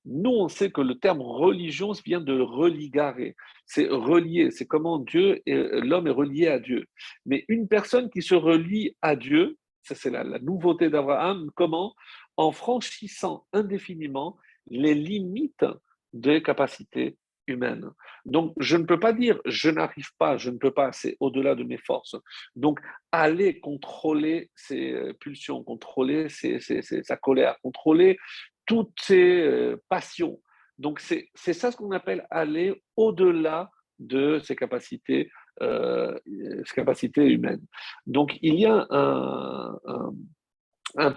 nous, 0.06 0.30
on 0.30 0.48
sait 0.48 0.70
que 0.70 0.82
le 0.82 0.98
terme 0.98 1.22
religion 1.22 1.92
vient 2.04 2.20
de 2.20 2.38
religarer. 2.38 3.34
C'est 3.64 3.88
relier, 3.88 4.50
c'est 4.50 4.66
comment 4.66 4.98
Dieu 4.98 5.40
l'homme 5.46 6.06
est 6.06 6.10
relié 6.10 6.48
à 6.48 6.58
Dieu. 6.58 6.84
Mais 7.24 7.44
une 7.48 7.68
personne 7.68 8.10
qui 8.10 8.20
se 8.20 8.34
relie 8.34 8.96
à 9.00 9.16
Dieu, 9.16 9.56
ça 9.82 9.94
c'est 9.94 10.10
la, 10.10 10.22
la 10.22 10.38
nouveauté 10.40 10.90
d'Abraham, 10.90 11.50
comment? 11.54 11.94
En 12.36 12.52
franchissant 12.52 13.46
indéfiniment 13.52 14.36
les 14.66 14.94
limites 14.94 15.64
des 16.12 16.42
capacités 16.42 17.16
humaine. 17.46 17.90
Donc, 18.24 18.54
je 18.58 18.76
ne 18.76 18.84
peux 18.84 18.98
pas 18.98 19.12
dire 19.12 19.40
je 19.44 19.70
n'arrive 19.70 20.10
pas, 20.18 20.36
je 20.36 20.50
ne 20.50 20.58
peux 20.58 20.70
pas, 20.70 20.92
c'est 20.92 21.16
au-delà 21.20 21.54
de 21.54 21.64
mes 21.64 21.78
forces. 21.78 22.16
Donc, 22.56 22.80
aller 23.12 23.60
contrôler 23.60 24.50
ses 24.54 24.92
euh, 24.92 25.12
pulsions, 25.14 25.62
contrôler 25.62 26.28
sa 26.28 27.16
colère, 27.16 27.56
contrôler 27.62 28.18
toutes 28.66 28.94
ses 29.00 29.42
euh, 29.42 29.76
passions. 29.88 30.40
Donc, 30.78 31.00
c'est 31.00 31.30
ça 31.34 31.70
ce 31.70 31.76
qu'on 31.76 31.92
appelle 31.92 32.26
aller 32.30 32.82
au-delà 32.96 33.70
de 33.98 34.40
ses 34.40 34.56
capacités, 34.56 35.30
euh, 35.62 36.18
ses 36.64 36.74
capacités 36.74 37.24
humaines. 37.26 37.64
Donc, 38.06 38.38
il 38.42 38.58
y 38.58 38.66
a 38.66 38.86
un, 38.90 39.74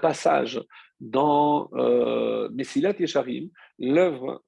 passage 0.02 0.62
dans 1.00 1.70
euh, 1.74 2.50
Messilat 2.50 2.94
Yesharim, 3.00 3.50
l'œuvre 3.80 4.44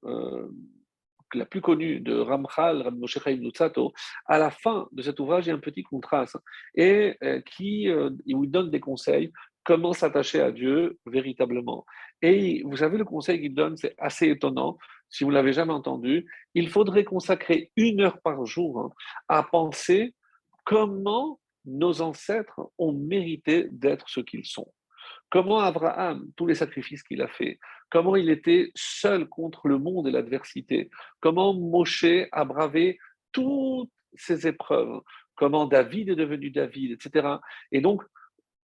la 1.34 1.46
plus 1.46 1.60
connue 1.60 2.00
de 2.00 2.18
Ramchal, 2.18 2.82
Ram 2.82 2.98
Moshe 2.98 3.18
Nutsato, 3.26 3.92
à 4.26 4.38
la 4.38 4.50
fin 4.50 4.88
de 4.92 5.02
cet 5.02 5.20
ouvrage, 5.20 5.46
il 5.46 5.48
y 5.50 5.52
a 5.52 5.54
un 5.54 5.58
petit 5.58 5.82
contraste 5.82 6.36
et 6.74 7.16
euh, 7.22 7.40
qui 7.42 7.88
euh, 7.88 8.10
où 8.34 8.44
il 8.44 8.50
donne 8.50 8.70
des 8.70 8.80
conseils 8.80 9.32
comment 9.64 9.92
s'attacher 9.92 10.40
à 10.40 10.50
Dieu 10.50 10.98
véritablement. 11.06 11.84
Et 12.22 12.62
vous 12.64 12.76
savez, 12.76 12.98
le 12.98 13.04
conseil 13.04 13.40
qu'il 13.40 13.54
donne, 13.54 13.76
c'est 13.76 13.94
assez 13.98 14.28
étonnant. 14.28 14.78
Si 15.08 15.24
vous 15.24 15.30
l'avez 15.30 15.52
jamais 15.52 15.72
entendu, 15.72 16.26
il 16.54 16.68
faudrait 16.68 17.04
consacrer 17.04 17.70
une 17.76 18.00
heure 18.00 18.20
par 18.20 18.46
jour 18.46 18.80
hein, 18.80 18.90
à 19.28 19.42
penser 19.42 20.14
comment 20.64 21.40
nos 21.64 22.00
ancêtres 22.00 22.60
ont 22.78 22.92
mérité 22.92 23.68
d'être 23.70 24.08
ce 24.08 24.20
qu'ils 24.20 24.46
sont. 24.46 24.72
Comment 25.30 25.60
Abraham, 25.60 26.28
tous 26.36 26.46
les 26.46 26.56
sacrifices 26.56 27.02
qu'il 27.02 27.22
a 27.22 27.28
fait, 27.28 27.58
comment 27.88 28.16
il 28.16 28.30
était 28.30 28.70
seul 28.74 29.28
contre 29.28 29.68
le 29.68 29.78
monde 29.78 30.08
et 30.08 30.10
l'adversité, 30.10 30.90
comment 31.20 31.54
Moshe 31.54 32.04
a 32.32 32.44
bravé 32.44 32.98
toutes 33.32 33.90
ces 34.14 34.48
épreuves, 34.48 35.00
comment 35.36 35.66
David 35.66 36.10
est 36.10 36.16
devenu 36.16 36.50
David, 36.50 36.92
etc. 36.92 37.36
Et 37.70 37.80
donc, 37.80 38.02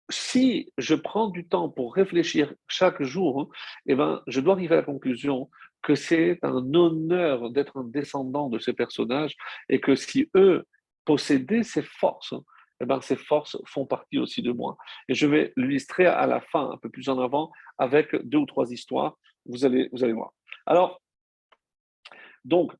si 0.09 0.73
je 0.77 0.95
prends 0.95 1.29
du 1.29 1.47
temps 1.47 1.69
pour 1.69 1.93
réfléchir 1.93 2.53
chaque 2.67 3.03
jour, 3.03 3.41
hein, 3.41 3.47
eh 3.85 3.95
ben, 3.95 4.21
je 4.27 4.39
dois 4.39 4.53
arriver 4.53 4.73
à 4.73 4.77
la 4.77 4.83
conclusion 4.83 5.49
que 5.81 5.95
c'est 5.95 6.39
un 6.43 6.73
honneur 6.73 7.51
d'être 7.51 7.77
un 7.77 7.83
descendant 7.83 8.49
de 8.49 8.59
ces 8.59 8.73
personnages 8.73 9.35
et 9.69 9.79
que 9.79 9.95
si 9.95 10.29
eux 10.35 10.65
possédaient 11.05 11.63
ces 11.63 11.81
forces, 11.81 12.33
eh 12.79 12.85
ben, 12.85 13.01
ces 13.01 13.15
forces 13.15 13.57
font 13.65 13.85
partie 13.85 14.19
aussi 14.19 14.41
de 14.41 14.51
moi. 14.51 14.77
Et 15.09 15.13
je 15.13 15.27
vais 15.27 15.53
l'illustrer 15.57 16.05
à 16.05 16.27
la 16.27 16.41
fin, 16.41 16.71
un 16.71 16.77
peu 16.77 16.89
plus 16.89 17.09
en 17.09 17.19
avant, 17.19 17.51
avec 17.77 18.15
deux 18.15 18.39
ou 18.39 18.45
trois 18.45 18.71
histoires. 18.71 19.17
Vous 19.45 19.65
allez, 19.65 19.89
vous 19.91 20.03
allez 20.03 20.13
voir. 20.13 20.31
Alors, 20.65 21.01
donc, 22.45 22.73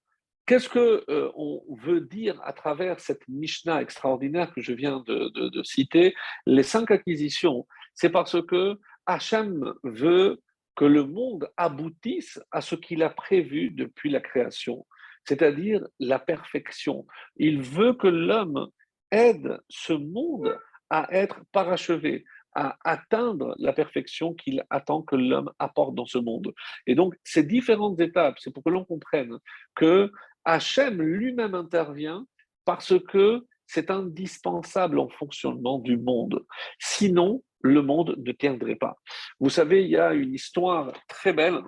qu'est-ce 0.46 0.70
qu'on 0.70 0.80
euh, 0.80 1.32
on 1.36 1.76
veut 1.76 2.02
dire 2.02 2.40
à 2.44 2.54
travers 2.54 3.00
cette 3.00 3.28
Mishnah 3.28 3.82
extraordinaire 3.82 4.54
que 4.54 4.62
je 4.62 4.74
viens 4.74 5.00
de, 5.08 5.30
de 5.30 5.64
citer? 5.64 6.16
Les 6.46 6.64
cinq 6.64 6.92
acquisitions, 6.92 7.68
c'est 7.94 8.10
parce 8.10 8.42
que 8.46 8.80
Hachem 9.06 9.74
veut 9.84 10.42
que 10.76 10.86
le 10.86 11.04
monde 11.04 11.50
aboutisse 11.58 12.40
à 12.52 12.62
ce 12.62 12.76
qu'il 12.76 13.02
a 13.02 13.10
prévu 13.10 13.72
depuis 13.72 14.10
la 14.12 14.22
création, 14.22 14.86
c'est-à-dire 15.26 15.86
la 16.00 16.20
perfection. 16.20 17.06
Il 17.36 17.62
veut 17.62 17.94
que 17.94 18.08
l'homme 18.08 18.70
aide 19.12 19.60
ce 19.70 19.94
monde 19.94 20.58
à 20.90 21.08
être 21.12 21.42
parachevé, 21.52 22.26
à 22.54 22.78
atteindre 22.84 23.56
la 23.60 23.74
perfection 23.74 24.34
qu'il 24.34 24.66
attend 24.70 25.02
que 25.02 25.16
l'homme 25.16 25.52
apporte 25.60 25.96
dans 25.96 26.06
ce 26.06 26.18
monde. 26.18 26.54
Et 26.88 26.96
donc, 26.96 27.16
ces 27.24 27.44
différentes 27.44 28.00
étapes, 28.00 28.38
c'est 28.40 28.52
pour 28.52 28.64
que 28.64 28.70
l'on 28.70 28.86
comprenne 28.86 29.38
que 29.76 30.12
Hachem 30.46 31.02
lui-même 31.02 31.56
intervient 31.56 32.26
parce 32.66 32.98
que 33.00 33.46
c'est 33.66 33.92
indispensable 33.92 35.00
en 35.00 35.10
fonctionnement 35.10 35.78
du 35.80 35.98
monde. 35.98 36.46
Sinon, 36.80 37.44
le 37.62 37.82
monde 37.82 38.16
ne 38.18 38.32
tiendrait 38.32 38.76
pas. 38.76 38.98
Vous 39.40 39.50
savez, 39.50 39.84
il 39.84 39.90
y 39.90 39.98
a 39.98 40.14
une 40.14 40.34
histoire 40.34 40.94
très 41.08 41.34
belle 41.34 41.62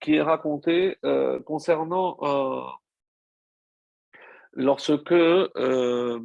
qui 0.00 0.14
est 0.14 0.22
racontée 0.22 0.96
euh, 1.04 1.40
concernant 1.40 2.18
euh, 2.22 2.62
lorsque 4.52 5.12
euh, 5.12 6.20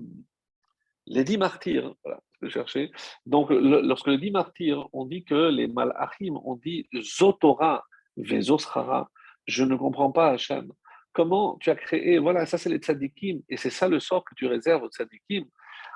les 1.06 1.24
dix 1.24 1.38
martyrs, 1.38 1.93
voilà 2.04 2.20
je 2.43 2.49
cherchais. 2.49 2.91
Donc, 3.26 3.49
lorsque 3.49 4.08
les 4.08 4.18
dix 4.18 4.32
martyrs, 4.32 4.88
on 4.93 5.06
dit 5.06 5.24
que 5.24 5.49
les 5.49 5.68
malachim 5.68 6.36
ont 6.43 6.56
dit 6.56 6.88
Zotora 6.93 7.84
Vezoshara, 8.18 9.10
je 9.47 9.64
ne 9.64 9.76
comprends 9.76 10.12
pas 10.12 10.32
Hachem. 10.32 10.72
Comment 11.14 11.58
tu 11.60 11.70
as 11.70 11.76
créé, 11.76 12.18
voilà, 12.18 12.45
ça 12.45 12.58
c'est 12.58 12.70
les 12.70 12.78
tzadikim, 12.78 13.41
et 13.49 13.58
c'est 13.58 13.70
ça 13.70 13.88
le 13.88 13.99
sort 13.99 14.24
que 14.24 14.34
tu 14.36 14.47
réserves 14.47 14.84
aux 14.84 14.89
tzadikim. 14.89 15.45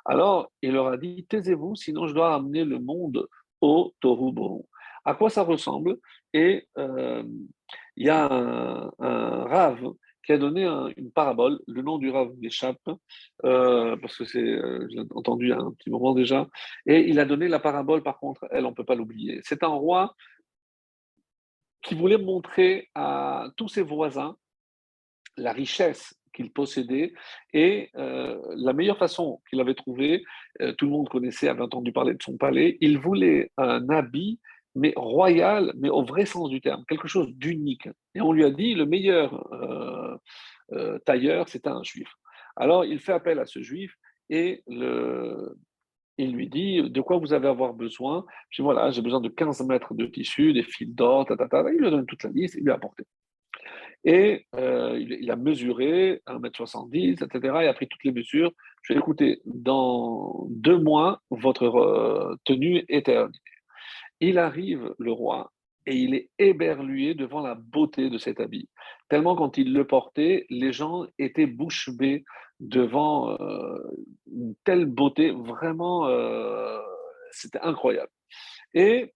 Alors, 0.05 0.51
il 0.61 0.73
leur 0.73 0.87
a 0.87 0.97
dit 0.97 1.25
Taisez-vous, 1.27 1.75
sinon 1.75 2.07
je 2.07 2.13
dois 2.13 2.35
amener 2.35 2.63
le 2.63 2.79
monde 2.79 3.27
au 3.61 3.93
Tohu 3.99 4.33
À 5.03 5.15
quoi 5.15 5.29
ça 5.29 5.41
ressemble? 5.41 5.97
Et 6.33 6.67
euh, 6.77 7.23
il 7.95 8.05
y 8.05 8.09
a 8.09 8.31
un, 8.31 8.91
un 8.99 9.43
rave 9.45 9.91
qui 10.27 10.33
a 10.33 10.37
donné 10.37 10.65
une 10.97 11.09
parabole. 11.09 11.59
Le 11.67 11.81
nom 11.81 11.97
du 11.97 12.09
Rav 12.09 12.35
m'échappe, 12.37 12.89
euh, 13.45 13.95
parce 13.95 14.17
que 14.17 14.25
c'est, 14.25 14.43
euh, 14.43 14.85
entendu 15.15 15.53
un 15.53 15.71
petit 15.71 15.89
moment 15.89 16.13
déjà. 16.13 16.47
Et 16.85 16.99
il 17.07 17.17
a 17.19 17.25
donné 17.25 17.47
la 17.47 17.59
parabole, 17.59 18.03
par 18.03 18.19
contre, 18.19 18.45
elle, 18.51 18.65
on 18.65 18.71
ne 18.71 18.75
peut 18.75 18.83
pas 18.83 18.95
l'oublier. 18.95 19.39
C'est 19.43 19.63
un 19.63 19.69
roi 19.69 20.13
qui 21.81 21.95
voulait 21.95 22.17
montrer 22.17 22.89
à 22.93 23.47
tous 23.55 23.69
ses 23.69 23.83
voisins 23.83 24.35
la 25.37 25.53
richesse 25.53 26.13
qu'il 26.33 26.51
possédait 26.51 27.13
et 27.53 27.89
euh, 27.95 28.37
la 28.57 28.73
meilleure 28.73 28.97
façon 28.97 29.41
qu'il 29.49 29.61
avait 29.61 29.75
trouvée, 29.75 30.23
tout 30.77 30.85
le 30.85 30.91
monde 30.91 31.07
connaissait, 31.07 31.47
avait 31.47 31.61
entendu 31.61 31.93
parler 31.93 32.15
de 32.15 32.21
son 32.21 32.35
palais, 32.35 32.77
il 32.81 32.97
voulait 32.97 33.51
un 33.57 33.87
habit 33.89 34.39
mais 34.77 34.93
royal, 34.95 35.73
mais 35.75 35.89
au 35.89 36.03
vrai 36.03 36.25
sens 36.25 36.49
du 36.49 36.61
terme, 36.61 36.83
quelque 36.87 37.07
chose 37.07 37.29
d'unique. 37.33 37.89
Et 38.13 38.21
on 38.21 38.31
lui 38.31 38.45
a 38.45 38.51
dit, 38.51 38.75
le 38.75 38.85
meilleur 38.85 39.51
euh, 39.53 40.15
euh, 40.73 40.99
tailleur, 40.99 41.49
c'est 41.49 41.67
un 41.67 41.81
juif. 41.83 42.09
Alors 42.55 42.85
il 42.85 42.99
fait 42.99 43.13
appel 43.13 43.39
à 43.39 43.45
ce 43.45 43.61
juif 43.61 43.95
et 44.29 44.63
il 44.67 46.31
lui 46.31 46.47
dit, 46.47 46.89
de 46.89 47.01
quoi 47.01 47.17
vous 47.17 47.33
avez 47.33 47.47
avoir 47.47 47.73
besoin? 47.73 48.25
Je 48.49 48.61
dis, 48.61 48.63
voilà, 48.63 48.91
j'ai 48.91 49.01
besoin 49.01 49.21
de 49.21 49.29
15 49.29 49.61
mètres 49.63 49.93
de 49.93 50.05
tissu, 50.05 50.53
des 50.53 50.63
fils 50.63 50.89
d'or, 50.89 51.25
ta, 51.25 51.35
il 51.71 51.79
lui 51.79 51.89
donne 51.89 52.05
toute 52.05 52.23
la 52.23 52.29
liste, 52.29 52.55
il 52.55 52.63
lui 52.63 52.71
a 52.71 52.75
apporté. 52.75 53.03
Et 54.03 54.45
euh, 54.55 54.97
il, 54.99 55.29
a 55.31 55.35
mesuré 55.35 56.21
1m70, 56.27 57.23
etc. 57.23 57.39
Il 57.61 57.67
a 57.67 57.73
pris 57.73 57.87
toutes 57.87 58.03
les 58.03 58.11
mesures. 58.11 58.51
Je 58.83 58.93
vais 58.93 58.99
écouter, 58.99 59.41
dans 59.45 60.45
deux 60.49 60.77
mois, 60.77 61.21
votre 61.29 62.37
tenue 62.45 62.85
est 62.89 63.05
terminée. 63.07 63.37
Il 64.19 64.37
arrive, 64.37 64.93
le 64.97 65.11
roi, 65.11 65.51
et 65.87 65.95
il 65.95 66.13
est 66.13 66.29
éberlué 66.37 67.15
devant 67.15 67.39
la 67.39 67.55
beauté 67.55 68.09
de 68.09 68.17
cet 68.17 68.39
habit. 68.39 68.69
Tellement 69.09 69.35
quand 69.35 69.57
il 69.57 69.73
le 69.73 69.87
portait, 69.87 70.45
les 70.49 70.73
gens 70.73 71.05
étaient 71.17 71.47
bouche 71.47 71.89
bée 71.89 72.25
devant 72.59 73.39
euh, 73.39 73.77
une 74.31 74.55
telle 74.65 74.85
beauté, 74.85 75.31
vraiment, 75.31 76.07
euh, 76.07 76.79
c'était 77.31 77.61
incroyable. 77.61 78.11
Et 78.73 79.13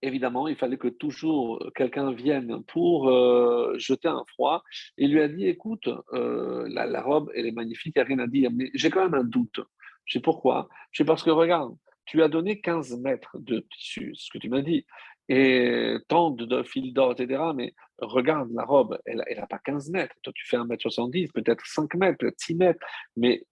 évidemment, 0.00 0.48
il 0.48 0.56
fallait 0.56 0.78
que 0.78 0.88
toujours 0.88 1.62
quelqu'un 1.74 2.12
vienne 2.12 2.62
pour 2.66 3.10
euh, 3.10 3.74
jeter 3.76 4.08
un 4.08 4.24
froid. 4.28 4.62
Il 4.96 5.12
lui 5.12 5.20
a 5.20 5.28
dit, 5.28 5.46
écoute, 5.46 5.90
la, 6.12 7.02
robe, 7.02 7.30
elle 7.34 7.46
est 7.46 7.52
magnifique, 7.52 7.92
il 7.96 7.98
n'y 7.98 8.02
a 8.02 8.06
rien 8.06 8.18
à 8.20 8.26
dire, 8.26 8.50
mais 8.50 8.70
j'ai 8.72 8.88
quand 8.88 9.02
même 9.02 9.14
un 9.14 9.24
doute. 9.24 9.60
Je 10.06 10.14
sais 10.14 10.22
pourquoi? 10.22 10.68
Je 10.90 10.98
sais 10.98 11.04
parce 11.04 11.22
que, 11.22 11.30
regarde, 11.30 11.76
tu 12.06 12.22
as 12.22 12.28
donné 12.28 12.60
15 12.60 12.98
mètres 13.00 13.36
de 13.38 13.60
tissu, 13.70 14.14
ce 14.16 14.30
que 14.32 14.38
tu 14.38 14.48
m'as 14.48 14.62
dit, 14.62 14.84
et 15.28 15.96
tant 16.08 16.30
de, 16.30 16.62
fil 16.64 16.92
d'or, 16.92 17.12
etc. 17.12 17.42
Mais 17.54 17.74
regarde, 17.98 18.50
la 18.52 18.64
robe, 18.64 18.98
elle 19.06 19.22
n'a 19.36 19.46
pas 19.46 19.60
15 19.60 19.90
mètres. 19.90 20.14
Toi, 20.22 20.32
tu 20.34 20.46
fais 20.46 20.56
1 20.56 20.64
mètre 20.64 20.82
70, 20.82 21.28
peut-être 21.32 21.64
5 21.64 21.94
mètres, 21.94 22.18
peut-être 22.18 22.40
6 22.40 22.56
mètres. 22.56 22.84
Mais 23.16 23.44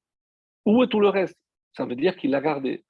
où 0.67 0.83
est 0.83 0.89
tout 0.89 1.01
le 1.01 1.09
reste? 1.09 1.37
Ça 1.75 1.87
veut 1.87 1.95
dire 1.95 2.17
qu'il 2.17 2.31
l'a 2.31 2.41
gardé. 2.41 2.85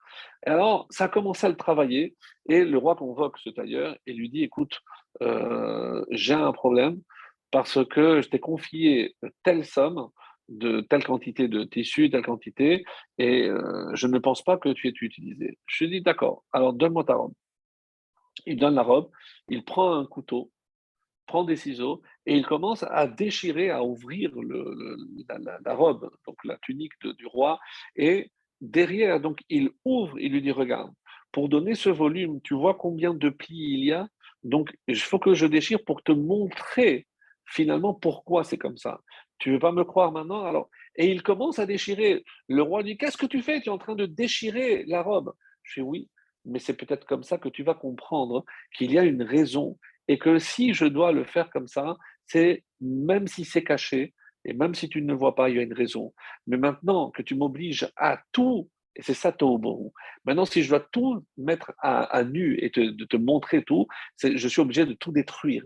alors, 0.46 0.86
ça 0.90 1.04
a 1.04 1.08
commencé 1.08 1.46
à 1.46 1.50
le 1.50 1.56
travailler, 1.56 2.16
et 2.48 2.64
le 2.64 2.78
roi 2.78 2.96
convoque 2.96 3.38
ce 3.38 3.50
tailleur 3.50 3.96
et 4.06 4.14
lui 4.14 4.30
dit, 4.30 4.42
écoute, 4.42 4.80
euh, 5.22 6.04
j'ai 6.10 6.34
un 6.34 6.52
problème 6.52 7.02
parce 7.50 7.84
que 7.86 8.22
je 8.22 8.28
t'ai 8.28 8.40
confié 8.40 9.16
telle 9.42 9.64
somme, 9.64 10.08
de 10.48 10.80
telle 10.80 11.04
quantité 11.04 11.48
de 11.48 11.64
tissu, 11.64 12.10
telle 12.10 12.24
quantité, 12.24 12.84
et 13.18 13.48
euh, 13.48 13.94
je 13.94 14.06
ne 14.06 14.18
pense 14.18 14.42
pas 14.42 14.56
que 14.56 14.70
tu 14.70 14.88
aies 14.88 14.94
utilisé. 15.00 15.58
Je 15.66 15.84
lui 15.84 15.90
dis, 15.90 16.00
d'accord, 16.02 16.44
alors 16.52 16.72
donne-moi 16.72 17.04
ta 17.04 17.14
robe. 17.14 17.34
Il 18.46 18.58
donne 18.58 18.74
la 18.74 18.82
robe, 18.82 19.10
il 19.48 19.64
prend 19.64 19.94
un 19.94 20.06
couteau, 20.06 20.50
prend 21.26 21.44
des 21.44 21.56
ciseaux, 21.56 22.02
et 22.24 22.36
il 22.36 22.46
commence 22.46 22.82
à 22.84 23.06
déchirer, 23.06 23.70
à 23.70 23.82
ouvrir 23.82 24.30
la, 25.64 25.74
robe, 25.74 26.10
donc 26.26 26.36
la 26.44 26.56
tunique 26.58 26.98
du 27.18 27.26
roi, 27.26 27.58
et 27.96 28.30
derrière, 28.60 29.20
donc 29.20 29.40
il 29.48 29.70
ouvre, 29.84 30.18
il 30.18 30.32
lui 30.32 30.42
dit, 30.42 30.52
regarde, 30.52 30.92
pour 31.30 31.48
donner 31.48 31.74
ce 31.74 31.90
volume, 31.90 32.40
tu 32.42 32.54
vois 32.54 32.74
combien 32.74 33.12
de 33.12 33.28
plis 33.28 33.74
il 33.74 33.84
y 33.84 33.92
a, 33.92 34.08
donc 34.44 34.74
il 34.86 34.96
faut 34.96 35.18
que 35.18 35.34
je 35.34 35.46
déchire 35.46 35.84
pour 35.84 36.02
te 36.02 36.12
montrer 36.12 37.06
finalement, 37.48 37.94
pourquoi 37.94 38.44
c'est 38.44 38.58
comme 38.58 38.76
ça 38.76 39.00
Tu 39.38 39.52
veux 39.52 39.58
pas 39.58 39.72
me 39.72 39.84
croire 39.84 40.12
maintenant? 40.12 40.44
Alors, 40.44 40.68
et 40.96 41.10
il 41.10 41.22
commence 41.22 41.58
à 41.58 41.66
déchirer. 41.66 42.24
Le 42.48 42.62
roi 42.62 42.82
dit 42.82 42.96
Qu'est-ce 42.96 43.16
que 43.16 43.26
tu 43.26 43.42
fais? 43.42 43.60
Tu 43.60 43.68
es 43.68 43.72
en 43.72 43.78
train 43.78 43.94
de 43.94 44.06
déchirer 44.06 44.84
la 44.86 45.02
robe. 45.02 45.32
Je 45.62 45.74
fais 45.74 45.80
Oui, 45.80 46.08
mais 46.44 46.58
c'est 46.58 46.76
peut-être 46.76 47.06
comme 47.06 47.22
ça 47.22 47.38
que 47.38 47.48
tu 47.48 47.62
vas 47.62 47.74
comprendre 47.74 48.44
qu'il 48.76 48.92
y 48.92 48.98
a 48.98 49.04
une 49.04 49.22
raison 49.22 49.78
et 50.08 50.18
que 50.18 50.38
si 50.38 50.74
je 50.74 50.86
dois 50.86 51.12
le 51.12 51.24
faire 51.24 51.50
comme 51.50 51.68
ça, 51.68 51.96
c'est 52.26 52.64
même 52.80 53.26
si 53.26 53.44
c'est 53.44 53.64
caché 53.64 54.14
et 54.44 54.54
même 54.54 54.74
si 54.74 54.88
tu 54.88 55.02
ne 55.02 55.14
vois 55.14 55.34
pas, 55.34 55.50
il 55.50 55.56
y 55.56 55.58
a 55.58 55.62
une 55.62 55.74
raison. 55.74 56.14
Mais 56.46 56.56
maintenant 56.56 57.10
que 57.10 57.22
tu 57.22 57.34
m'obliges 57.34 57.90
à 57.96 58.20
tout 58.32 58.68
et 58.98 59.02
c'est 59.02 59.14
ça 59.14 59.32
bon. 59.40 59.92
Maintenant, 60.24 60.44
si 60.44 60.64
je 60.64 60.70
dois 60.70 60.80
tout 60.80 61.24
mettre 61.36 61.72
à, 61.78 62.24
nu 62.24 62.58
et 62.60 62.68
de 62.68 63.04
te 63.04 63.16
montrer 63.16 63.62
tout, 63.62 63.86
je 64.20 64.48
suis 64.48 64.60
obligé 64.60 64.84
de 64.86 64.92
tout 64.92 65.12
détruire. 65.12 65.64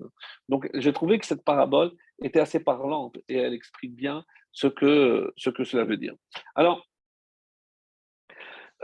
Donc, 0.50 0.68
j'ai 0.74 0.92
trouvé 0.92 1.18
que 1.18 1.24
cette 1.24 1.42
parabole 1.42 1.92
était 2.22 2.40
assez 2.40 2.60
parlante 2.60 3.18
et 3.28 3.36
elle 3.36 3.54
exprime 3.54 3.94
bien 3.94 4.24
ce 4.52 4.66
que, 4.66 5.32
ce 5.36 5.50
que 5.50 5.64
cela 5.64 5.84
veut 5.84 5.96
dire. 5.96 6.14
Alors, 6.54 6.86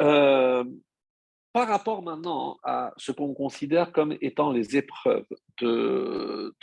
euh, 0.00 0.64
par 1.52 1.68
rapport 1.68 2.02
maintenant 2.02 2.58
à 2.62 2.92
ce 2.96 3.10
qu'on 3.12 3.34
considère 3.34 3.92
comme 3.92 4.16
étant 4.20 4.52
les 4.52 4.76
épreuves 4.76 5.26
de, 5.60 6.54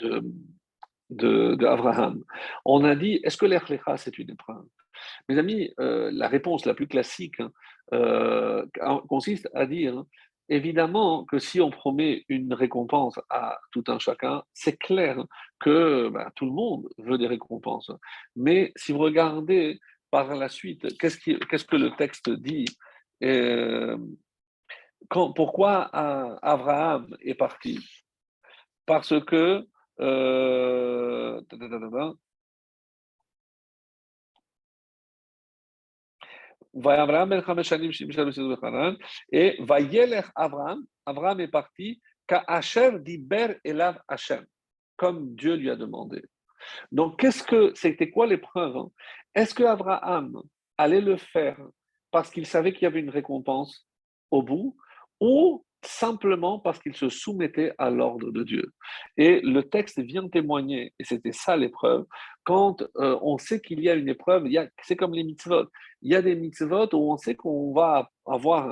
on 2.65 2.83
a 2.83 2.95
dit 2.95 3.19
est-ce 3.23 3.37
que 3.37 3.45
l'Echlecha 3.45 3.97
c'est 3.97 4.17
une 4.17 4.31
épreuve? 4.31 4.65
Mes 5.27 5.37
amis, 5.37 5.73
euh, 5.79 6.09
la 6.13 6.27
réponse 6.27 6.65
la 6.65 6.73
plus 6.73 6.87
classique 6.87 7.39
hein, 7.39 7.51
euh, 7.93 8.65
consiste 9.09 9.49
à 9.53 9.65
dire 9.65 10.03
évidemment 10.49 11.25
que 11.25 11.39
si 11.39 11.61
on 11.61 11.69
promet 11.69 12.25
une 12.29 12.53
récompense 12.53 13.19
à 13.29 13.57
tout 13.71 13.83
un 13.87 13.99
chacun, 13.99 14.43
c'est 14.53 14.77
clair 14.77 15.23
que 15.59 16.09
bah, 16.09 16.31
tout 16.35 16.45
le 16.45 16.51
monde 16.51 16.87
veut 16.97 17.17
des 17.17 17.27
récompenses. 17.27 17.91
Mais 18.35 18.71
si 18.75 18.91
vous 18.91 18.99
regardez 18.99 19.79
par 20.11 20.35
la 20.35 20.49
suite, 20.49 20.97
qu'est-ce, 20.97 21.17
que 21.65 21.75
le 21.75 21.95
texte 21.95 22.29
dit? 22.29 22.65
Euh, 23.23 23.97
Pourquoi 25.09 25.89
Abraham 26.41 27.15
est 27.21 27.35
parti? 27.35 27.79
Parce 28.85 29.19
que 29.25 29.65
euh, 29.99 31.41
et 39.31 39.55
Vayelech 39.59 40.25
Abraham, 40.35 40.85
Abraham 41.05 41.39
est 41.39 41.47
parti, 41.47 42.01
Ka'asher 42.27 42.99
diber 42.99 43.57
elav 43.63 43.99
Hashem, 44.07 44.45
comme 44.95 45.35
Dieu 45.35 45.55
lui 45.55 45.69
a 45.69 45.75
demandé. 45.75 46.23
Donc, 46.91 47.19
qu'est-ce 47.19 47.43
que 47.43 47.73
c'était 47.75 48.09
quoi 48.09 48.27
l'épreuve 48.27 48.77
hein? 48.77 48.89
Est-ce 49.33 49.53
que 49.53 49.63
Abraham 49.63 50.41
allait 50.77 51.01
le 51.01 51.17
faire 51.17 51.57
parce 52.15 52.29
qu'il 52.29 52.45
savait 52.45 52.71
qu'il 52.71 52.83
y 52.83 52.85
avait 52.85 53.01
une 53.01 53.09
récompense 53.09 53.85
au 54.31 54.41
bout, 54.41 54.77
ou 55.19 55.64
simplement 55.85 56.59
parce 56.59 56.79
qu'il 56.79 56.95
se 56.95 57.09
soumettait 57.09 57.73
à 57.77 57.89
l'ordre 57.89 58.31
de 58.31 58.43
Dieu. 58.43 58.73
Et 59.17 59.41
le 59.41 59.63
texte 59.63 59.99
vient 59.99 60.27
témoigner, 60.27 60.93
et 60.99 61.03
c'était 61.03 61.31
ça 61.31 61.55
l'épreuve, 61.55 62.05
quand 62.43 62.83
euh, 62.97 63.17
on 63.21 63.37
sait 63.37 63.59
qu'il 63.59 63.79
y 63.81 63.89
a 63.89 63.95
une 63.95 64.09
épreuve, 64.09 64.47
c'est 64.83 64.95
comme 64.95 65.13
les 65.13 65.23
mitzvot. 65.23 65.65
Il 66.01 66.11
y 66.11 66.15
a 66.15 66.21
des 66.21 66.35
mitzvot 66.35 66.93
où 66.93 67.11
on 67.11 67.17
sait 67.17 67.35
qu'on 67.35 67.73
va 67.73 68.11
avoir 68.25 68.69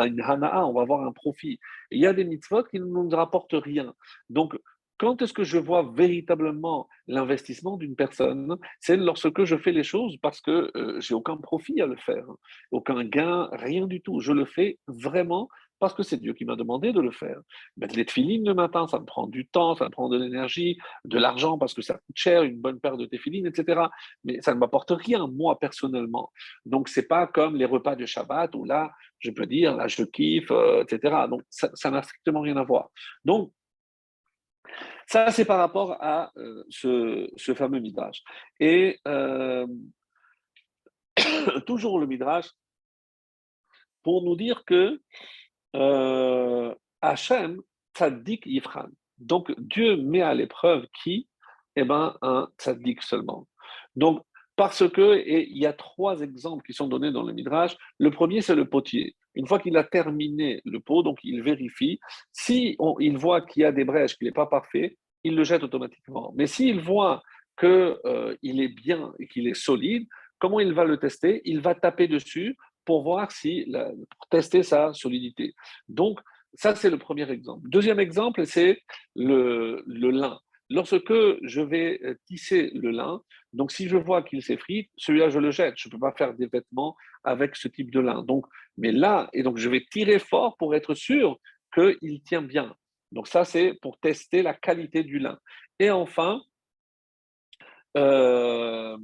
un, 0.00 0.06
une 0.06 0.20
hana'a, 0.20 0.66
on 0.66 0.72
va 0.72 0.82
avoir 0.82 1.06
un 1.06 1.12
profit. 1.12 1.58
il 1.90 2.00
y 2.00 2.06
a 2.06 2.12
des 2.12 2.24
mitzvot 2.24 2.64
qui 2.64 2.80
ne 2.80 2.86
nous 2.86 3.08
rapportent 3.10 3.52
rien. 3.52 3.94
Donc, 4.30 4.56
quand 4.98 5.20
est-ce 5.22 5.32
que 5.32 5.44
je 5.44 5.58
vois 5.58 5.82
véritablement 5.82 6.88
l'investissement 7.08 7.76
d'une 7.76 7.96
personne 7.96 8.56
C'est 8.80 8.96
lorsque 8.96 9.44
je 9.44 9.56
fais 9.56 9.72
les 9.72 9.82
choses 9.82 10.16
parce 10.22 10.40
que 10.40 10.70
euh, 10.76 11.00
j'ai 11.00 11.14
aucun 11.14 11.36
profit 11.36 11.80
à 11.80 11.86
le 11.86 11.96
faire, 11.96 12.24
aucun 12.70 13.04
gain, 13.04 13.48
rien 13.52 13.86
du 13.86 14.00
tout. 14.00 14.20
Je 14.20 14.32
le 14.32 14.44
fais 14.44 14.78
vraiment 14.86 15.48
parce 15.84 15.94
que 15.94 16.02
c'est 16.02 16.16
Dieu 16.16 16.32
qui 16.32 16.46
m'a 16.46 16.56
demandé 16.56 16.92
de 16.92 17.00
le 17.00 17.10
faire. 17.10 17.38
Mettre 17.76 17.94
les 17.94 18.06
tefilines 18.06 18.46
le 18.46 18.54
matin, 18.54 18.86
ça 18.86 18.98
me 18.98 19.04
prend 19.04 19.26
du 19.26 19.46
temps, 19.46 19.74
ça 19.76 19.84
me 19.84 19.90
prend 19.90 20.08
de 20.08 20.16
l'énergie, 20.16 20.78
de 21.04 21.18
l'argent 21.18 21.58
parce 21.58 21.74
que 21.74 21.82
ça 21.82 21.94
coûte 21.94 22.16
cher, 22.16 22.42
une 22.42 22.58
bonne 22.58 22.80
paire 22.80 22.96
de 22.96 23.04
tefilines, 23.04 23.46
etc. 23.46 23.82
Mais 24.24 24.40
ça 24.40 24.54
ne 24.54 24.58
m'apporte 24.58 24.90
rien, 24.90 25.26
moi, 25.26 25.58
personnellement. 25.58 26.32
Donc, 26.64 26.88
c'est 26.88 27.06
pas 27.06 27.26
comme 27.26 27.56
les 27.56 27.66
repas 27.66 27.96
de 27.96 28.06
Shabbat 28.06 28.54
où 28.54 28.64
là, 28.64 28.90
je 29.18 29.30
peux 29.30 29.44
dire, 29.44 29.76
là, 29.76 29.88
je 29.88 30.04
kiffe, 30.04 30.50
euh, 30.50 30.82
etc. 30.82 31.26
Donc, 31.28 31.42
ça 31.50 31.90
n'a 31.90 32.02
strictement 32.02 32.40
rien 32.40 32.56
à 32.56 32.64
voir. 32.64 32.88
Donc, 33.26 33.52
ça, 35.06 35.30
c'est 35.30 35.44
par 35.44 35.58
rapport 35.58 35.96
à 36.00 36.32
euh, 36.38 36.64
ce, 36.70 37.54
fameux 37.54 37.80
midrash. 37.80 38.22
Et 38.58 38.98
euh, 39.06 39.66
toujours 41.66 41.98
le 41.98 42.06
midrash, 42.06 42.46
pour 44.02 44.22
nous 44.22 44.36
dire 44.36 44.64
que 44.64 45.00
euh, 45.74 46.74
Hachem, 47.00 47.60
tzaddik 47.94 48.46
yifran. 48.46 48.88
Donc 49.18 49.52
Dieu 49.58 49.96
met 49.96 50.22
à 50.22 50.34
l'épreuve 50.34 50.86
qui? 51.02 51.28
Eh 51.76 51.84
bien, 51.84 52.16
un 52.22 52.48
tzaddik 52.58 53.02
seulement. 53.02 53.46
Donc, 53.96 54.22
parce 54.56 54.88
que, 54.88 55.16
et 55.16 55.48
il 55.48 55.58
y 55.58 55.66
a 55.66 55.72
trois 55.72 56.20
exemples 56.20 56.64
qui 56.64 56.72
sont 56.72 56.86
donnés 56.86 57.10
dans 57.10 57.24
le 57.24 57.32
Midrash. 57.32 57.76
Le 57.98 58.10
premier, 58.10 58.40
c'est 58.40 58.54
le 58.54 58.68
potier. 58.68 59.16
Une 59.34 59.48
fois 59.48 59.58
qu'il 59.58 59.76
a 59.76 59.82
terminé 59.82 60.60
le 60.64 60.78
pot, 60.78 61.02
donc 61.02 61.18
il 61.24 61.42
vérifie. 61.42 61.98
Si 62.32 62.76
il 63.00 63.18
voit 63.18 63.40
qu'il 63.40 63.62
y 63.62 63.64
a 63.64 63.72
des 63.72 63.84
brèches, 63.84 64.16
qu'il 64.16 64.28
n'est 64.28 64.32
pas 64.32 64.46
parfait, 64.46 64.96
il 65.24 65.34
le 65.34 65.42
jette 65.42 65.64
automatiquement. 65.64 66.32
Mais 66.36 66.46
s'il 66.46 66.80
voit 66.80 67.22
qu'il 67.58 67.68
euh, 67.68 68.36
est 68.42 68.68
bien 68.68 69.12
et 69.18 69.26
qu'il 69.26 69.48
est 69.48 69.54
solide, 69.54 70.06
comment 70.38 70.60
il 70.60 70.72
va 70.72 70.84
le 70.84 70.98
tester? 70.98 71.42
Il 71.44 71.60
va 71.60 71.74
taper 71.74 72.06
dessus 72.06 72.56
pour 72.84 73.02
voir 73.02 73.30
si, 73.30 73.66
pour 74.18 74.28
tester 74.28 74.62
sa 74.62 74.92
solidité. 74.92 75.54
Donc, 75.88 76.20
ça, 76.54 76.74
c'est 76.74 76.90
le 76.90 76.98
premier 76.98 77.28
exemple. 77.30 77.68
Deuxième 77.68 77.98
exemple, 77.98 78.46
c'est 78.46 78.82
le, 79.16 79.82
le, 79.86 80.10
lin. 80.10 80.38
Lorsque 80.70 81.12
je 81.42 81.60
vais 81.60 82.00
euh, 82.04 82.14
tisser 82.26 82.70
le 82.74 82.90
lin, 82.90 83.20
donc 83.52 83.72
si 83.72 83.88
je 83.88 83.96
vois 83.96 84.22
qu'il 84.22 84.42
s'effrite, 84.42 84.90
celui-là, 84.96 85.28
je 85.28 85.38
le 85.38 85.50
jette. 85.50 85.74
Je 85.76 85.88
ne 85.88 85.92
peux 85.92 85.98
pas 85.98 86.12
faire 86.12 86.34
des 86.34 86.46
vêtements 86.46 86.96
avec 87.24 87.56
ce 87.56 87.68
type 87.68 87.90
de 87.90 88.00
lin. 88.00 88.22
Donc, 88.22 88.46
mais 88.76 88.92
là, 88.92 89.28
et 89.32 89.42
donc 89.42 89.58
je 89.58 89.68
vais 89.68 89.84
tirer 89.90 90.18
fort 90.18 90.56
pour 90.56 90.74
être 90.74 90.94
sûr 90.94 91.38
qu'il 91.74 92.22
tient 92.22 92.42
bien. 92.42 92.74
Donc 93.12 93.28
ça, 93.28 93.44
c'est 93.44 93.74
pour 93.80 93.98
tester 93.98 94.42
la 94.42 94.54
qualité 94.54 95.02
du 95.04 95.18
lin. 95.18 95.38
Et 95.78 95.90
enfin, 95.90 96.42
euh, 97.96 98.96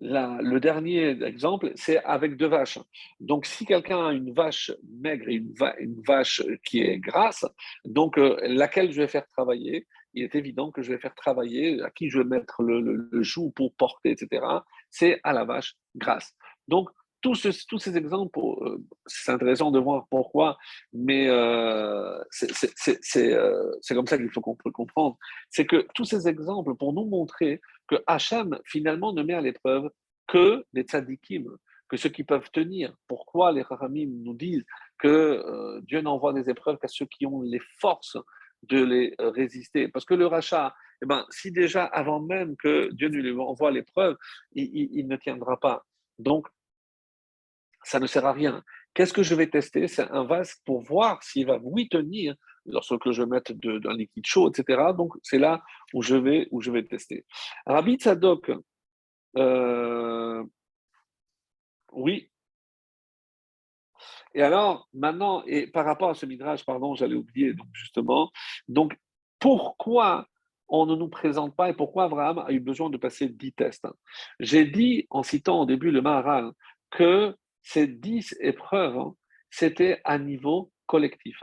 le 0.00 0.58
dernier 0.58 1.22
exemple, 1.24 1.72
c'est 1.74 2.02
avec 2.04 2.36
deux 2.36 2.48
vaches. 2.48 2.78
Donc, 3.20 3.46
si 3.46 3.66
quelqu'un 3.66 4.06
a 4.06 4.12
une 4.12 4.32
vache 4.32 4.72
maigre 4.88 5.28
et 5.28 5.34
une, 5.34 6.02
vache 6.06 6.42
qui 6.64 6.80
est 6.80 6.98
grasse, 6.98 7.44
donc 7.84 8.18
euh, 8.18 8.38
laquelle 8.42 8.92
je 8.92 9.02
vais 9.02 9.08
faire 9.08 9.26
travailler, 9.28 9.86
il 10.14 10.24
est 10.24 10.34
évident 10.34 10.70
que 10.70 10.82
je 10.82 10.92
vais 10.92 10.98
faire 10.98 11.14
travailler, 11.14 11.82
à 11.82 11.90
qui 11.90 12.08
je 12.08 12.18
vais 12.18 12.24
mettre 12.24 12.62
le, 12.62 13.08
joug 13.22 13.52
pour 13.54 13.74
porter, 13.74 14.10
etc., 14.12 14.44
c'est 14.90 15.20
à 15.22 15.32
la 15.32 15.44
vache 15.44 15.76
grasse. 15.96 16.34
Donc, 16.66 16.88
tous, 17.20 17.66
tous 17.66 17.78
ces 17.78 17.96
exemples, 17.96 18.38
euh, 18.38 18.78
c'est 19.06 19.32
intéressant 19.32 19.70
de 19.70 19.78
voir 19.78 20.06
pourquoi, 20.10 20.56
mais 20.92 21.28
euh, 21.28 22.18
c'est 22.30 23.94
comme 23.94 24.06
ça 24.06 24.16
qu'il 24.16 24.30
faut 24.30 24.40
qu'on 24.40 24.56
peut 24.56 24.70
comprendre. 24.70 25.16
C'est 25.50 25.66
que 25.66 25.86
tous 25.94 26.04
ces 26.04 26.28
exemples 26.28 26.74
pour 26.74 26.92
nous 26.92 27.04
montrer 27.04 27.60
que 27.88 27.96
Hacham, 28.06 28.58
finalement, 28.64 29.12
ne 29.12 29.22
met 29.22 29.34
à 29.34 29.40
l'épreuve 29.40 29.90
que 30.26 30.64
des 30.72 30.82
tzadikim, 30.82 31.44
que 31.90 31.96
ceux 31.96 32.08
qui 32.08 32.24
peuvent 32.24 32.50
tenir. 32.52 32.94
Pourquoi 33.08 33.52
les 33.52 33.62
Rahamim 33.62 34.10
nous 34.22 34.34
disent 34.34 34.64
que 34.98 35.08
euh, 35.08 35.80
Dieu 35.82 36.00
n'envoie 36.00 36.32
des 36.32 36.48
épreuves 36.48 36.78
qu'à 36.78 36.88
ceux 36.88 37.06
qui 37.06 37.26
ont 37.26 37.42
les 37.42 37.60
forces 37.80 38.16
de 38.62 38.82
les 38.82 39.14
euh, 39.20 39.30
résister? 39.30 39.88
Parce 39.88 40.04
que 40.04 40.14
le 40.14 40.26
rachat, 40.26 40.74
eh 41.02 41.06
ben, 41.06 41.26
si 41.30 41.50
déjà 41.50 41.84
avant 41.84 42.20
même 42.20 42.56
que 42.56 42.90
Dieu 42.92 43.08
lui 43.08 43.32
envoie 43.38 43.72
l'épreuve, 43.72 44.16
il, 44.52 45.06
ne 45.08 45.16
tiendra 45.16 45.58
pas. 45.58 45.84
Donc, 46.18 46.46
ça 47.82 48.00
ne 48.00 48.06
sert 48.06 48.26
à 48.26 48.32
rien. 48.32 48.62
Qu'est-ce 48.94 49.12
que 49.12 49.22
je 49.22 49.34
vais 49.34 49.48
tester? 49.48 49.88
C'est 49.88 50.08
un 50.10 50.24
vase 50.24 50.56
pour 50.64 50.82
voir 50.82 51.22
s'il 51.22 51.46
va 51.46 51.58
oui 51.62 51.88
tenir 51.88 52.34
lorsque 52.66 53.10
je 53.10 53.22
vais 53.22 53.28
mettre 53.28 53.52
liquide 53.52 54.26
chaud, 54.26 54.50
etc. 54.50 54.92
Donc, 54.96 55.14
c'est 55.22 55.38
là 55.38 55.62
où 55.94 56.02
je 56.02 56.16
vais, 56.16 56.48
où 56.50 56.60
je 56.60 56.70
vais 56.70 56.84
tester. 56.84 57.24
Rabbi 57.66 57.96
Tzadok, 57.96 58.50
euh, 59.36 60.44
oui. 61.92 62.30
Et 64.34 64.42
alors, 64.42 64.88
maintenant, 64.92 65.42
et 65.46 65.66
par 65.66 65.84
rapport 65.84 66.10
à 66.10 66.14
ce 66.14 66.26
midrash, 66.26 66.64
pardon, 66.64 66.94
j'allais 66.94 67.16
oublier, 67.16 67.52
donc 67.52 67.66
justement, 67.72 68.30
donc 68.68 68.96
pourquoi 69.38 70.26
on 70.68 70.86
ne 70.86 70.94
nous 70.94 71.08
présente 71.08 71.56
pas 71.56 71.68
et 71.68 71.74
pourquoi 71.74 72.04
Abraham 72.04 72.38
a 72.38 72.52
eu 72.52 72.60
besoin 72.60 72.90
de 72.90 72.96
passer 72.96 73.28
dix 73.28 73.52
tests? 73.52 73.88
J'ai 74.38 74.64
dit, 74.64 75.06
en 75.10 75.24
citant 75.24 75.62
au 75.62 75.66
début 75.66 75.90
le 75.90 76.00
Maharal, 76.00 76.52
que 76.90 77.34
ces 77.62 77.86
dix 77.86 78.36
épreuves, 78.40 78.98
hein, 78.98 79.14
c'était 79.50 80.00
à 80.04 80.18
niveau 80.18 80.72
collectif. 80.86 81.42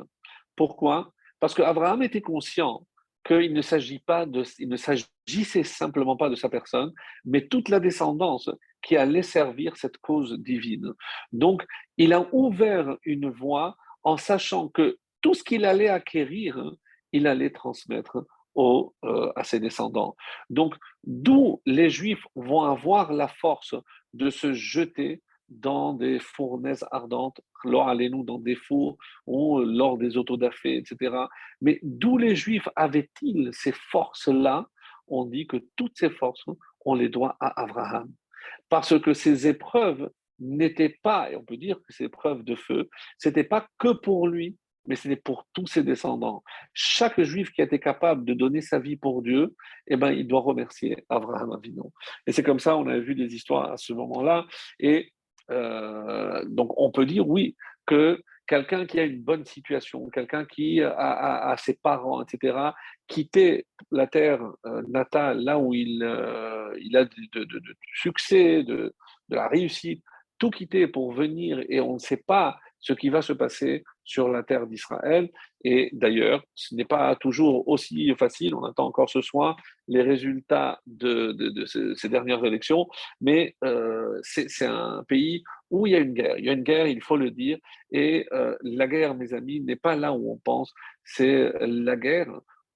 Pourquoi? 0.56 1.14
Parce 1.40 1.54
qu'Abraham 1.54 2.04
était 2.04 2.22
conscient 2.22 2.86
qu'il 3.26 3.54
ne 3.54 3.62
s'agit 3.62 4.00
pas 4.00 4.26
de, 4.26 4.44
il 4.60 4.70
ne 4.70 4.78
s'agissait 4.78 5.64
simplement 5.64 6.16
pas 6.16 6.30
de 6.30 6.36
sa 6.36 6.50
personne, 6.50 6.94
mais 7.26 7.48
toute 7.48 7.70
la 7.70 7.80
descendance 7.80 8.50
qui 8.82 8.96
allait 8.96 9.24
servir 9.24 9.76
cette 9.76 9.98
cause 9.98 10.40
divine. 10.40 10.94
Donc, 11.32 11.66
il 11.98 12.14
a 12.14 12.28
ouvert 12.34 12.96
une 13.04 13.30
voie 13.30 13.76
en 14.04 14.18
sachant 14.18 14.70
que 14.70 14.98
tout 15.22 15.34
ce 15.34 15.44
qu'il 15.44 15.66
allait 15.66 15.90
acquérir, 15.90 16.72
il 17.12 17.28
allait 17.28 17.50
transmettre 17.50 18.26
euh, 18.58 19.32
à 19.36 19.44
ses 19.44 19.60
descendants. 19.60 20.16
Donc, 20.50 20.76
d'où 21.04 21.62
les 21.66 21.90
Juifs 21.90 22.26
vont 22.36 22.62
avoir 22.62 23.12
la 23.12 23.28
force 23.28 23.76
de 24.14 24.30
se 24.30 24.54
jeter 24.54 25.22
dans 25.50 25.94
des 25.94 26.20
fournaises 26.20 26.86
ardentes, 26.92 27.42
lors 27.64 27.88
allez-nous 27.88 28.24
dans 28.24 28.40
des 28.40 28.56
fours 28.56 28.98
ou 29.26 29.60
lors 29.60 29.98
des 29.98 30.18
autodafés, 30.18 30.78
etc. 30.78 31.16
Mais 31.62 31.80
d'où 31.84 32.18
les 32.18 32.36
Juifs 32.36 32.68
avaient-ils 32.76 33.50
ces 33.54 33.72
forces-là? 33.72 34.68
On 35.08 35.26
dit 35.26 35.48
que 35.48 35.58
toutes 35.76 35.98
ces 35.98 36.10
forces, 36.10 36.46
on 36.86 36.96
les 36.96 37.10
doit 37.10 37.38
à 37.40 37.62
Abraham. 37.62 38.12
Parce 38.70 39.00
que 39.00 39.14
ces 39.14 39.48
épreuves 39.48 40.10
n'étaient 40.40 40.98
pas, 41.02 41.32
et 41.32 41.36
on 41.36 41.44
peut 41.44 41.58
dire 41.58 41.78
que 41.78 41.94
ces 41.94 42.06
épreuves 42.06 42.44
de 42.44 42.56
feu, 42.56 42.90
c'était 43.18 43.44
pas 43.44 43.68
que 43.80 43.94
pour 43.94 44.28
lui, 44.28 44.58
mais 44.86 44.96
c'était 44.96 45.18
pour 45.18 45.46
tous 45.54 45.68
ses 45.68 45.84
descendants. 45.84 46.44
Chaque 46.74 47.22
juif 47.22 47.52
qui 47.52 47.62
a 47.62 47.66
été 47.66 47.80
capable 47.80 48.24
de 48.26 48.34
donner 48.34 48.62
sa 48.62 48.80
vie 48.80 48.96
pour 48.96 49.22
Dieu, 49.22 49.54
eh 49.88 49.98
ben, 49.98 50.12
il 50.12 50.28
doit 50.28 50.42
remercier 50.42 51.06
Abraham 51.10 51.52
Avinu. 51.52 51.82
Et 52.26 52.32
c'est 52.32 52.44
comme 52.44 52.60
ça, 52.60 52.78
on 52.78 52.88
a 52.88 52.98
vu 52.98 53.14
des 53.14 53.36
histoires 53.36 53.72
à 53.72 53.78
ce 53.78 53.94
moment-là. 53.94 54.46
Et 54.80 55.12
euh, 55.52 56.44
donc, 56.48 56.74
on 56.78 56.92
peut 56.92 57.06
dire, 57.06 57.28
oui, 57.28 57.56
que 57.86 58.22
quelqu'un 58.48 58.86
qui 58.86 59.00
a 59.00 59.04
une 59.04 59.22
bonne 59.22 59.46
situation, 59.46 60.10
quelqu'un 60.10 60.46
qui 60.46 60.82
a, 60.82 61.56
ses 61.58 61.76
parents, 61.76 62.24
etc., 62.24 62.58
quitter 63.08 63.66
la 63.92 64.08
terre 64.08 64.42
euh, 64.66 64.82
natale, 64.88 65.44
là 65.44 65.60
où 65.60 65.74
il, 65.74 66.02
euh, 66.04 66.72
a 66.94 67.04
de, 67.06 67.62
succès, 67.94 68.64
de 68.64 68.94
la 69.30 69.48
réussite, 69.48 70.04
tout 70.40 70.50
quitter 70.50 70.88
pour 70.88 71.14
venir 71.14 71.64
et 71.70 71.82
on 71.82 71.96
ne 71.96 72.00
sait 72.00 72.24
pas 72.26 72.60
ce 72.80 72.94
qui 72.94 73.10
va 73.10 73.22
se 73.22 73.34
passer 73.34 73.84
sur 74.04 74.30
la 74.30 74.44
terre 74.44 74.68
d'Israël. 74.68 75.30
Et 75.64 75.90
d'ailleurs, 75.94 76.44
ce 76.56 76.76
n'est 76.76 76.86
pas 76.86 77.16
toujours 77.16 77.68
aussi 77.68 78.14
facile. 78.16 78.56
On 78.56 78.64
attend 78.64 78.86
encore 78.86 79.10
ce 79.10 79.22
soir 79.22 79.58
les 79.88 80.02
résultats 80.02 80.80
de, 80.86 81.36
ces, 81.66 82.10
dernières 82.10 82.44
élections, 82.46 82.88
mais 83.20 83.56
euh, 83.64 84.20
c'est 84.22 84.66
un 84.66 85.04
pays 85.08 85.44
où 85.70 85.88
il 85.88 85.94
y 85.94 85.96
a 85.96 86.00
une 86.00 86.14
guerre. 86.14 86.38
Il 86.38 86.46
y 86.46 86.50
a 86.50 86.54
une 86.54 86.64
guerre, 86.64 86.88
il 86.88 87.02
faut 87.02 87.18
le 87.18 87.32
dire. 87.32 87.58
Et 87.92 88.28
euh, 88.32 88.56
la 88.62 88.88
guerre, 88.88 89.16
mes 89.16 89.34
amis, 89.34 89.60
n'est 89.62 89.76
pas 89.76 89.96
là 89.96 90.14
où 90.14 90.32
on 90.32 90.38
pense. 90.38 90.74
C'est 91.04 91.52
la 91.60 91.96
guerre 91.96 92.32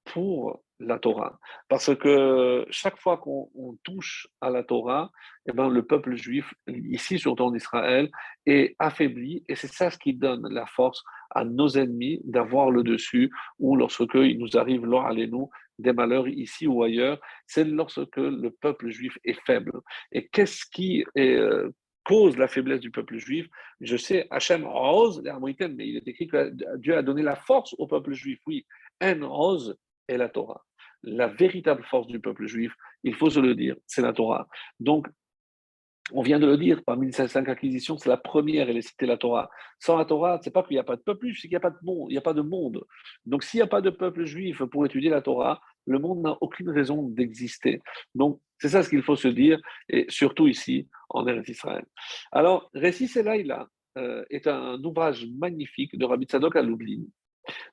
pour 0.05 0.61
la 0.81 0.99
Torah. 0.99 1.39
Parce 1.67 1.95
que 1.95 2.65
chaque 2.69 2.99
fois 2.99 3.17
qu'on 3.17 3.77
touche 3.83 4.27
à 4.41 4.49
la 4.49 4.63
Torah, 4.63 5.11
eh 5.47 5.51
ben, 5.53 5.69
le 5.69 5.83
peuple 5.83 6.15
juif, 6.15 6.53
ici 6.67 7.19
surtout 7.19 7.43
en 7.43 7.53
Israël, 7.53 8.09
est 8.45 8.75
affaibli 8.79 9.43
et 9.47 9.55
c'est 9.55 9.71
ça 9.71 9.89
ce 9.89 9.97
qui 9.97 10.13
donne 10.13 10.47
la 10.49 10.65
force 10.65 11.03
à 11.31 11.45
nos 11.45 11.69
ennemis 11.69 12.21
d'avoir 12.23 12.71
le 12.71 12.83
dessus 12.83 13.31
ou 13.59 13.75
lorsque 13.75 14.13
il 14.15 14.37
nous 14.39 14.57
arrive, 14.57 14.85
lors 14.85 15.11
nous 15.13 15.49
des 15.79 15.93
malheurs 15.93 16.27
ici 16.27 16.67
ou 16.67 16.83
ailleurs, 16.83 17.19
c'est 17.47 17.63
lorsque 17.63 18.17
le 18.17 18.49
peuple 18.49 18.89
juif 18.89 19.17
est 19.23 19.39
faible. 19.45 19.71
Et 20.11 20.27
qu'est-ce 20.27 20.65
qui 20.71 21.03
euh, 21.17 21.71
cause 22.03 22.37
la 22.37 22.47
faiblesse 22.47 22.79
du 22.79 22.91
peuple 22.91 23.17
juif? 23.17 23.47
Je 23.79 23.97
sais, 23.97 24.27
Hachem 24.29 24.65
rose 24.65 25.21
les 25.23 25.67
mais 25.69 25.87
il 25.87 25.97
est 25.97 26.07
écrit 26.07 26.27
que 26.27 26.53
Dieu 26.77 26.95
a 26.95 27.01
donné 27.01 27.23
la 27.23 27.35
force 27.35 27.73
au 27.77 27.87
peuple 27.87 28.13
juif. 28.13 28.39
Oui, 28.45 28.65
un 28.99 29.25
rose 29.25 29.77
est 30.07 30.17
la 30.17 30.29
Torah 30.29 30.63
la 31.03 31.27
véritable 31.27 31.83
force 31.83 32.07
du 32.07 32.19
peuple 32.19 32.45
juif, 32.47 32.73
il 33.03 33.15
faut 33.15 33.29
se 33.29 33.39
le 33.39 33.55
dire, 33.55 33.75
c'est 33.87 34.01
la 34.01 34.13
Torah. 34.13 34.47
Donc, 34.79 35.07
on 36.13 36.21
vient 36.21 36.39
de 36.39 36.45
le 36.45 36.57
dire, 36.57 36.81
parmi 36.85 37.07
les 37.07 37.11
cinq 37.11 37.47
acquisitions, 37.47 37.97
c'est 37.97 38.09
la 38.09 38.17
première, 38.17 38.69
elle 38.69 38.77
est 38.77 38.81
citée 38.81 39.05
la 39.05 39.17
Torah. 39.17 39.49
Sans 39.79 39.97
la 39.97 40.05
Torah, 40.05 40.39
c'est 40.43 40.51
pas 40.51 40.63
qu'il 40.63 40.75
n'y 40.75 40.79
a 40.79 40.83
pas 40.83 40.95
de 40.95 41.01
peuple 41.01 41.27
juif, 41.27 41.37
c'est 41.37 41.47
qu'il 41.47 41.51
n'y 41.51 41.57
a 41.57 41.61
pas 41.61 41.69
de 41.69 41.83
monde, 41.83 42.11
il 42.11 42.17
a 42.17 42.21
pas 42.21 42.33
de 42.33 42.41
monde. 42.41 42.83
Donc, 43.25 43.43
s'il 43.43 43.59
n'y 43.59 43.63
a 43.63 43.67
pas 43.67 43.81
de 43.81 43.89
peuple 43.89 44.25
juif 44.25 44.63
pour 44.65 44.85
étudier 44.85 45.09
la 45.09 45.21
Torah, 45.21 45.61
le 45.85 45.99
monde 45.99 46.21
n'a 46.21 46.37
aucune 46.41 46.69
raison 46.69 47.03
d'exister. 47.03 47.81
Donc, 48.13 48.41
c'est 48.59 48.69
ça 48.69 48.83
ce 48.83 48.89
qu'il 48.89 49.03
faut 49.03 49.15
se 49.15 49.27
dire, 49.27 49.59
et 49.89 50.05
surtout 50.09 50.47
ici, 50.47 50.87
en 51.09 51.27
Eretz 51.27 51.49
Israël. 51.49 51.85
Alors, 52.31 52.69
Récit 52.73 53.07
Selaïla 53.07 53.67
euh, 53.97 54.23
est 54.29 54.47
un 54.47 54.83
ouvrage 54.83 55.27
magnifique 55.37 55.97
de 55.97 56.05
Rabbi 56.05 56.25
Tzadok 56.25 56.55
à 56.55 56.61
Lublin, 56.61 57.03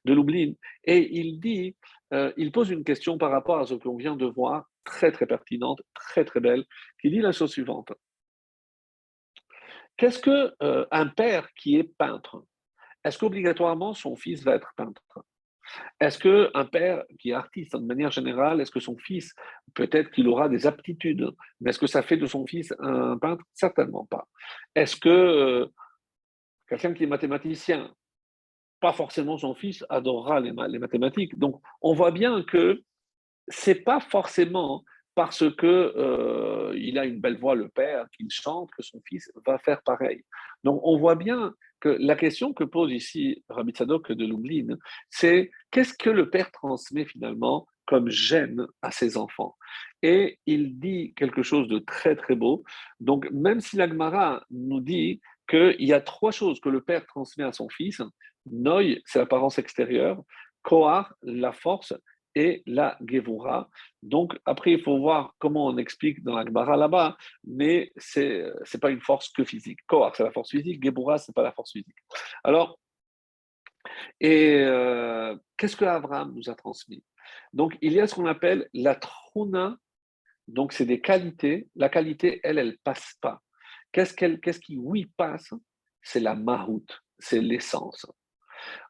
de 0.05 0.13
Lublin, 0.15 0.53
et 0.85 1.19
il 1.19 1.41
dit 1.41 1.77
euh, 2.13 2.33
il 2.37 2.53
pose 2.53 2.71
une 2.71 2.85
question 2.85 3.19
par 3.19 3.31
rapport 3.31 3.59
à 3.59 3.67
ce 3.67 3.75
qu'on 3.75 3.97
vient 3.97 4.17
de 4.17 4.27
voir, 4.27 4.67
très 4.85 5.13
très 5.13 5.27
pertinente, 5.27 5.81
très 5.95 6.25
très 6.25 6.41
belle, 6.41 6.65
qui 7.01 7.11
dit 7.11 7.21
la 7.21 7.33
chose 7.33 7.51
suivante. 7.51 7.93
Qu'est-ce 9.97 10.21
que 10.21 10.55
euh, 10.63 10.87
un 10.91 11.09
père 11.09 11.53
qui 11.55 11.77
est 11.77 11.85
peintre 11.99 12.45
Est-ce 13.05 13.19
qu'obligatoirement 13.19 13.95
son 13.95 14.17
fils 14.17 14.43
va 14.45 14.55
être 14.55 14.73
peintre? 14.77 15.03
Est-ce 16.01 16.19
qu'un 16.19 16.65
père 16.65 17.05
qui 17.19 17.31
est 17.31 17.35
artiste, 17.35 17.77
de 17.77 17.85
manière 17.85 18.11
générale, 18.11 18.61
est-ce 18.61 18.71
que 18.71 18.81
son 18.81 18.97
fils, 18.97 19.35
peut-être 19.75 20.11
qu'il 20.11 20.29
aura 20.29 20.49
des 20.49 20.67
aptitudes, 20.67 21.31
mais 21.61 21.71
est-ce 21.71 21.79
que 21.79 21.87
ça 21.87 22.03
fait 22.03 22.17
de 22.17 22.27
son 22.27 22.47
fils 22.47 22.73
un 22.79 23.19
peintre? 23.19 23.45
Certainement 23.53 24.07
pas. 24.07 24.27
Est-ce 24.75 24.97
que 24.97 25.09
euh, 25.09 25.67
quelqu'un 26.69 26.95
qui 26.95 27.05
est 27.05 27.09
mathématicien, 27.09 27.93
pas 28.81 28.93
forcément 28.93 29.39
son 29.39 29.55
fils 29.55 29.85
adorera 29.89 30.41
les, 30.41 30.53
mathématiques. 30.53 31.39
Donc, 31.39 31.61
on 31.83 31.95
voit 31.95 32.11
bien 32.11 32.43
que 32.43 32.83
c'est 33.49 33.83
pas 33.83 34.01
forcément 34.01 34.85
parce 35.15 35.45
que 35.57 35.67
euh, 35.97 36.73
il 36.77 36.99
a 36.99 37.05
une 37.05 37.21
belle 37.21 37.39
voix, 37.39 37.57
le 37.57 37.69
père, 37.69 38.07
qu'il 38.17 38.31
chante, 38.31 38.71
que 38.77 38.83
son 38.83 39.01
fils 39.05 39.31
va 39.45 39.59
faire 39.59 39.83
pareil. 39.83 40.23
Donc, 40.63 40.81
on 40.85 40.97
voit 40.97 41.17
bien 41.17 41.55
que 41.81 41.89
la 41.89 42.17
question 42.17 42.53
que 42.53 42.65
pose 42.65 42.93
ici 42.93 43.45
Rabbi 43.49 43.73
Tzadok 43.73 44.13
de 44.13 44.25
Lublin, 44.25 44.77
c'est 45.11 45.51
qu'est-ce 45.71 45.95
que 45.95 46.11
le 46.11 46.31
père 46.31 46.51
transmet 46.53 47.05
finalement 47.05 47.67
comme 47.87 48.11
gêne 48.11 48.67
à 48.83 48.91
ses 48.91 49.17
enfants? 49.17 49.57
Et 50.03 50.39
il 50.47 50.79
dit 50.79 51.15
quelque 51.17 51.43
chose 51.43 51.69
de 51.69 51.79
très 51.79 52.15
très 52.15 52.37
beau. 52.37 52.65
Donc 53.01 53.29
même 53.31 53.61
si 53.61 53.77
l'Agmara 53.77 54.45
nous 54.51 54.81
dit 54.81 55.21
qu'il 55.49 55.85
y 55.85 55.93
a 55.93 56.01
trois 56.01 56.31
choses 56.31 56.61
que 56.61 56.69
le 56.69 56.83
père 56.83 57.07
transmet 57.07 57.45
à 57.45 57.53
son 57.53 57.69
fils, 57.69 58.03
Noi, 58.51 59.01
c'est 59.05 59.19
l'apparence 59.19 59.59
extérieure. 59.59 60.23
Kohar, 60.63 61.15
la 61.23 61.53
force. 61.53 61.95
Et 62.35 62.63
la 62.67 62.97
Gevura. 63.05 63.69
Donc, 64.01 64.39
après, 64.45 64.71
il 64.73 64.83
faut 64.83 64.99
voir 64.99 65.35
comment 65.39 65.67
on 65.67 65.77
explique 65.77 66.23
dans 66.23 66.37
la 66.37 66.45
Gemara 66.45 66.77
là-bas, 66.77 67.17
mais 67.43 67.91
ce 67.97 68.21
n'est 68.21 68.81
pas 68.81 68.91
une 68.91 69.01
force 69.01 69.31
que 69.31 69.43
physique. 69.43 69.81
Kohar, 69.89 70.15
c'est 70.15 70.23
la 70.23 70.31
force 70.31 70.51
physique. 70.51 70.85
Gevura, 70.85 71.19
ce 71.19 71.31
n'est 71.31 71.35
pas 71.35 71.43
la 71.43 71.51
force 71.51 71.73
physique. 71.73 71.97
Alors, 72.45 72.79
et 74.21 74.61
euh, 74.61 75.37
qu'est-ce 75.57 75.77
que 75.77 75.85
Abraham 75.85 76.33
nous 76.35 76.49
a 76.49 76.55
transmis? 76.55 77.03
Donc, 77.53 77.77
il 77.81 77.93
y 77.93 78.01
a 78.01 78.07
ce 78.07 78.15
qu'on 78.15 78.27
appelle 78.27 78.69
la 78.73 78.95
truna. 78.95 79.77
Donc, 80.47 80.73
c'est 80.73 80.87
des 80.87 81.01
qualités. 81.01 81.67
La 81.75 81.89
qualité, 81.89 82.41
elle, 82.45 82.59
elle 82.59 82.79
passe 82.85 83.17
pas. 83.21 83.41
Qu'est-ce, 83.93 84.15
qui, 84.61 84.77
oui, 84.79 85.11
passe? 85.17 85.53
C'est 86.03 86.21
la 86.21 86.35
mahout, 86.35 86.87
c'est 87.19 87.41
l'essence. 87.41 88.07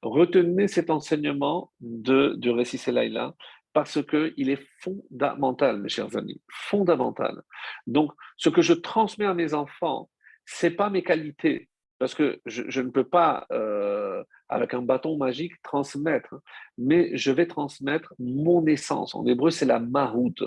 Retenez 0.03 0.69
cet 0.69 0.91
enseignement 0.91 1.73
de, 1.81 2.35
du 2.37 2.51
récit 2.51 2.79
Selaïla 2.79 3.35
parce 3.73 4.03
qu'il 4.05 4.51
est 4.51 4.67
fondamental, 4.81 5.81
mes 5.81 5.89
chers 5.89 6.17
amis, 6.17 6.41
fondamental. 6.51 7.43
Donc, 7.87 8.13
ce 8.37 8.49
que 8.49 8.63
je 8.63 8.73
transmets 8.73 9.27
à 9.27 9.35
mes 9.35 9.55
enfants, 9.55 10.11
c'est 10.45 10.71
pas 10.71 10.91
mes 10.91 11.03
qualités, 11.03 11.69
parce 11.99 12.15
que 12.15 12.41
je, 12.47 12.81
ne 12.81 12.91
peux 12.91 13.05
pas, 13.05 13.47
euh, 13.53 14.23
avec 14.49 14.75
un 14.75 14.83
bâton 14.83 15.17
magique, 15.17 15.53
transmettre, 15.63 16.37
mais 16.77 17.17
je 17.17 17.33
vais 17.33 17.47
transmettre 17.47 18.15
mon 18.19 18.65
essence. 18.67 19.15
En 19.15 19.27
hébreu, 19.27 19.51
c'est 19.51 19.67
la 19.67 19.81
maroute. 19.81 20.43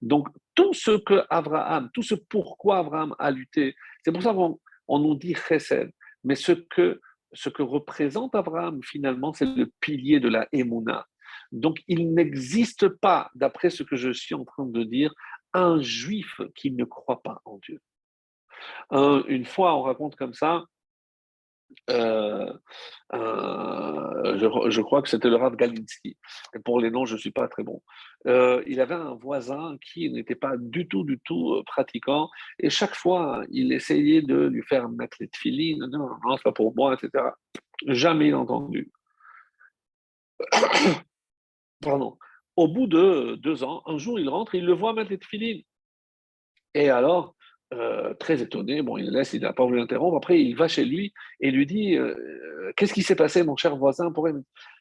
Donc, 0.00 0.28
tout 0.54 0.72
ce 0.72 0.96
que 0.98 1.24
Abraham, 1.28 1.90
tout 1.92 2.02
ce 2.02 2.14
pourquoi 2.14 2.78
Abraham 2.78 3.14
a 3.18 3.30
lutté, 3.30 3.74
c'est 4.04 4.12
pour 4.12 4.22
ça 4.22 4.32
qu'on 4.34 4.98
nous 4.98 5.14
dit 5.14 5.34
chesed, 5.34 5.90
mais 6.24 6.34
ce 6.34 6.52
que 6.52 7.00
ce 7.34 7.48
que 7.48 7.62
représente 7.62 8.34
Abraham, 8.36 8.80
finalement, 8.82 9.32
c'est 9.32 9.44
le 9.44 9.70
pilier 9.80 10.20
de 10.20 10.28
la 10.28 10.48
Emouna. 10.52 11.04
Donc, 11.50 11.82
il 11.88 12.14
n'existe 12.14 12.86
pas, 12.88 13.30
d'après 13.34 13.70
ce 13.70 13.82
que 13.82 13.96
je 13.96 14.12
suis 14.12 14.36
en 14.36 14.44
train 14.44 14.66
de 14.66 14.84
dire, 14.84 15.12
un 15.52 15.80
juif 15.80 16.40
qui 16.54 16.70
ne 16.70 16.84
croit 16.84 17.22
pas 17.22 17.40
en 17.44 17.58
Dieu. 17.58 17.80
une 19.28 19.44
fois, 19.44 19.76
on 19.76 19.82
raconte 19.82 20.14
comme 20.14 20.32
ça, 20.32 20.64
euh, 21.90 22.52
euh, 23.12 24.38
je, 24.70 24.80
crois 24.80 25.02
que 25.02 25.08
c'était 25.08 25.28
le 25.28 25.36
Rav 25.36 25.56
Galinsky. 25.56 26.16
pour 26.64 26.80
les 26.80 26.90
noms, 26.90 27.04
je 27.04 27.14
ne 27.14 27.18
suis 27.18 27.30
pas 27.30 27.48
très 27.48 27.62
bon. 27.62 27.82
Euh, 28.26 28.62
il 28.66 28.80
avait 28.80 28.94
un 28.94 29.14
voisin 29.14 29.76
qui 29.80 30.10
n'était 30.10 30.34
pas 30.34 30.56
du 30.56 30.88
tout, 30.88 31.04
du 31.04 31.18
tout 31.24 31.62
pratiquant. 31.66 32.30
Et 32.58 32.70
chaque 32.70 32.94
fois, 32.94 33.44
il 33.50 33.72
essayait 33.72 34.22
de 34.22 34.46
lui 34.46 34.62
faire 34.62 34.88
mettre 34.88 35.16
les 35.20 35.28
tefilines. 35.28 35.86
Non, 35.86 36.10
non, 36.24 36.36
c'est 36.36 36.42
pas 36.42 36.52
pour 36.52 36.74
moi, 36.74 36.94
etc. 36.94 37.24
Jamais 37.86 38.32
entendu. 38.32 38.90
Pardon. 41.80 42.18
au 42.56 42.68
bout 42.68 42.86
de 42.86 43.36
deux 43.36 43.62
ans, 43.62 43.82
un 43.86 43.98
jour, 43.98 44.18
il 44.18 44.28
rentre 44.28 44.54
il 44.54 44.64
le 44.64 44.72
voit 44.72 44.94
mettre 44.94 45.10
les 45.10 45.18
tefilines. 45.18 45.62
Et 46.74 46.88
alors, 46.90 47.33
euh, 47.78 48.14
très 48.14 48.42
étonné, 48.42 48.82
bon, 48.82 48.96
il 48.96 49.10
laisse, 49.10 49.32
il 49.32 49.42
n'a 49.42 49.52
pas 49.52 49.64
voulu 49.64 49.78
l'interrompre. 49.78 50.16
Après, 50.16 50.40
il 50.40 50.56
va 50.56 50.68
chez 50.68 50.84
lui 50.84 51.12
et 51.40 51.50
lui 51.50 51.66
dit 51.66 51.96
euh, 51.96 52.72
Qu'est-ce 52.76 52.94
qui 52.94 53.02
s'est 53.02 53.16
passé, 53.16 53.42
mon 53.42 53.56
cher 53.56 53.76
voisin? 53.76 54.10
Pour 54.12 54.28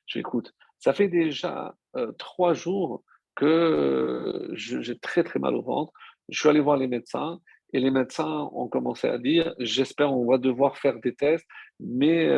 Je 0.06 0.20
écoute, 0.20 0.54
ça 0.80 0.94
fait 0.94 1.08
déjà 1.08 1.76
euh, 1.96 2.12
trois 2.14 2.54
jours 2.54 3.04
que 3.36 4.50
j'ai 4.54 4.98
très 5.00 5.24
très 5.24 5.39
mal 5.39 5.56
au 5.56 5.62
ventre. 5.62 5.91
Je 6.30 6.39
suis 6.39 6.50
allé 6.50 6.60
voir 6.60 6.78
les 6.78 6.88
médecins 6.88 7.39
et 7.74 7.80
les 7.80 7.91
médecins 7.91 8.50
ont 8.54 8.68
commencé 8.68 9.08
à 9.08 9.18
dire 9.18 9.54
J'espère 9.60 10.14
on 10.14 10.30
va 10.30 10.38
devoir 10.38 10.78
faire 10.78 11.00
des 11.00 11.16
tests, 11.16 11.48
mais 11.80 12.30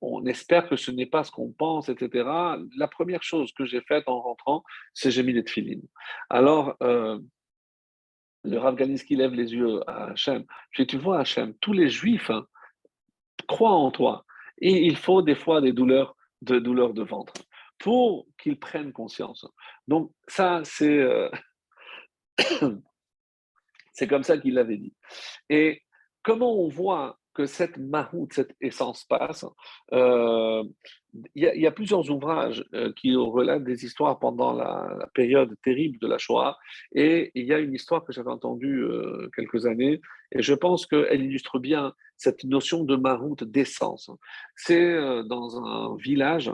on 0.00 0.26
espère 0.26 0.68
que 0.68 0.76
ce 0.76 0.90
n'est 0.90 1.06
pas 1.06 1.24
ce 1.24 1.30
qu'on 1.30 1.52
pense, 1.52 1.88
etc. 1.88 2.28
La 2.76 2.88
première 2.88 3.22
chose 3.22 3.52
que 3.52 3.64
j'ai 3.64 3.80
faite 3.80 4.04
en 4.06 4.20
rentrant, 4.20 4.62
c'est 4.94 5.10
j'ai 5.10 5.22
mis 5.22 5.32
des 5.32 5.44
tefilines. 5.44 5.86
Alors, 6.30 6.76
euh, 6.82 7.18
le 8.46 8.58
Rav 8.58 8.76
qui 8.76 9.16
lève 9.16 9.32
les 9.34 9.52
yeux 9.52 9.80
à 9.88 10.10
Hachem. 10.10 10.44
Je 10.70 10.82
dis, 10.82 10.86
tu 10.86 10.98
vois, 10.98 11.20
Hachem, 11.20 11.54
tous 11.60 11.72
les 11.72 11.88
juifs 11.88 12.30
hein, 12.30 12.46
croient 13.48 13.74
en 13.74 13.90
toi. 13.90 14.24
Et 14.58 14.86
il 14.86 14.96
faut 14.96 15.22
des 15.22 15.34
fois 15.34 15.60
des 15.60 15.72
douleurs 15.72 16.16
de, 16.42 16.58
douleurs 16.58 16.94
de 16.94 17.02
ventre 17.02 17.34
pour 17.78 18.26
qu'ils 18.38 18.58
prennent 18.58 18.92
conscience. 18.92 19.46
Donc, 19.88 20.12
ça, 20.28 20.62
c'est. 20.64 20.98
Euh, 20.98 21.30
c'est 23.92 24.06
comme 24.06 24.22
ça 24.22 24.38
qu'il 24.38 24.54
l'avait 24.54 24.78
dit. 24.78 24.94
Et 25.48 25.82
comment 26.22 26.54
on 26.54 26.68
voit 26.68 27.18
que 27.36 27.44
cette 27.44 27.76
mahout, 27.76 28.28
cette 28.32 28.56
essence 28.62 29.04
passe. 29.04 29.44
Euh, 29.92 30.64
il 31.34 31.42
y, 31.44 31.66
a 31.66 31.70
plusieurs 31.70 32.10
ouvrages 32.10 32.64
euh, 32.74 32.92
qui 32.94 33.14
relatent 33.14 33.64
des 33.64 33.84
histoires 33.84 34.18
pendant 34.18 34.52
la, 34.54 35.08
période 35.14 35.54
terrible 35.62 35.98
de 35.98 36.06
la 36.06 36.18
Shoah. 36.18 36.56
Et 36.92 37.32
il 37.34 37.44
y 37.44 37.52
a 37.52 37.58
une 37.58 37.74
histoire 37.74 38.04
que 38.04 38.12
j'avais 38.12 38.30
entendue 38.30 38.82
euh, 38.84 39.28
quelques 39.34 39.66
années, 39.66 40.00
et 40.32 40.42
je 40.42 40.54
pense 40.54 40.86
qu'elle 40.86 41.22
illustre 41.22 41.58
bien 41.58 41.92
cette 42.16 42.44
notion 42.44 42.84
de 42.84 42.96
mahout, 42.96 43.36
d'essence. 43.42 44.10
C'est 44.54 44.96
dans 45.24 45.62
un 45.62 45.96
village 45.96 46.50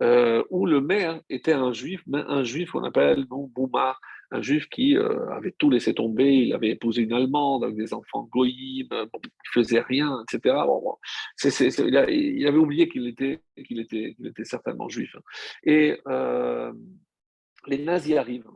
où 0.00 0.66
le 0.66 0.80
maire 0.80 1.20
était 1.28 1.52
un 1.52 1.72
juif, 1.72 2.02
mais 2.06 2.22
un 2.26 2.44
juif 2.44 2.72
qu'on 2.72 2.84
appelle 2.84 3.26
non, 3.30 3.50
Boumar, 3.54 4.00
un 4.34 4.42
juif 4.42 4.68
qui 4.68 4.96
euh, 4.96 5.28
avait 5.30 5.52
tout 5.52 5.70
laissé 5.70 5.94
tomber, 5.94 6.34
il 6.34 6.52
avait 6.54 6.70
épousé 6.70 7.02
une 7.02 7.12
Allemande 7.12 7.64
avec 7.64 7.76
des 7.76 7.94
enfants 7.94 8.28
goïm, 8.32 8.88
euh, 8.92 9.06
il 9.14 9.50
faisait 9.52 9.80
rien, 9.80 10.22
etc. 10.22 10.56
il, 12.08 12.46
avait 12.46 12.58
oublié 12.58 12.88
qu'il 12.88 13.06
était, 13.06 13.40
qu'il 13.66 13.80
était, 13.80 14.16
était 14.24 14.44
certainement 14.44 14.88
juif. 14.88 15.14
Et 15.62 16.00
euh, 16.08 16.72
les 17.66 17.78
nazis 17.78 18.16
arrivent. 18.16 18.50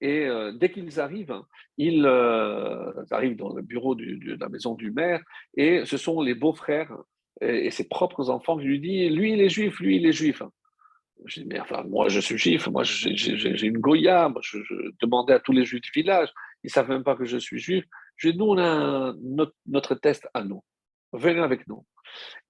Et 0.00 0.28
dès 0.60 0.70
qu'ils 0.70 1.00
arrivent, 1.00 1.40
ils 1.78 2.04
arrivent 2.04 3.36
dans 3.36 3.54
le 3.54 3.62
bureau 3.62 3.94
de 3.94 4.36
la 4.38 4.50
maison 4.50 4.74
du 4.74 4.90
maire, 4.90 5.22
et 5.56 5.86
ce 5.86 5.96
sont 5.96 6.20
les 6.20 6.34
beaux-frères 6.34 6.94
et, 7.40 7.66
et, 7.66 7.70
ses 7.70 7.88
propres 7.88 8.28
enfants 8.28 8.58
qui 8.58 8.64
lui 8.64 8.80
disent, 8.80 9.10
lui 9.12 9.32
il 9.32 9.40
est 9.40 9.48
juif, 9.48 9.80
lui 9.80 9.96
il 9.96 10.04
est 10.04 10.12
juif. 10.12 10.42
Je 11.26 11.40
dis, 11.40 11.46
mais 11.46 11.60
enfin, 11.60 11.82
moi 11.84 12.08
je 12.08 12.20
suis 12.20 12.36
juif, 12.36 12.66
moi 12.68 12.82
j'ai 12.84 13.66
une 13.66 13.78
Goya, 13.78 14.28
moi, 14.28 14.40
je, 14.42 14.58
demandais 15.00 15.32
à 15.32 15.40
tous 15.40 15.52
les 15.52 15.64
juifs 15.64 15.80
du 15.80 15.90
village, 15.94 16.28
ils 16.62 16.66
ne 16.68 16.70
savent 16.70 16.88
même 16.88 17.04
pas 17.04 17.16
que 17.16 17.24
je 17.24 17.38
suis 17.38 17.58
juif. 17.58 17.84
Je 18.16 18.30
dis, 18.30 18.38
nous 18.38 18.46
on 18.46 18.58
a 18.58 19.14
notre, 19.66 19.94
test 19.94 20.28
à 20.34 20.44
nous, 20.44 20.62
venez 21.12 21.40
avec 21.40 21.66
nous. 21.68 21.84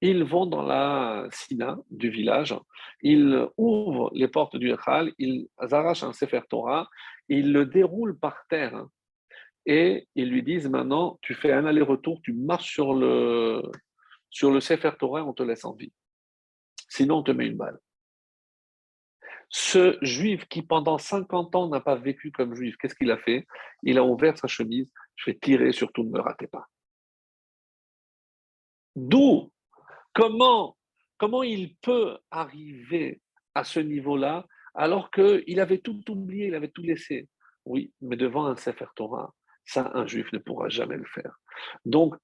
Ils 0.01 0.25
vont 0.25 0.47
dans 0.47 0.63
la 0.63 1.27
Sina 1.31 1.79
du 1.91 2.11
village, 2.11 2.55
ils 3.01 3.47
ouvrent 3.57 4.11
les 4.13 4.29
portes 4.29 4.57
du 4.57 4.73
Echal, 4.73 5.13
ils 5.19 5.47
arrachent 5.59 6.03
un 6.03 6.13
Sefer 6.13 6.43
Torah, 6.49 6.89
ils 7.29 7.53
le 7.53 7.65
déroulent 7.67 8.19
par 8.19 8.45
terre 8.49 8.85
et 9.67 10.09
ils 10.15 10.29
lui 10.29 10.43
disent 10.43 10.69
maintenant, 10.69 11.19
tu 11.23 11.35
fais 11.35 11.53
un 11.53 11.65
aller-retour, 11.65 12.21
tu 12.23 12.33
marches 12.33 12.73
sur 12.73 12.95
le, 12.95 13.63
sur 14.31 14.51
le 14.51 14.61
Sefer 14.61 14.91
Torah, 14.99 15.25
on 15.25 15.33
te 15.33 15.43
laisse 15.43 15.65
en 15.65 15.75
vie. 15.75 15.93
Sinon, 16.89 17.19
on 17.19 17.23
te 17.23 17.31
met 17.31 17.47
une 17.47 17.57
balle. 17.57 17.79
Ce 19.57 19.97
juif 20.03 20.49
qui 20.49 20.63
pendant 20.63 20.99
50 20.99 21.55
ans 21.55 21.69
n'a 21.69 21.79
pas 21.79 21.95
vécu 21.95 22.33
comme 22.33 22.57
juif, 22.57 22.77
qu'est-ce 22.77 22.97
qu'il 22.97 23.13
a 23.13 23.19
fait? 23.19 23.47
Il 23.85 23.99
a 23.99 24.05
ouvert 24.05 24.37
sa 24.37 24.49
chemise, 24.49 24.91
je 25.15 25.31
vais 25.31 25.39
tirer, 25.39 25.71
surtout 25.71 26.03
ne 26.03 26.11
me 26.11 26.21
ratez 26.21 26.49
pas. 26.49 26.67
D'où 28.97 29.53
comment, 30.13 30.77
comment 31.19 31.45
il 31.45 31.77
peut 31.77 32.19
arriver 32.33 33.21
à 33.55 33.63
ce 33.63 33.79
niveau-là 33.79 34.45
alors 34.75 35.13
qu'il 35.13 35.61
avait 35.61 35.79
tout 35.79 36.03
oublié, 36.11 36.49
il 36.49 36.57
avait 36.57 36.71
tout 36.71 36.83
laissé? 36.83 37.29
Oui, 37.65 37.93
mais 38.01 38.17
devant 38.17 38.47
un 38.47 38.57
Sefer 38.57 38.87
Torah, 38.97 39.33
ça, 39.65 39.93
un 39.95 40.05
juif 40.05 40.33
ne 40.33 40.39
pourra 40.39 40.69
jamais 40.69 40.97
le 40.97 41.07
faire. 41.07 41.39
Donc, 41.85 42.17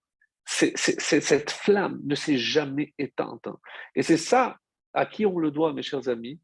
cette 0.44 1.52
flamme 1.52 2.00
ne 2.02 2.16
s'est 2.16 2.38
jamais 2.38 2.92
éteinte. 2.98 3.46
Et 3.94 4.02
c'est 4.02 4.16
ça 4.16 4.58
à 4.92 5.06
qui 5.06 5.24
on 5.24 5.38
le 5.38 5.52
doit, 5.52 5.72
mes 5.72 5.82
chers 5.82 6.08
amis, 6.08 6.40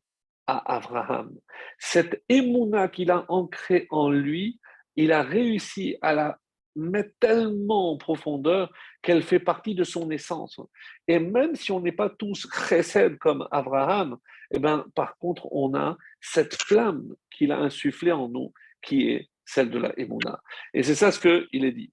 à 0.46 0.76
Abraham. 0.76 1.34
Cette 1.78 2.22
émouna 2.28 2.88
qu'il 2.88 3.10
a 3.10 3.24
ancrée 3.28 3.86
en 3.90 4.10
lui, 4.10 4.60
il 4.96 5.12
a 5.12 5.22
réussi 5.22 5.96
à 6.02 6.14
la 6.14 6.38
mettre 6.76 7.14
tellement 7.18 7.92
en 7.92 7.96
profondeur 7.96 8.70
qu'elle 9.02 9.22
fait 9.22 9.40
partie 9.40 9.74
de 9.74 9.84
son 9.84 10.10
essence. 10.10 10.60
Et 11.08 11.18
même 11.18 11.54
si 11.54 11.72
on 11.72 11.80
n'est 11.80 11.92
pas 11.92 12.10
tous 12.10 12.46
chesed 12.68 13.18
comme 13.18 13.48
Abraham, 13.50 14.18
eh 14.50 14.58
ben, 14.58 14.84
par 14.94 15.16
contre, 15.18 15.48
on 15.52 15.74
a 15.74 15.96
cette 16.20 16.54
flamme 16.54 17.14
qu'il 17.30 17.50
a 17.52 17.58
insufflée 17.58 18.12
en 18.12 18.28
nous, 18.28 18.52
qui 18.82 19.10
est 19.10 19.30
celle 19.44 19.70
de 19.70 19.78
la 19.78 19.98
émouna. 19.98 20.40
Et 20.74 20.82
c'est 20.82 20.94
ça 20.94 21.10
ce 21.10 21.20
qu'il 21.20 21.64
est 21.64 21.72
dit. 21.72 21.92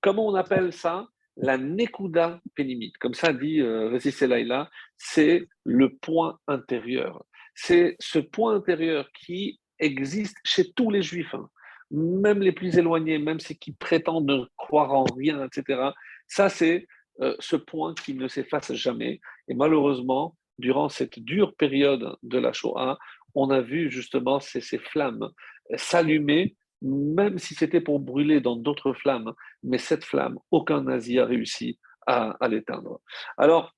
Comment 0.00 0.26
on 0.28 0.34
appelle 0.34 0.72
ça? 0.72 1.06
La 1.38 1.56
Nekuda 1.56 2.40
Pénimite, 2.54 2.98
comme 2.98 3.14
ça 3.14 3.32
dit 3.32 3.60
euh, 3.60 3.98
Laila, 4.22 4.70
c'est 4.96 5.48
le 5.64 5.94
point 5.94 6.38
intérieur. 6.46 7.24
C'est 7.54 7.96
ce 8.00 8.18
point 8.18 8.56
intérieur 8.56 9.08
qui 9.12 9.60
existe 9.78 10.36
chez 10.44 10.72
tous 10.72 10.90
les 10.90 11.02
juifs, 11.02 11.34
hein. 11.34 11.48
même 11.90 12.40
les 12.40 12.52
plus 12.52 12.76
éloignés, 12.76 13.18
même 13.18 13.40
ceux 13.40 13.54
qui 13.54 13.72
prétendent 13.72 14.28
ne 14.28 14.44
croire 14.56 14.92
en 14.92 15.04
rien, 15.04 15.44
etc. 15.44 15.90
Ça, 16.26 16.48
c'est 16.48 16.86
euh, 17.20 17.34
ce 17.38 17.56
point 17.56 17.94
qui 17.94 18.14
ne 18.14 18.28
s'efface 18.28 18.72
jamais. 18.74 19.20
Et 19.48 19.54
malheureusement, 19.54 20.36
durant 20.58 20.88
cette 20.88 21.20
dure 21.20 21.54
période 21.54 22.16
de 22.22 22.38
la 22.38 22.52
Shoah, 22.52 22.98
on 23.34 23.50
a 23.50 23.60
vu 23.60 23.90
justement 23.90 24.40
ces 24.40 24.60
flammes 24.78 25.30
s'allumer 25.76 26.56
même 26.82 27.38
si 27.38 27.54
c'était 27.54 27.80
pour 27.80 28.00
brûler 28.00 28.40
dans 28.40 28.56
d'autres 28.56 28.92
flammes, 28.92 29.32
mais 29.62 29.78
cette 29.78 30.04
flamme, 30.04 30.38
aucun 30.50 30.82
nazi 30.82 31.18
a 31.18 31.24
réussi 31.24 31.78
à, 32.06 32.36
l'éteindre. 32.48 33.00
Alors, 33.36 33.74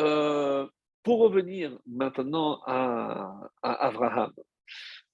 euh, 0.00 0.66
pour 1.02 1.20
revenir 1.20 1.78
maintenant 1.86 2.60
à, 2.66 3.50
Abraham, 3.62 4.32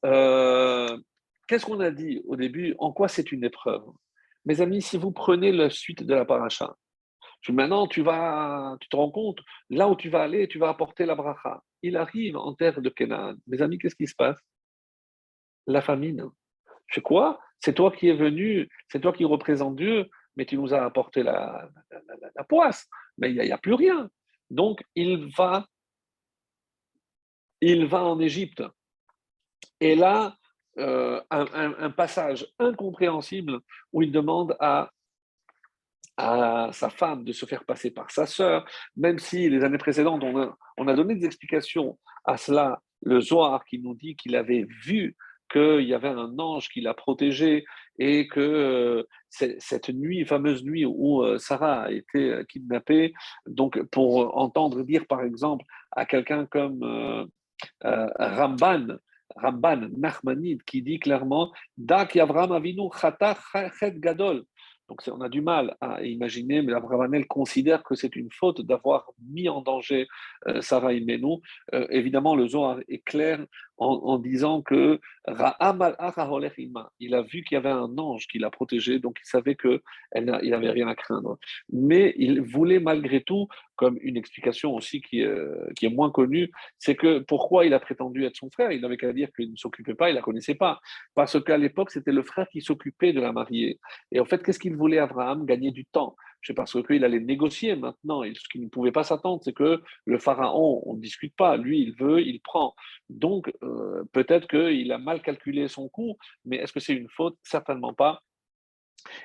euh, 0.06 0.98
qu'est-ce 1.46 1.66
qu'on 1.66 1.80
a 1.80 1.90
dit 1.90 2.22
au 2.26 2.36
début? 2.36 2.74
En 2.78 2.92
quoi 2.92 3.08
c'est 3.08 3.30
une 3.30 3.44
épreuve? 3.44 3.84
Mes 4.46 4.60
amis, 4.60 4.82
si 4.82 4.96
vous 4.96 5.12
prenez 5.12 5.52
la 5.52 5.70
suite 5.70 6.04
de 6.04 6.14
la 6.14 6.24
paracha, 6.24 6.74
maintenant 7.52 7.86
tu 7.86 8.02
vas, 8.02 8.76
tu 8.80 8.88
te 8.88 8.96
rends 8.96 9.10
compte, 9.10 9.40
là 9.70 9.88
où 9.88 9.96
tu 9.96 10.08
vas 10.08 10.22
aller, 10.22 10.48
tu 10.48 10.58
vas 10.58 10.68
apporter 10.68 11.04
la 11.04 11.14
bracha. 11.14 11.62
Il 11.82 11.96
arrive 11.96 12.36
en 12.36 12.54
terre 12.54 12.80
de 12.80 12.88
Canaan. 12.88 13.34
Mes 13.46 13.60
amis, 13.60 13.78
qu'est-ce 13.78 13.96
qui 13.96 14.06
se 14.06 14.14
passe? 14.14 14.38
La 15.66 15.80
famine. 15.80 16.28
C'est 16.90 17.00
quoi? 17.00 17.40
C'est 17.60 17.74
toi 17.74 17.90
qui 17.90 18.08
es 18.08 18.14
venu, 18.14 18.68
c'est 18.88 19.00
toi 19.00 19.12
qui 19.12 19.24
représente 19.24 19.76
Dieu, 19.76 20.08
mais 20.36 20.44
tu 20.44 20.56
nous 20.56 20.74
as 20.74 20.84
apporté 20.84 21.22
la, 21.22 21.70
poisse. 22.48 22.88
Mais 23.18 23.30
il 23.30 23.40
n'y 23.40 23.52
a, 23.52 23.58
plus 23.58 23.74
rien. 23.74 24.10
Donc, 24.50 24.82
il 24.94 25.30
va, 25.34 25.66
il 27.60 27.86
va 27.86 28.04
en 28.04 28.18
Égypte. 28.20 28.62
Et 29.80 29.94
là, 29.94 30.36
euh, 30.78 31.22
un, 31.30 31.90
passage 31.90 32.46
incompréhensible 32.58 33.60
où 33.92 34.02
il 34.02 34.10
demande 34.10 34.56
à, 34.60 34.90
à 36.16 36.70
sa 36.72 36.90
femme 36.90 37.24
de 37.24 37.32
se 37.32 37.46
faire 37.46 37.64
passer 37.64 37.90
par 37.90 38.10
sa 38.10 38.26
sœur, 38.26 38.66
même 38.96 39.18
si 39.18 39.48
les 39.48 39.64
années 39.64 39.78
précédentes, 39.78 40.22
on 40.24 40.38
a, 40.42 40.56
on 40.76 40.88
a 40.88 40.94
donné 40.94 41.14
des 41.14 41.26
explications 41.26 41.98
à 42.24 42.36
cela. 42.36 42.82
Le 43.02 43.20
Zohar 43.20 43.64
qui 43.64 43.78
nous 43.78 43.94
dit 43.94 44.16
qu'il 44.16 44.34
avait 44.34 44.66
vu 44.84 45.16
qu'il 45.54 45.86
y 45.86 45.94
avait 45.94 46.08
un 46.08 46.36
ange 46.38 46.68
qui 46.68 46.80
l'a 46.80 46.94
protégé 46.94 47.64
et 47.98 48.26
que 48.26 48.40
euh, 48.40 49.02
cette 49.30 49.88
nuit, 49.88 50.24
fameuse 50.24 50.64
nuit 50.64 50.84
où 50.84 51.22
euh, 51.22 51.38
Sarah 51.38 51.84
a 51.84 51.90
été 51.92 52.32
euh, 52.32 52.44
kidnappée, 52.44 53.14
donc 53.46 53.80
pour 53.84 54.36
entendre 54.36 54.82
dire 54.82 55.06
par 55.06 55.22
exemple 55.22 55.64
à 55.92 56.04
quelqu'un 56.06 56.44
comme 56.46 57.28
Ramban, 57.82 58.96
Ramban 59.36 59.88
Nachmanid, 59.96 60.64
qui 60.64 60.82
dit 60.82 60.98
clairement 60.98 61.52
Dak 61.78 62.16
Yavram 62.16 62.50
Avinu 62.50 62.88
Gadol. 64.00 64.44
Donc 64.88 65.00
on 65.08 65.20
a 65.20 65.28
du 65.28 65.40
mal 65.40 65.76
à 65.80 66.02
imaginer, 66.02 66.62
mais 66.62 66.72
Abravanel 66.74 67.26
considère 67.26 67.82
que 67.82 67.94
c'est 67.94 68.16
une 68.16 68.30
faute 68.30 68.60
d'avoir 68.60 69.10
mis 69.32 69.48
en 69.48 69.62
danger 69.62 70.06
euh, 70.48 70.60
Sarah 70.60 70.92
et 70.92 71.00
Menou. 71.00 71.40
Euh, 71.72 71.86
évidemment, 71.90 72.36
le 72.36 72.46
Zohar 72.48 72.80
est 72.88 73.02
clair 73.04 73.44
en, 73.76 74.18
disant 74.18 74.62
que 74.62 75.00
il 77.00 77.14
a 77.14 77.22
vu 77.22 77.42
qu'il 77.42 77.54
y 77.54 77.56
avait 77.56 77.70
un 77.70 77.98
ange 77.98 78.26
qui 78.28 78.38
l'a 78.38 78.50
protégé, 78.50 78.98
donc 78.98 79.18
il 79.20 79.26
savait 79.26 79.56
qu'il 79.56 79.80
n'avait 80.14 80.70
rien 80.70 80.86
à 80.86 80.94
craindre. 80.94 81.38
Mais 81.72 82.14
il 82.16 82.40
voulait 82.40 82.78
malgré 82.78 83.22
tout, 83.22 83.48
comme 83.76 83.98
une 84.02 84.16
explication 84.16 84.74
aussi 84.74 85.00
qui, 85.00 85.22
euh, 85.22 85.66
qui 85.76 85.86
est 85.86 85.90
moins 85.90 86.10
connue, 86.10 86.50
c'est 86.78 86.94
que 86.94 87.18
pourquoi 87.20 87.66
il 87.66 87.74
a 87.74 87.80
prétendu 87.80 88.24
être 88.24 88.36
son 88.36 88.50
frère? 88.50 88.70
Il 88.70 88.80
n'avait 88.80 88.96
qu'à 88.96 89.12
dire 89.12 89.28
qu'il 89.34 89.50
ne 89.50 89.56
s'occupait 89.56 89.94
pas, 89.94 90.08
il 90.08 90.12
ne 90.12 90.18
la 90.18 90.22
connaissait 90.22 90.54
pas. 90.54 90.78
Parce 91.14 91.42
qu'à 91.42 91.58
l'époque, 91.58 91.90
c'était 91.90 92.12
le 92.12 92.22
frère 92.22 92.48
qui 92.50 92.60
s'occupait 92.60 93.12
de 93.12 93.20
la 93.20 93.32
mariée. 93.32 93.80
Et 94.12 94.20
en 94.20 94.24
fait, 94.24 94.42
qu'est-ce 94.42 94.60
voulait 94.84 94.98
Abraham 94.98 95.46
Gagner 95.46 95.70
du 95.70 95.86
temps. 95.86 96.14
C'est 96.42 96.52
parce 96.52 96.76
qu'il 96.82 97.04
allait 97.04 97.20
négocier 97.20 97.74
maintenant. 97.74 98.22
Et 98.22 98.34
ce 98.34 98.46
qu'il 98.50 98.62
ne 98.62 98.68
pouvait 98.68 98.92
pas 98.92 99.02
s'attendre, 99.02 99.40
c'est 99.42 99.54
que 99.54 99.82
le 100.04 100.18
pharaon, 100.18 100.82
on 100.84 100.94
ne 100.94 101.00
discute 101.00 101.34
pas. 101.34 101.56
Lui, 101.56 101.80
il 101.80 101.94
veut, 101.94 102.20
il 102.20 102.40
prend. 102.40 102.74
Donc, 103.08 103.50
euh, 103.62 104.04
peut-être 104.12 104.46
qu'il 104.46 104.92
a 104.92 104.98
mal 104.98 105.22
calculé 105.22 105.68
son 105.68 105.88
coût, 105.88 106.18
mais 106.44 106.56
est-ce 106.56 106.72
que 106.74 106.80
c'est 106.80 106.92
une 106.92 107.08
faute? 107.08 107.38
Certainement 107.42 107.94
pas. 107.94 108.22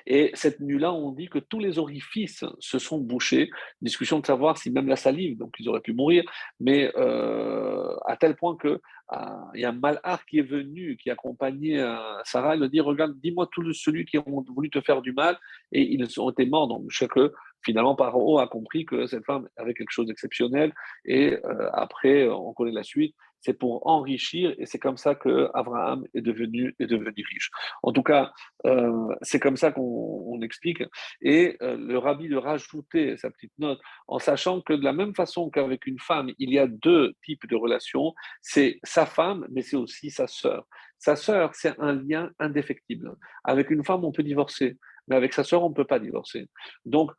Et 0.06 0.30
cette 0.34 0.60
nuit-là, 0.60 0.92
on 0.92 1.12
dit 1.12 1.28
que 1.28 1.38
tous 1.38 1.58
les 1.58 1.78
orifices 1.78 2.44
se 2.58 2.78
sont 2.78 2.98
bouchés. 2.98 3.50
Discussion 3.80 4.20
de 4.20 4.26
savoir 4.26 4.58
si 4.58 4.70
même 4.70 4.88
la 4.88 4.96
salive, 4.96 5.38
donc 5.38 5.54
ils 5.58 5.68
auraient 5.68 5.80
pu 5.80 5.92
mourir, 5.92 6.24
mais 6.58 6.90
euh, 6.96 7.94
à 8.06 8.16
tel 8.16 8.36
point 8.36 8.56
que 8.56 8.80
ah, 9.12 9.48
il 9.54 9.60
y 9.60 9.64
a 9.64 9.70
un 9.70 9.72
malheur 9.72 10.24
qui 10.28 10.38
est 10.38 10.48
venu, 10.48 10.96
qui 10.96 11.10
accompagnait 11.10 11.80
euh, 11.80 11.96
Sarah, 12.24 12.54
il 12.54 12.60
lui 12.62 12.70
dit 12.70 12.80
Regarde, 12.80 13.18
dis-moi 13.20 13.48
tous 13.50 13.72
ceux 13.72 13.92
qui 14.04 14.18
ont 14.18 14.44
voulu 14.54 14.70
te 14.70 14.80
faire 14.80 15.02
du 15.02 15.12
mal, 15.12 15.36
et 15.72 15.82
ils 15.82 16.20
ont 16.20 16.30
été 16.30 16.46
morts. 16.46 16.68
Donc, 16.68 16.84
je 16.88 16.98
sais 16.98 17.08
que 17.08 17.32
finalement, 17.62 17.96
Paro 17.96 18.38
a 18.38 18.46
compris 18.46 18.84
que 18.86 19.06
cette 19.06 19.24
femme 19.24 19.48
avait 19.56 19.74
quelque 19.74 19.90
chose 19.90 20.06
d'exceptionnel, 20.06 20.72
et 21.04 21.36
euh, 21.44 21.68
après, 21.72 22.28
on 22.28 22.52
connaît 22.52 22.70
la 22.70 22.84
suite 22.84 23.16
c'est 23.40 23.54
pour 23.54 23.86
enrichir, 23.86 24.54
et 24.58 24.66
c'est 24.66 24.78
comme 24.78 24.96
ça 24.96 25.14
que 25.14 25.48
Abraham 25.54 26.06
est 26.14 26.20
devenu, 26.20 26.74
est 26.78 26.86
devenu 26.86 27.12
riche. 27.16 27.50
En 27.82 27.92
tout 27.92 28.02
cas, 28.02 28.32
euh, 28.66 29.08
c'est 29.22 29.40
comme 29.40 29.56
ça 29.56 29.72
qu'on 29.72 30.40
explique. 30.42 30.82
Et 31.20 31.56
euh, 31.62 31.76
le 31.76 31.98
rabbi 31.98 32.28
de 32.28 32.36
rajouter 32.36 33.16
sa 33.16 33.30
petite 33.30 33.52
note 33.58 33.80
en 34.08 34.18
sachant 34.18 34.60
que 34.60 34.72
de 34.72 34.84
la 34.84 34.92
même 34.92 35.14
façon 35.14 35.50
qu'avec 35.50 35.86
une 35.86 35.98
femme, 35.98 36.30
il 36.38 36.52
y 36.52 36.58
a 36.58 36.66
deux 36.66 37.14
types 37.24 37.46
de 37.46 37.56
relations, 37.56 38.14
c'est 38.40 38.78
sa 38.82 39.06
femme, 39.06 39.46
mais 39.50 39.62
c'est 39.62 39.76
aussi 39.76 40.10
sa 40.10 40.26
sœur. 40.26 40.66
Sa 40.98 41.16
sœur, 41.16 41.54
c'est 41.54 41.78
un 41.78 41.94
lien 41.94 42.30
indéfectible. 42.38 43.16
Avec 43.44 43.70
une 43.70 43.84
femme, 43.84 44.04
on 44.04 44.12
peut 44.12 44.22
divorcer, 44.22 44.76
mais 45.08 45.16
avec 45.16 45.32
sa 45.32 45.44
sœur, 45.44 45.62
on 45.64 45.70
ne 45.70 45.74
peut 45.74 45.86
pas 45.86 45.98
divorcer. 45.98 46.48
Donc, 46.84 47.10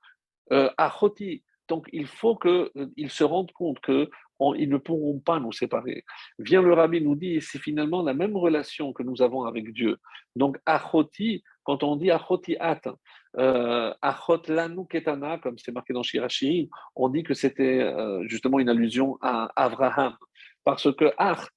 euh, 0.51 0.69
donc 1.71 1.87
il 1.93 2.05
faut 2.05 2.35
qu'ils 2.35 3.09
se 3.19 3.23
rendent 3.23 3.53
compte 3.53 3.79
que 3.79 4.09
ils 4.57 4.69
ne 4.69 4.77
pourront 4.77 5.19
pas 5.19 5.39
nous 5.39 5.51
séparer. 5.51 6.03
Vient 6.39 6.61
le 6.61 6.73
rabbi 6.73 6.99
nous 7.01 7.15
dit, 7.15 7.39
c'est 7.41 7.59
finalement 7.59 8.01
la 8.01 8.13
même 8.13 8.35
relation 8.35 8.91
que 8.91 9.03
nous 9.03 9.21
avons 9.21 9.43
avec 9.43 9.71
Dieu. 9.71 9.97
Donc, 10.35 10.57
achoti, 10.65 11.43
quand 11.63 11.83
on 11.83 11.95
dit 11.95 12.11
achoti 12.11 12.57
at, 12.59 12.81
euh, 13.37 13.93
achot 14.01 14.41
ketana, 14.89 15.37
comme 15.37 15.57
c'est 15.57 15.71
marqué 15.71 15.93
dans 15.93 16.03
Shirashi, 16.03 16.69
on 16.95 17.07
dit 17.09 17.23
que 17.23 17.35
c'était 17.35 17.79
euh, 17.81 18.27
justement 18.27 18.59
une 18.59 18.69
allusion 18.69 19.17
à 19.21 19.51
Abraham. 19.55 20.15
Parce 20.63 20.93
que 20.95 21.07
ach, 21.17 21.47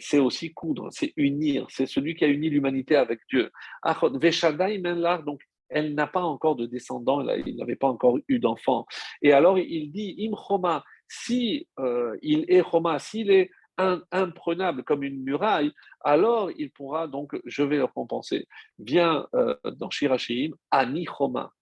c'est 0.00 0.18
aussi 0.18 0.52
coudre, 0.52 0.88
c'est 0.90 1.12
unir, 1.16 1.66
c'est 1.70 1.86
celui 1.86 2.14
qui 2.16 2.24
a 2.24 2.28
uni 2.28 2.50
l'humanité 2.50 2.96
avec 2.96 3.20
Dieu. 3.30 3.50
Achot 3.82 4.18
veshadai 4.18 4.78
menlar, 4.78 5.22
donc 5.22 5.40
elle 5.72 5.94
n'a 5.94 6.06
pas 6.06 6.22
encore 6.22 6.56
de 6.56 6.66
descendants, 6.66 7.20
il 7.46 7.56
n'avait 7.56 7.76
pas 7.76 7.88
encore 7.88 8.18
eu 8.28 8.38
d'enfants. 8.38 8.86
Et 9.22 9.32
alors 9.32 9.58
il 9.58 9.90
dit, 9.92 10.16
imchoma, 10.18 10.84
si 11.08 11.68
euh, 11.78 12.16
il 12.22 12.44
est 12.48 12.60
Roma, 12.60 12.98
s'il 12.98 13.30
est 13.30 13.50
imprenable 13.78 14.84
comme 14.84 15.02
une 15.02 15.22
muraille, 15.22 15.72
alors 16.02 16.50
il 16.56 16.70
pourra 16.70 17.08
donc, 17.08 17.38
je 17.44 17.62
vais 17.62 17.78
le 17.78 17.86
compenser. 17.86 18.46
Vient 18.78 19.26
euh, 19.34 19.56
dans 19.76 19.90
Shirachim, 19.90 20.52
Ani 20.70 21.06
Choma. 21.06 21.52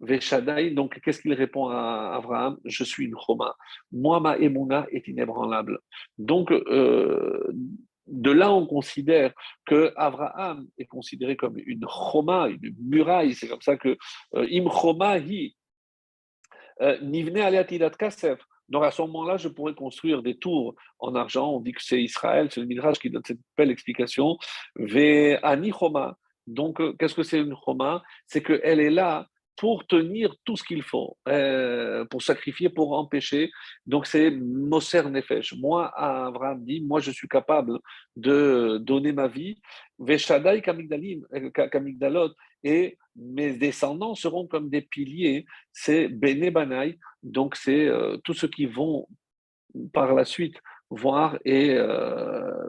Veshadai, 0.00 0.72
donc 0.72 1.00
qu'est-ce 1.00 1.22
qu'il 1.22 1.32
répond 1.32 1.68
à 1.68 2.14
Abraham? 2.16 2.58
Je 2.64 2.84
suis 2.84 3.06
une 3.06 3.16
Choma. 3.16 3.56
Moi, 3.92 4.20
ma 4.20 4.36
est 4.36 5.08
inébranlable. 5.08 5.78
Donc, 6.18 6.50
euh, 6.50 7.52
de 8.06 8.30
là, 8.30 8.52
on 8.52 8.66
considère 8.66 9.32
que 9.66 9.92
Abraham 9.96 10.66
est 10.78 10.86
considéré 10.86 11.36
comme 11.36 11.58
une 11.58 11.86
Choma, 11.88 12.48
une 12.48 12.74
muraille. 12.78 13.34
C'est 13.34 13.48
comme 13.48 13.62
ça 13.62 13.76
que 13.76 13.96
Im 14.34 14.68
Choma 14.70 15.18
hi. 15.18 15.56
Nivne 17.02 17.38
aliatidat 17.38 17.90
kasef. 17.90 18.40
Donc 18.68 18.84
à 18.84 18.90
ce 18.90 19.02
moment-là, 19.02 19.36
je 19.36 19.48
pourrais 19.48 19.74
construire 19.74 20.22
des 20.22 20.36
tours 20.36 20.74
en 20.98 21.14
argent. 21.14 21.50
On 21.50 21.60
dit 21.60 21.72
que 21.72 21.82
c'est 21.82 22.02
Israël, 22.02 22.48
c'est 22.50 22.60
le 22.60 22.66
Midrash 22.66 22.98
qui 22.98 23.10
donne 23.10 23.22
cette 23.24 23.40
belle 23.56 23.70
explication. 23.70 24.36
Ve'ani 24.76 25.72
Choma. 25.72 26.16
Donc, 26.46 26.80
euh, 26.80 26.94
qu'est-ce 26.98 27.14
que 27.14 27.22
c'est 27.22 27.38
une 27.38 27.54
Choma? 27.64 28.02
C'est 28.26 28.42
qu'elle 28.42 28.80
est 28.80 28.90
là 28.90 29.28
pour 29.56 29.86
tenir 29.86 30.34
tout 30.44 30.56
ce 30.56 30.64
qu'il 30.64 30.82
faut, 30.82 31.16
euh, 31.28 32.04
pour 32.06 32.22
sacrifier, 32.22 32.68
pour 32.68 32.92
empêcher. 32.98 33.50
Donc 33.86 34.06
c'est 34.06 34.30
Moser 34.30 35.02
Nefesh. 35.04 35.54
Moi, 35.54 35.92
Abraham 35.96 36.64
dit, 36.64 36.80
moi 36.80 37.00
je 37.00 37.10
suis 37.10 37.28
capable 37.28 37.78
de 38.16 38.78
donner 38.78 39.12
ma 39.12 39.28
vie. 39.28 39.60
Veshadai 39.98 40.62
euh, 40.68 41.50
Kamigdalot. 41.68 42.30
Et 42.64 42.98
mes 43.14 43.52
descendants 43.52 44.14
seront 44.14 44.46
comme 44.46 44.70
des 44.70 44.80
piliers. 44.80 45.44
C'est 45.72 46.08
Bene 46.08 46.50
Banai. 46.50 46.98
Donc 47.22 47.54
c'est 47.54 47.86
euh, 47.86 48.16
tous 48.24 48.34
ceux 48.34 48.48
qui 48.48 48.66
vont 48.66 49.06
par 49.92 50.14
la 50.14 50.24
suite 50.24 50.56
voir 50.90 51.38
et 51.44 51.76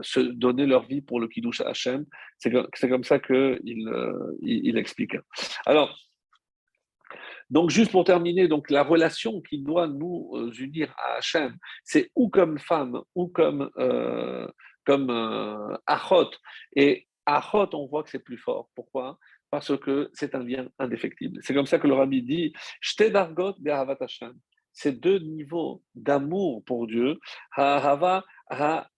se 0.02 0.20
donner 0.20 0.66
leur 0.66 0.88
vie 0.88 1.02
pour 1.02 1.20
le 1.20 1.28
Kiddush 1.28 1.62
Hashem. 1.62 2.06
C'est 2.40 2.90
comme 2.90 3.04
ça 3.04 3.20
qu'il 3.20 3.60
il, 4.42 4.78
explique. 4.80 5.16
Alors, 5.68 5.96
donc, 7.50 7.70
juste 7.70 7.92
pour 7.92 8.04
terminer, 8.04 8.48
donc 8.48 8.70
la 8.70 8.84
relation 8.84 9.42
qui 9.42 9.60
doit 9.62 9.88
nous 9.88 10.32
euh, 10.34 10.52
unir 10.54 10.94
à 10.98 11.18
Hachem, 11.18 11.56
c'est 11.84 12.12
ou 12.16 12.30
comme 12.30 12.58
femme 12.58 13.02
ou 13.14 13.28
comme, 13.28 13.70
euh, 13.78 14.48
comme 14.84 15.10
euh, 15.12 15.78
Achot. 15.86 16.32
Et 16.76 17.08
Achot, 17.26 17.70
on 17.74 17.88
voit 17.88 18.04
que 18.04 18.10
c'est 18.10 18.24
plus 18.24 18.38
fort. 18.38 18.70
Pourquoi? 18.76 19.20
Parce 19.52 19.78
que 19.78 20.10
c'est 20.14 20.34
un 20.34 20.44
lien 20.44 20.68
indéfectible. 20.80 21.40
C'est 21.44 21.54
comme 21.54 21.68
ça 21.68 21.78
que 21.78 21.88
le 21.88 21.94
rabbi 21.94 22.24
dit 22.24 22.54
Dargot 23.12 23.56
Hashem. 23.66 24.34
C'est 24.74 25.00
deux 25.00 25.20
niveaux 25.20 25.84
d'amour 25.94 26.66
pour 26.66 26.88
Dieu. 26.88 27.20
Ha 27.56 28.24
ha 28.50 28.90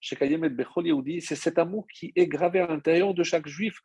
c'est 0.00 1.36
cet 1.36 1.58
amour 1.58 1.86
qui 1.92 2.12
est 2.16 2.26
gravé 2.26 2.60
à 2.60 2.66
l'intérieur 2.66 3.14
de 3.14 3.22
chaque 3.22 3.46
juif. 3.46 3.78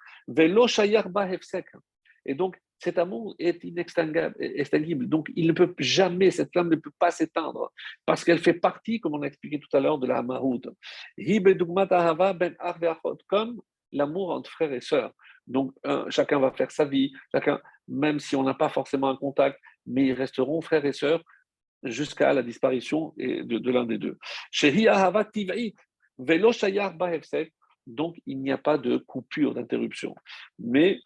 Et 2.25 2.35
donc, 2.35 2.57
cet 2.83 2.97
amour 2.97 3.35
est 3.37 3.63
inextinguible. 3.63 5.07
Donc, 5.07 5.29
il 5.35 5.47
ne 5.47 5.53
peut 5.53 5.73
jamais, 5.77 6.31
cette 6.31 6.51
flamme 6.51 6.69
ne 6.69 6.75
peut 6.75 6.91
pas 6.97 7.11
s'éteindre, 7.11 7.71
parce 8.05 8.23
qu'elle 8.23 8.39
fait 8.39 8.55
partie, 8.55 8.99
comme 8.99 9.13
on 9.13 9.21
a 9.21 9.27
expliqué 9.27 9.59
tout 9.59 9.77
à 9.77 9.79
l'heure, 9.79 9.99
de 9.99 10.07
la 10.07 10.23
maroute. 10.23 10.67
Ben 11.17 12.55
comme 13.27 13.61
l'amour 13.91 14.31
entre 14.31 14.49
frères 14.49 14.73
et 14.73 14.81
sœurs. 14.81 15.11
Donc, 15.45 15.73
chacun 16.09 16.39
va 16.39 16.51
faire 16.51 16.71
sa 16.71 16.85
vie, 16.85 17.13
chacun, 17.31 17.61
même 17.87 18.19
si 18.19 18.35
on 18.35 18.43
n'a 18.43 18.55
pas 18.55 18.69
forcément 18.69 19.09
un 19.09 19.15
contact, 19.15 19.59
mais 19.85 20.07
ils 20.07 20.13
resteront 20.13 20.61
frères 20.61 20.85
et 20.85 20.93
sœurs 20.93 21.21
jusqu'à 21.83 22.33
la 22.33 22.41
disparition 22.41 23.13
de, 23.17 23.57
de 23.57 23.71
l'un 23.71 23.85
des 23.85 23.97
deux. 23.97 24.17
Donc, 27.87 28.15
il 28.27 28.39
n'y 28.41 28.51
a 28.51 28.57
pas 28.57 28.77
de 28.77 28.97
coupure, 28.97 29.55
d'interruption. 29.55 30.15
Mais 30.59 30.99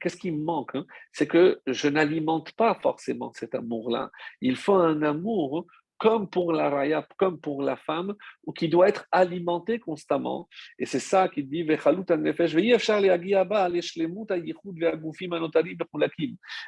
Qu'est-ce 0.00 0.16
qui 0.16 0.30
me 0.30 0.42
manque 0.42 0.74
hein? 0.74 0.86
C'est 1.12 1.26
que 1.26 1.60
je 1.66 1.88
n'alimente 1.88 2.52
pas 2.52 2.74
forcément 2.74 3.32
cet 3.34 3.54
amour-là. 3.54 4.10
Il 4.40 4.56
faut 4.56 4.74
un 4.74 5.02
amour 5.02 5.66
comme 6.00 6.30
pour 6.30 6.52
la 6.54 6.70
raya, 6.70 7.06
comme 7.18 7.38
pour 7.38 7.62
la 7.62 7.76
femme, 7.76 8.14
ou 8.46 8.52
qui 8.52 8.70
doit 8.70 8.88
être 8.88 9.06
alimenté 9.12 9.78
constamment. 9.78 10.48
Et 10.78 10.86
c'est 10.86 10.98
ça 10.98 11.28
qu'il 11.28 11.46
dit 11.46 11.62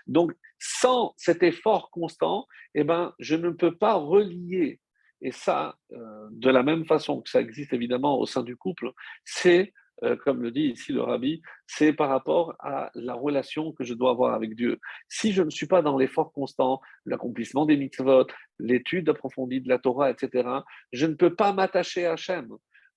Donc, 0.07 0.33
sans 0.59 1.15
cet 1.17 1.43
effort 1.43 1.91
constant, 1.91 2.47
eh 2.75 2.85
ben, 2.85 3.15
je 3.19 3.37
ne 3.37 3.49
peux 3.49 3.75
pas 3.75 3.95
relier. 3.95 4.81
Et 5.23 5.33
ça, 5.33 5.77
euh, 5.93 6.29
de 6.31 6.51
la 6.51 6.63
même 6.63 6.85
façon 6.85 7.23
que 7.23 7.31
ça 7.31 7.41
existe 7.41 7.73
évidemment 7.73 8.19
au 8.19 8.27
sein 8.27 8.43
du 8.43 8.57
couple, 8.57 8.91
c'est 9.25 9.73
euh, 10.03 10.17
comme 10.17 10.43
le 10.43 10.51
dit 10.51 10.73
ici 10.73 10.93
le 10.93 11.03
rabbi, 11.03 11.43
c'est 11.67 11.93
par 11.93 12.09
rapport 12.09 12.55
à 12.61 12.91
la 12.95 13.15
relation 13.15 13.73
que 13.73 13.85
je 13.85 13.95
dois 13.95 14.11
avoir 14.11 14.35
avec 14.35 14.55
Dieu. 14.57 14.79
Si 15.09 15.33
je 15.33 15.43
ne 15.43 15.51
suis 15.51 15.67
pas 15.67 15.83
dans 15.83 15.97
l'effort 15.97 16.33
constant, 16.33 16.81
l'accomplissement 17.07 17.67
des 17.67 17.77
mitzvot, 17.77 18.27
l'étude 18.59 19.09
approfondie 19.09 19.61
de 19.61 19.69
la 19.69 19.79
Torah, 19.79 20.11
etc., 20.11 20.49
je 20.93 21.07
ne 21.07 21.15
peux 21.15 21.35
pas 21.35 21.53
m'attacher 21.53 22.07
à 22.07 22.13
Hachem. 22.13 22.49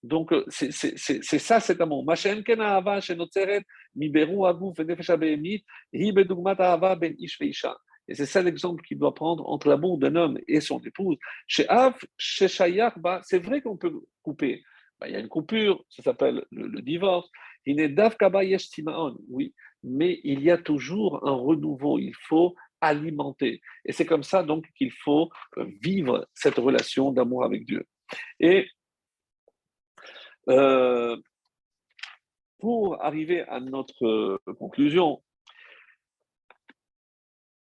Donc, 0.04 0.32
euh, 0.32 0.46
c'est 0.50 1.40
ça 1.40 1.60
cet 1.60 1.82
amour. 1.82 2.06
Et 8.08 8.14
c'est 8.14 8.26
ça 8.26 8.42
l'exemple 8.44 8.84
qu'il 8.84 9.00
doit 9.00 9.16
prendre 9.16 9.50
entre 9.50 9.68
l'amour 9.68 9.98
d'un 9.98 10.16
homme 10.16 10.40
et 10.48 10.60
son 10.60 10.80
épouse. 10.82 11.18
Chez 11.48 11.68
Av, 11.70 11.96
chez 12.18 12.48
c'est 12.48 13.40
vrai 13.40 13.62
qu'on 13.62 13.78
peut 13.78 13.94
couper. 14.22 14.62
Ben, 15.06 15.10
il 15.10 15.14
y 15.14 15.18
a 15.18 15.20
une 15.20 15.30
coupure, 15.30 15.86
ça 15.90 16.02
s'appelle 16.02 16.44
le, 16.52 16.82
divorce. 16.82 17.30
Il 17.66 17.80
est 17.80 17.96
oui, 19.30 19.54
mais 19.84 20.20
il 20.24 20.42
y 20.42 20.52
a 20.52 20.58
toujours 20.58 21.28
un 21.28 21.34
renouveau. 21.34 22.00
Il 22.00 22.16
faut 22.28 22.56
alimenter. 22.82 23.62
Et 23.86 23.94
c'est 23.94 24.06
comme 24.06 24.24
ça 24.24 24.44
donc 24.44 24.66
qu'il 24.78 24.92
faut 24.92 25.30
euh, 25.58 25.66
vivre 25.82 26.28
cette 26.34 26.56
relation 26.56 27.12
d'amour 27.12 27.44
avec 27.44 27.66
Dieu. 27.66 27.86
Et 28.40 28.68
euh, 30.50 31.18
pour 32.60 33.02
arriver 33.04 33.42
à 33.42 33.60
notre 33.60 34.06
euh, 34.06 34.54
conclusion, 34.60 35.22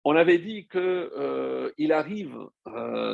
on 0.04 0.16
avait 0.16 0.38
dit 0.38 0.66
qu'il 0.68 0.80
euh, 0.82 1.70
arrive 1.90 2.36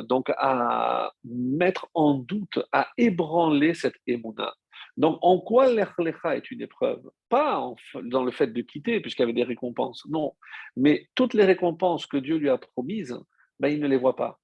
donc 0.07 0.31
à 0.37 1.11
mettre 1.23 1.89
en 1.93 2.13
doute, 2.15 2.59
à 2.71 2.87
ébranler 2.97 3.73
cette 3.73 3.97
émouna. 4.05 4.53
Donc, 4.95 5.19
en 5.21 5.39
quoi 5.39 5.71
l'Echlecha 5.71 6.37
est 6.37 6.49
une 6.49 6.61
épreuve? 6.61 7.03
Pas 7.29 7.63
dans 8.03 8.23
le 8.23 8.31
fait 8.31 8.47
de 8.47 8.61
quitter, 8.61 8.99
puisqu'il 8.99 9.21
y 9.21 9.23
avait 9.23 9.33
des 9.33 9.43
récompenses, 9.43 10.03
non. 10.09 10.33
Mais 10.75 11.07
toutes 11.13 11.33
les 11.33 11.45
récompenses 11.45 12.05
que 12.07 12.17
Dieu 12.17 12.37
lui 12.37 12.49
a 12.49 12.57
promises, 12.57 13.17
ben, 13.59 13.69
il 13.69 13.79
ne 13.79 13.87
les 13.87 13.97
voit 13.97 14.15
pas. 14.15 14.39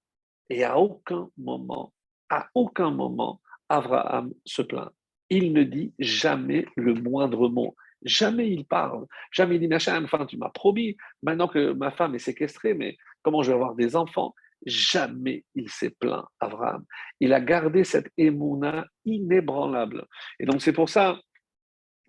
Et 0.50 0.64
à 0.64 0.78
aucun 0.78 1.30
moment, 1.38 1.94
à 2.30 2.48
aucun 2.54 2.92
moment, 2.92 3.42
Abraham 3.70 4.32
se 4.46 4.62
plaint 4.62 4.92
il 5.34 5.54
ne 5.54 5.64
dit 5.64 5.94
jamais 6.00 6.66
le 6.76 6.94
moindre 6.94 7.50
mot. 7.50 7.76
Jamais 8.06 8.50
il 8.50 8.66
parle. 8.66 9.06
Jamais 9.32 9.56
il 9.56 9.60
dit, 9.60 9.68
machin, 9.68 10.04
enfin, 10.04 10.26
tu 10.26 10.38
m'as 10.38 10.50
promis, 10.50 10.98
maintenant 11.22 11.48
que 11.48 11.74
ma 11.74 11.92
femme 11.92 12.16
est 12.16 12.20
séquestrée, 12.20 12.74
mais 12.74 12.98
comment 13.22 13.44
je 13.44 13.50
vais 13.52 13.56
avoir 13.56 13.76
des 13.76 13.96
enfants? 13.96 14.34
Jamais 14.66 15.44
il 15.56 15.70
s'est 15.70 15.96
plaint, 16.00 16.26
Abraham. 16.40 16.86
Il 17.20 17.34
a 17.34 17.42
gardé 17.42 17.84
cette 17.84 18.12
émouna 18.18 18.86
inébranlable. 19.06 20.06
Et 20.40 20.46
donc, 20.46 20.62
c'est 20.62 20.74
pour 20.74 20.90
ça, 20.90 21.20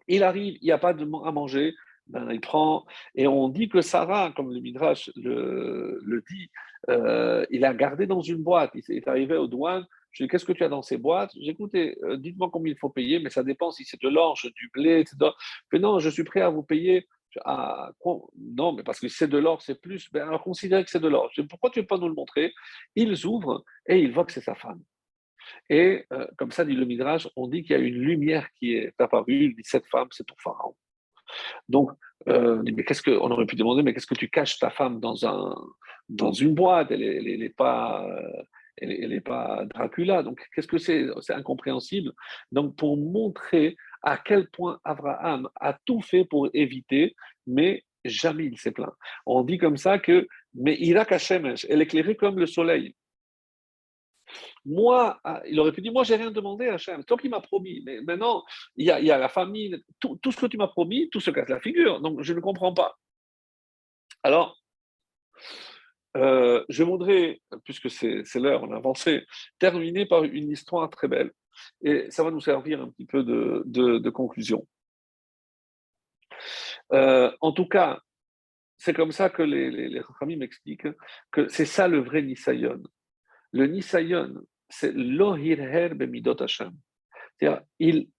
il 0.09 0.23
arrive, 0.23 0.57
il 0.61 0.67
n'y 0.67 0.73
a 0.73 0.79
pas 0.79 0.95
de 0.95 1.05
à 1.27 1.33
manger, 1.33 1.75
ben, 2.07 2.29
il 2.31 2.41
prend, 2.41 2.85
et 3.15 3.27
on 3.27 3.49
dit 3.49 3.69
que 3.69 3.81
Sarah, 3.81 4.33
comme 4.37 4.53
le 4.53 4.61
Midrash 4.61 5.11
le, 5.17 6.23
dit, 6.31 6.51
euh, 6.91 7.47
il 7.51 7.65
a 7.65 7.73
gardé 7.73 8.07
dans 8.07 8.21
une 8.21 8.43
boîte, 8.43 8.73
il 8.75 8.97
est 8.97 9.09
arrivé 9.09 9.37
aux 9.37 9.47
douanes, 9.47 9.87
je 10.15 10.23
lui 10.23 10.27
dis, 10.27 10.31
qu'est-ce 10.31 10.45
que 10.45 10.53
tu 10.53 10.63
as 10.63 10.69
dans 10.69 10.83
ces 10.83 10.97
boîtes? 10.97 11.33
J'ai 11.41 11.51
écouté, 11.51 11.99
euh, 12.05 12.17
dites-moi 12.17 12.49
combien 12.53 12.73
il 12.73 12.79
faut 12.79 12.89
payer, 12.89 13.19
mais 13.19 13.31
ça 13.31 13.43
dépend 13.43 13.73
si 13.73 13.85
c'est 13.85 14.01
de 14.01 14.09
l'orge, 14.09 14.49
du 14.55 14.71
blé, 14.73 15.01
etc. 15.01 15.17
Mais 15.73 15.81
non, 15.81 15.99
je 15.99 16.09
suis 16.09 16.23
prêt 16.23 16.41
à 16.41 16.51
vous 16.51 16.63
payer. 16.63 17.09
Ah, 17.45 17.91
non, 18.39 18.73
mais 18.73 18.85
parce 18.85 19.01
que 19.01 19.09
c'est 19.09 19.27
de 19.27 19.39
l'or, 19.39 19.61
c'est 19.61 19.81
plus. 19.81 20.09
Ben, 20.13 20.29
alors 20.29 20.41
considérez 20.45 20.85
que 20.85 20.91
c'est 20.91 21.01
de 21.01 21.09
l'or. 21.09 21.33
Pourquoi 21.51 21.71
tu 21.71 21.81
ne 21.81 21.83
veux 21.83 21.87
pas 21.89 21.99
nous 21.99 22.07
le 22.07 22.15
montrer? 22.15 22.55
Ils 22.95 23.27
ouvrent 23.27 23.65
et 23.89 23.99
ils 23.99 24.13
voient 24.13 24.25
que 24.25 24.31
c'est 24.31 24.41
sa 24.41 24.55
femme. 24.55 24.81
Et 25.69 26.05
euh, 26.13 26.29
comme 26.39 26.53
ça, 26.53 26.65
dit 26.65 26.75
le 26.75 26.87
Midrash, 26.87 27.29
on 27.35 27.49
dit 27.49 27.63
qu'il 27.63 27.73
y 27.73 27.75
a 27.75 27.83
une 27.83 27.99
lumière 27.99 28.49
qui 28.53 28.75
est 28.75 28.95
apparue. 29.01 29.47
Il 29.47 29.57
dit 29.57 29.65
cette 29.65 29.87
femme, 29.87 30.07
c'est 30.13 30.27
pour 30.27 30.41
Pharaon. 30.41 30.77
Donc, 31.69 31.91
euh, 32.29 32.63
mais 32.65 32.85
qu'est-ce 32.85 33.03
que, 33.03 33.11
on 33.11 33.33
aurait 33.33 33.47
pu 33.47 33.57
demander, 33.57 33.83
mais 33.83 33.93
qu'est-ce 33.93 34.07
que 34.07 34.15
tu 34.15 34.31
caches 34.31 34.61
ta 34.61 34.71
femme 34.71 35.01
dans, 35.01 35.27
un, 35.27 35.57
dans 36.09 36.33
une 36.33 36.55
boîte? 36.55 36.93
Elle 36.93 37.25
n'est 37.41 37.49
pas, 37.49 38.09
elle 38.77 39.09
n'est 39.11 39.21
pas 39.21 39.65
Dracula. 39.67 40.23
Donc, 40.23 40.41
qu'est-ce 40.55 40.69
que 40.69 40.79
c'est? 40.79 41.07
C'est 41.21 41.35
incompréhensible. 41.35 42.13
Donc, 42.53 42.77
pour 42.77 42.97
montrer 42.97 43.77
à 44.03 44.19
quel 44.19 44.49
point 44.51 44.81
Abraham 44.85 45.49
a 45.61 45.79
tout 45.85 46.01
fait 46.03 46.25
pour 46.25 46.49
éviter, 46.53 47.15
mais 47.47 47.85
jamais 48.05 48.47
il 48.47 48.59
s'est 48.59 48.73
plaint. 48.73 48.93
On 49.27 49.43
dit 49.43 49.59
comme 49.59 49.77
ça 49.77 49.99
que, 49.99 50.29
mais 50.55 50.77
Irak 50.79 51.13
Hashemesh, 51.13 51.67
elle 51.69 51.83
éclairait 51.83 52.17
comme 52.17 52.39
le 52.39 52.47
soleil. 52.47 52.95
Moi, 54.65 55.21
ah, 55.25 55.43
il 55.47 55.59
aurait 55.61 55.73
pu 55.73 55.83
dire, 55.83 55.93
moi, 55.93 56.05
j'ai 56.05 56.17
rien 56.17 56.31
demandé 56.31 56.69
à 56.69 56.75
Hachem, 56.75 57.05
toi 57.05 57.17
qui 57.17 57.29
m'as 57.29 57.41
promis. 57.41 57.83
Mais 57.85 58.01
maintenant, 58.01 58.45
il 58.77 58.87
y 58.87 58.91
a, 58.91 59.19
la 59.19 59.29
famille, 59.29 59.83
tout, 60.01 60.19
tout, 60.23 60.33
ce 60.33 60.41
que 60.41 60.47
tu 60.47 60.57
m'as 60.57 60.69
promis, 60.69 61.09
tout 61.11 61.21
se 61.21 61.31
casse 61.31 61.49
la 61.49 61.61
figure. 61.61 62.01
Donc, 62.01 62.23
je 62.23 62.33
ne 62.33 62.41
comprends 62.41 62.73
pas. 62.73 62.97
Alors, 64.23 64.57
euh, 66.17 66.65
je 66.69 66.85
voudrais, 66.85 67.41
puisque 67.65 67.91
c'est 67.91 68.25
l'heure, 68.37 68.63
on 68.63 68.73
a 68.73 68.77
avancé, 68.77 69.27
terminer 69.59 70.07
par 70.07 70.25
une 70.25 70.51
histoire 70.51 70.89
très 70.91 71.09
belle. 71.09 71.33
Et 71.83 72.11
ça 72.11 72.23
va 72.23 72.31
nous 72.31 72.41
servir 72.41 72.81
un 72.81 72.91
petit 72.91 73.07
peu 73.07 73.23
de, 73.25 74.11
conclusion. 74.11 74.67
Euh, 76.93 77.31
en 77.41 77.53
tout 77.53 77.67
cas, 77.67 78.01
c'est 78.79 78.95
comme 78.95 79.13
ça 79.13 79.31
que 79.31 79.43
les, 79.43 79.71
les, 79.71 80.37
m'expliquent 80.37 80.89
que 81.31 81.49
c'est 81.49 81.65
ça 81.65 81.89
le 81.89 82.01
vrai 82.01 82.23
Nisayon. 82.23 82.83
Le 83.53 83.67
Nisayon, 83.67 84.35
c'est 84.69 84.93
l'Ohirher 84.93 85.91
Bemidot 85.95 86.43
Hashem. 86.43 86.73
C'est-à-dire, 87.39 87.63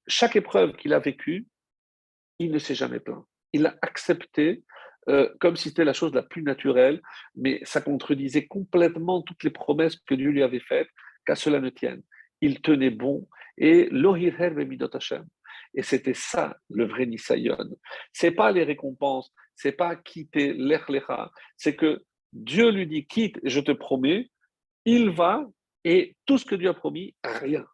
chaque 0.07 0.35
épreuve 0.35 0.75
qu'il 0.75 0.93
a 0.93 0.99
vécue, 0.99 1.47
il 2.39 2.51
ne 2.51 2.59
s'est 2.59 2.75
jamais 2.75 2.99
plaint. 2.99 3.25
Il 3.53 3.65
a 3.65 3.77
accepté 3.81 4.63
euh, 5.09 5.29
comme 5.39 5.55
si 5.55 5.69
c'était 5.69 5.85
la 5.85 5.93
chose 5.93 6.13
la 6.13 6.23
plus 6.23 6.43
naturelle, 6.43 7.01
mais 7.35 7.59
ça 7.63 7.81
contredisait 7.81 8.47
complètement 8.47 9.21
toutes 9.21 9.43
les 9.43 9.51
promesses 9.51 9.97
que 9.97 10.15
Dieu 10.15 10.31
lui 10.31 10.43
avait 10.43 10.59
faites, 10.59 10.89
qu'à 11.25 11.35
cela 11.35 11.59
ne 11.59 11.69
tienne. 11.69 12.01
Il 12.41 12.61
tenait 12.61 12.89
bon, 12.89 13.27
et 13.57 13.87
l'Ohirher 13.91 14.51
Bemidot 14.51 14.89
Hashem. 14.93 15.25
Et 15.73 15.83
c'était 15.83 16.13
ça 16.13 16.57
le 16.69 16.85
vrai 16.85 17.05
Nisayon. 17.05 17.69
C'est 18.13 18.31
pas 18.31 18.51
les 18.51 18.63
récompenses, 18.63 19.31
c'est 19.55 19.73
pas 19.73 19.95
quitter 19.95 20.53
l'Echlecha, 20.53 21.31
c'est 21.57 21.75
que 21.75 22.03
Dieu 22.33 22.69
lui 22.69 22.87
dit 22.87 23.05
quitte, 23.05 23.39
je 23.43 23.59
te 23.59 23.71
promets, 23.71 24.29
il 24.85 25.09
va, 25.09 25.47
et 25.83 26.15
tout 26.25 26.37
ce 26.37 26.45
que 26.45 26.55
Dieu 26.55 26.69
a 26.69 26.73
promis, 26.73 27.15
rien. 27.23 27.65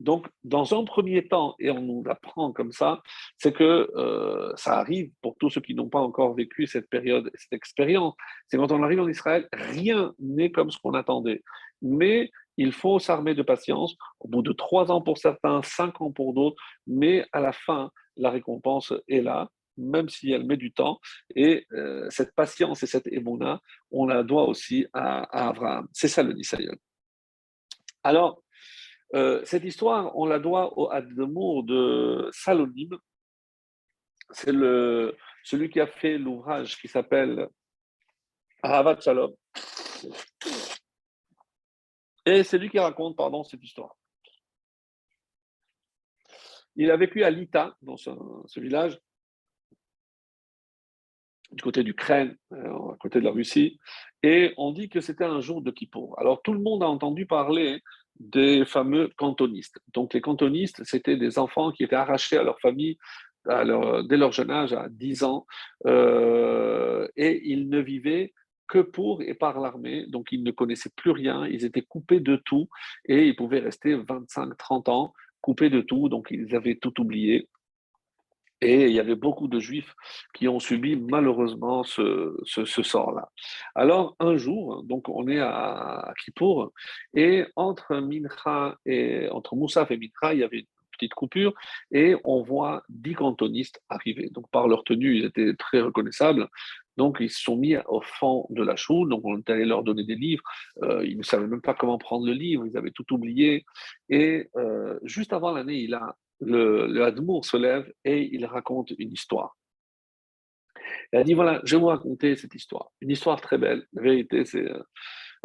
Donc, 0.00 0.26
dans 0.42 0.78
un 0.78 0.84
premier 0.84 1.26
temps, 1.28 1.54
et 1.58 1.70
on 1.70 1.80
nous 1.80 2.02
l'apprend 2.04 2.52
comme 2.52 2.72
ça, 2.72 3.02
c'est 3.38 3.52
que 3.52 3.90
euh, 3.96 4.52
ça 4.56 4.78
arrive 4.78 5.10
pour 5.22 5.36
tous 5.38 5.50
ceux 5.50 5.60
qui 5.60 5.74
n'ont 5.74 5.88
pas 5.88 6.00
encore 6.00 6.34
vécu 6.34 6.66
cette 6.66 6.88
période, 6.88 7.30
cette 7.34 7.52
expérience, 7.52 8.14
c'est 8.48 8.56
quand 8.56 8.72
on 8.72 8.82
arrive 8.82 9.00
en 9.00 9.08
Israël, 9.08 9.48
rien 9.52 10.12
n'est 10.18 10.50
comme 10.50 10.70
ce 10.70 10.78
qu'on 10.78 10.94
attendait. 10.94 11.42
Mais 11.80 12.30
il 12.56 12.72
faut 12.72 12.98
s'armer 12.98 13.34
de 13.34 13.42
patience, 13.42 13.96
au 14.20 14.28
bout 14.28 14.42
de 14.42 14.52
trois 14.52 14.90
ans 14.90 15.00
pour 15.00 15.18
certains, 15.18 15.62
cinq 15.62 16.00
ans 16.00 16.12
pour 16.12 16.34
d'autres, 16.34 16.60
mais 16.86 17.26
à 17.32 17.40
la 17.40 17.52
fin, 17.52 17.90
la 18.16 18.30
récompense 18.30 18.92
est 19.08 19.20
là, 19.20 19.48
même 19.76 20.08
si 20.08 20.30
elle 20.30 20.44
met 20.44 20.56
du 20.56 20.72
temps. 20.72 21.00
Et 21.34 21.66
euh, 21.72 22.06
cette 22.10 22.34
patience 22.34 22.82
et 22.82 22.86
cette 22.86 23.06
émona, 23.08 23.60
on 23.90 24.06
la 24.06 24.22
doit 24.22 24.48
aussi 24.48 24.86
à, 24.92 25.48
Abraham. 25.48 25.88
C'est 25.92 26.08
ça 26.08 26.22
le 26.22 26.32
Nisayon. 26.32 26.76
Alors, 28.02 28.43
euh, 29.14 29.44
cette 29.44 29.64
histoire, 29.64 30.16
on 30.16 30.26
la 30.26 30.38
doit 30.38 30.76
au 30.78 30.90
Admour 30.90 31.64
de 31.64 32.28
Salonim. 32.32 32.98
C'est 34.30 34.52
celui 35.44 35.70
qui 35.70 35.80
a 35.80 35.86
fait 35.86 36.18
l'ouvrage 36.18 36.80
qui 36.80 36.88
s'appelle 36.88 37.48
Ravat 38.62 39.00
Shalom. 39.00 39.34
Et 42.26 42.42
c'est 42.42 42.58
lui 42.58 42.70
qui 42.70 42.78
raconte, 42.78 43.16
pardon, 43.16 43.44
cette 43.44 43.62
histoire. 43.62 43.94
Il 46.76 46.90
a 46.90 46.96
vécu 46.96 47.22
à 47.22 47.30
Lita, 47.30 47.76
dans 47.82 47.96
ce, 47.96 48.58
village, 48.58 48.98
du 51.52 51.62
côté 51.62 51.84
du 51.84 51.94
Crène, 51.94 52.36
euh, 52.52 52.92
à 52.92 52.96
côté 52.96 53.20
de 53.20 53.24
la 53.24 53.30
Russie, 53.30 53.78
et 54.22 54.54
on 54.56 54.72
dit 54.72 54.88
que 54.88 55.00
c'était 55.00 55.24
un 55.24 55.40
jour 55.40 55.62
de 55.62 55.70
Kippour. 55.70 56.18
Alors 56.18 56.42
tout 56.42 56.52
le 56.52 56.58
monde 56.58 56.82
a 56.82 56.86
entendu 56.86 57.26
parler 57.26 57.80
des 58.20 58.64
fameux 58.64 59.10
cantonistes. 59.16 59.80
Donc 59.92 60.14
les 60.14 60.20
cantonistes, 60.20 60.82
c'était 60.84 61.16
des 61.16 61.38
enfants 61.38 61.72
qui 61.72 61.84
étaient 61.84 61.96
arrachés 61.96 62.36
à 62.36 62.42
leur 62.42 62.60
famille 62.60 62.98
dès 63.46 64.16
leur 64.16 64.32
jeune 64.32 64.50
âge, 64.50 64.72
à 64.72 64.88
10 64.88 65.24
ans, 65.24 65.46
euh, 65.86 67.06
et 67.16 67.42
ils 67.44 67.68
ne 67.68 67.78
vivaient 67.78 68.32
que 68.66 68.78
pour 68.78 69.20
et 69.22 69.34
par 69.34 69.60
l'armée, 69.60 70.06
donc 70.08 70.28
ils 70.32 70.42
ne 70.42 70.50
connaissaient 70.50 70.92
plus 70.96 71.10
rien, 71.10 71.46
ils 71.46 71.64
étaient 71.64 71.82
coupés 71.82 72.20
de 72.20 72.36
tout, 72.36 72.68
et 73.06 73.26
ils 73.26 73.36
pouvaient 73.36 73.60
rester 73.60 73.94
25-30 73.94 74.90
ans 74.90 75.12
coupés 75.42 75.68
de 75.68 75.82
tout, 75.82 76.08
donc 76.08 76.28
ils 76.30 76.56
avaient 76.56 76.76
tout 76.76 76.98
oublié. 77.00 77.48
Et 78.64 78.86
il 78.86 78.92
y 78.92 79.00
avait 79.00 79.14
beaucoup 79.14 79.46
de 79.46 79.60
juifs 79.60 79.94
qui 80.32 80.48
ont 80.48 80.58
subi 80.58 80.96
malheureusement 80.96 81.84
ce, 81.84 82.34
sort-là. 82.46 83.28
Alors 83.74 84.16
un 84.20 84.36
jour, 84.38 84.82
donc 84.84 85.10
on 85.10 85.28
est 85.28 85.40
à, 85.40 86.14
Kippour, 86.24 86.72
et 87.14 87.44
entre 87.56 87.96
Mincha 87.96 88.78
et 88.86 89.28
entre 89.28 89.54
Moussaf 89.54 89.90
et 89.90 89.98
Mincha, 89.98 90.32
il 90.32 90.40
y 90.40 90.44
avait 90.44 90.60
une 90.60 90.66
petite 90.92 91.12
coupure, 91.12 91.52
et 91.92 92.16
on 92.24 92.42
voit 92.42 92.84
dix 92.88 93.14
cantonistes 93.14 93.82
arriver. 93.90 94.30
Donc 94.30 94.48
par 94.50 94.66
leur 94.66 94.82
tenue, 94.82 95.18
ils 95.18 95.26
étaient 95.26 95.54
très 95.54 95.82
reconnaissables. 95.82 96.48
Donc 96.96 97.18
ils 97.20 97.30
se 97.30 97.42
sont 97.42 97.56
mis 97.56 97.76
au 97.86 98.00
fond 98.00 98.46
de 98.48 98.62
la 98.62 98.76
choule, 98.76 99.10
donc 99.10 99.22
on 99.24 99.36
est 99.36 99.50
allé 99.50 99.66
leur 99.66 99.82
donner 99.82 100.04
des 100.04 100.14
livres. 100.14 100.44
Euh, 100.82 101.04
ils 101.04 101.18
ne 101.18 101.22
savaient 101.22 101.48
même 101.48 101.60
pas 101.60 101.74
comment 101.74 101.98
prendre 101.98 102.26
le 102.26 102.32
livre, 102.32 102.64
ils 102.66 102.78
avaient 102.78 102.92
tout 102.92 103.12
oublié. 103.12 103.66
Et 104.08 104.48
euh, 104.56 104.98
juste 105.02 105.34
avant 105.34 105.52
l'année, 105.52 105.80
il 105.80 105.92
a 105.92 106.16
le, 106.40 106.86
le 106.86 107.42
se 107.42 107.56
lève 107.56 107.92
et 108.04 108.22
il 108.34 108.46
raconte 108.46 108.92
une 108.98 109.12
histoire. 109.12 109.56
Il 111.12 111.18
a 111.18 111.24
dit 111.24 111.34
voilà, 111.34 111.60
je 111.64 111.76
vais 111.76 111.80
vous 111.80 111.88
raconter 111.88 112.36
cette 112.36 112.54
histoire. 112.54 112.90
Une 113.00 113.10
histoire 113.10 113.40
très 113.40 113.58
belle. 113.58 113.86
La 113.92 114.02
vérité, 114.02 114.44
c'est 114.44 114.66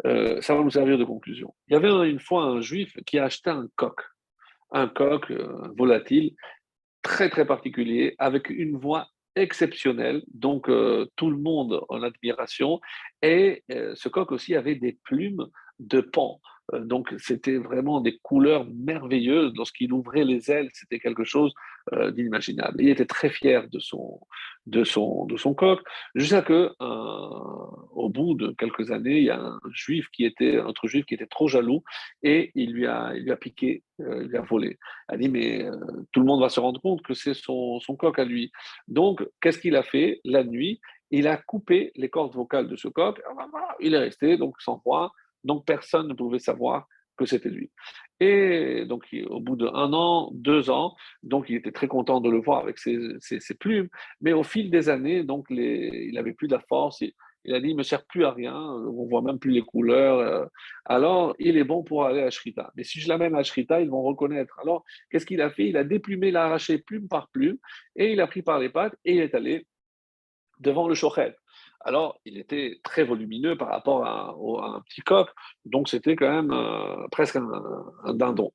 euh, 0.06 0.40
ça 0.40 0.54
va 0.54 0.62
nous 0.62 0.70
servir 0.70 0.98
de 0.98 1.04
conclusion. 1.04 1.54
Il 1.68 1.74
y 1.74 1.76
avait 1.76 2.10
une 2.10 2.20
fois 2.20 2.44
un 2.44 2.60
juif 2.60 2.96
qui 3.06 3.18
a 3.18 3.24
acheté 3.24 3.50
un 3.50 3.68
coq, 3.76 4.00
un 4.72 4.88
coq 4.88 5.32
volatile 5.76 6.34
très 7.02 7.30
très 7.30 7.46
particulier, 7.46 8.14
avec 8.18 8.50
une 8.50 8.76
voix 8.76 9.08
exceptionnelle, 9.36 10.22
donc 10.34 10.68
euh, 10.68 11.06
tout 11.16 11.30
le 11.30 11.38
monde 11.38 11.80
en 11.88 12.02
admiration, 12.02 12.80
et 13.22 13.62
euh, 13.70 13.94
ce 13.94 14.08
coq 14.08 14.32
aussi 14.32 14.54
avait 14.54 14.74
des 14.74 14.98
plumes 15.04 15.46
de 15.78 16.00
pan. 16.00 16.40
Euh, 16.74 16.80
donc 16.80 17.14
c'était 17.18 17.56
vraiment 17.56 18.00
des 18.00 18.18
couleurs 18.18 18.66
merveilleuses. 18.66 19.52
Lorsqu'il 19.56 19.92
ouvrait 19.92 20.24
les 20.24 20.50
ailes, 20.50 20.70
c'était 20.72 20.98
quelque 20.98 21.24
chose 21.24 21.52
euh, 21.92 22.10
d'inimaginable. 22.10 22.76
Il 22.82 22.88
était 22.88 23.06
très 23.06 23.30
fier 23.30 23.68
de 23.68 23.78
son, 23.78 24.20
de 24.66 24.84
son, 24.84 25.26
de 25.26 25.36
son 25.36 25.54
coq, 25.54 25.80
jusqu'à 26.14 26.42
que, 26.42 26.70
euh, 26.80 27.66
au 27.92 28.08
bout 28.08 28.34
de 28.34 28.54
quelques 28.58 28.90
années, 28.90 29.18
il 29.18 29.24
y 29.24 29.30
a 29.30 29.40
un 29.40 29.60
juif 29.72 30.08
qui 30.12 30.24
était, 30.24 30.58
un 30.58 30.66
autre 30.66 30.86
juif 30.88 31.04
qui 31.06 31.14
était 31.14 31.26
trop 31.26 31.48
jaloux 31.48 31.82
et 32.22 32.52
il 32.54 32.72
lui 32.72 32.86
a, 32.86 33.12
il 33.14 33.24
lui 33.24 33.32
a 33.32 33.36
piqué, 33.36 33.82
il 33.98 34.28
lui 34.28 34.36
a 34.36 34.42
volé. 34.42 34.78
Il 35.08 35.14
a 35.14 35.18
dit, 35.18 35.28
mais 35.28 35.66
tout 36.12 36.20
le 36.20 36.26
monde 36.26 36.40
va 36.40 36.48
se 36.48 36.60
rendre 36.60 36.80
compte 36.80 37.02
que 37.02 37.14
c'est 37.14 37.34
son, 37.34 37.80
son 37.80 37.96
coq 37.96 38.18
à 38.18 38.24
lui. 38.24 38.50
Donc, 38.88 39.26
qu'est-ce 39.40 39.58
qu'il 39.58 39.76
a 39.76 39.82
fait 39.82 40.20
la 40.24 40.44
nuit? 40.44 40.80
Il 41.10 41.26
a 41.26 41.36
coupé 41.36 41.92
les 41.96 42.08
cordes 42.08 42.34
vocales 42.34 42.68
de 42.68 42.76
ce 42.76 42.88
coq. 42.88 43.20
Il 43.80 43.94
est 43.94 43.98
resté 43.98 44.36
donc 44.36 44.60
sans 44.60 44.80
voix 44.84 45.12
donc 45.44 45.64
personne 45.64 46.08
ne 46.08 46.14
pouvait 46.14 46.38
savoir 46.38 46.86
que 47.20 47.26
c'était 47.26 47.50
lui. 47.50 47.70
Et 48.18 48.84
donc, 48.86 49.06
au 49.28 49.40
bout 49.40 49.56
d'un 49.56 49.92
an, 49.92 50.30
deux 50.32 50.70
ans, 50.70 50.94
donc 51.22 51.46
il 51.48 51.56
était 51.56 51.72
très 51.72 51.88
content 51.88 52.20
de 52.20 52.30
le 52.30 52.40
voir 52.40 52.60
avec 52.60 52.78
ses, 52.78 53.54
plumes. 53.58 53.88
Mais 54.20 54.32
au 54.32 54.42
fil 54.42 54.70
des 54.70 54.88
années, 54.88 55.22
donc 55.22 55.46
il 55.50 56.12
n'avait 56.14 56.32
plus 56.32 56.48
de 56.48 56.54
la 56.54 56.62
force. 56.68 57.02
Il, 57.44 57.54
a 57.54 57.60
dit, 57.60 57.68
il 57.68 57.76
me 57.76 57.82
sert 57.82 58.04
plus 58.06 58.24
à 58.24 58.32
rien. 58.32 58.54
On 58.54 59.06
voit 59.06 59.22
même 59.22 59.38
plus 59.38 59.52
les 59.52 59.62
couleurs. 59.62 60.18
Euh. 60.18 60.46
Alors, 60.84 61.34
il 61.38 61.56
est 61.56 61.64
bon 61.64 61.82
pour 61.82 62.04
aller 62.04 62.22
à 62.22 62.30
Shrita. 62.30 62.70
Mais 62.76 62.84
si 62.84 63.00
je 63.00 63.08
l'amène 63.08 63.34
à 63.34 63.42
Shrita, 63.42 63.80
ils 63.80 63.90
vont 63.90 64.02
reconnaître. 64.02 64.58
Alors, 64.60 64.84
qu'est-ce 65.10 65.26
qu'il 65.26 65.40
a 65.40 65.50
fait? 65.50 65.68
Il 65.68 65.76
a 65.76 65.84
déplumé, 65.84 66.28
il 66.28 66.36
a 66.36 66.44
arraché 66.44 66.78
plume 66.78 67.08
par 67.08 67.28
plume, 67.30 67.56
et 67.96 68.12
il 68.12 68.20
a 68.20 68.26
pris 68.26 68.42
par 68.42 68.58
les 68.58 68.68
pattes 68.68 68.96
et 69.04 69.14
il 69.14 69.20
est 69.20 69.34
allé 69.34 69.66
devant 70.58 70.88
le 70.88 70.94
shochet 70.94 71.34
alors 71.80 72.20
il 72.24 72.38
était 72.38 72.80
très 72.82 73.04
volumineux 73.04 73.56
par 73.56 73.68
rapport 73.68 74.04
à, 74.04 74.34
un 74.66 74.80
petit 74.82 75.00
coq, 75.00 75.28
donc 75.64 75.88
c'était 75.88 76.16
quand 76.16 76.30
même 76.30 76.52
euh, 76.52 77.08
presque 77.10 77.36
un, 77.36 78.14
dindon. 78.14 78.52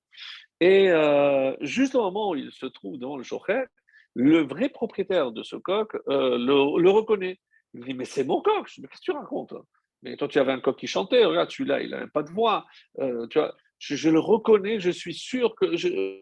Et 0.61 0.89
euh, 0.89 1.55
juste 1.61 1.95
au 1.95 2.01
moment 2.01 2.31
où 2.31 2.35
il 2.35 2.51
se 2.51 2.65
trouve 2.65 2.97
devant 2.97 3.17
le 3.17 3.23
chochet, 3.23 3.65
le 4.13 4.41
vrai 4.41 4.69
propriétaire 4.69 5.31
de 5.31 5.43
ce 5.43 5.55
coq 5.55 5.95
euh, 6.07 6.37
le, 6.37 6.89
reconnaît. 6.89 7.39
Il 7.73 7.83
dit 7.83 7.93
Mais 7.93 8.05
c'est 8.05 8.23
mon 8.23 8.41
coq 8.41 8.71
Mais 8.77 8.87
qu'est-ce 8.87 9.01
que 9.01 9.05
tu 9.05 9.11
racontes? 9.11 9.53
Mais 10.01 10.15
toi, 10.15 10.27
tu 10.27 10.39
avais 10.39 10.53
un 10.53 10.59
coq 10.59 10.77
qui 10.77 10.87
chantait, 10.87 11.25
regarde 11.25 11.49
celui-là, 11.49 11.81
il 11.81 11.89
n'avait 11.89 12.07
pas 12.07 12.23
de 12.23 12.29
voix. 12.29 12.65
tu 12.97 13.39
vois, 13.39 13.55
je, 13.79 14.09
le 14.09 14.19
reconnais, 14.19 14.79
je 14.79 14.91
suis 14.91 15.13
sûr 15.13 15.55
que. 15.55 15.75
Je, 15.75 16.21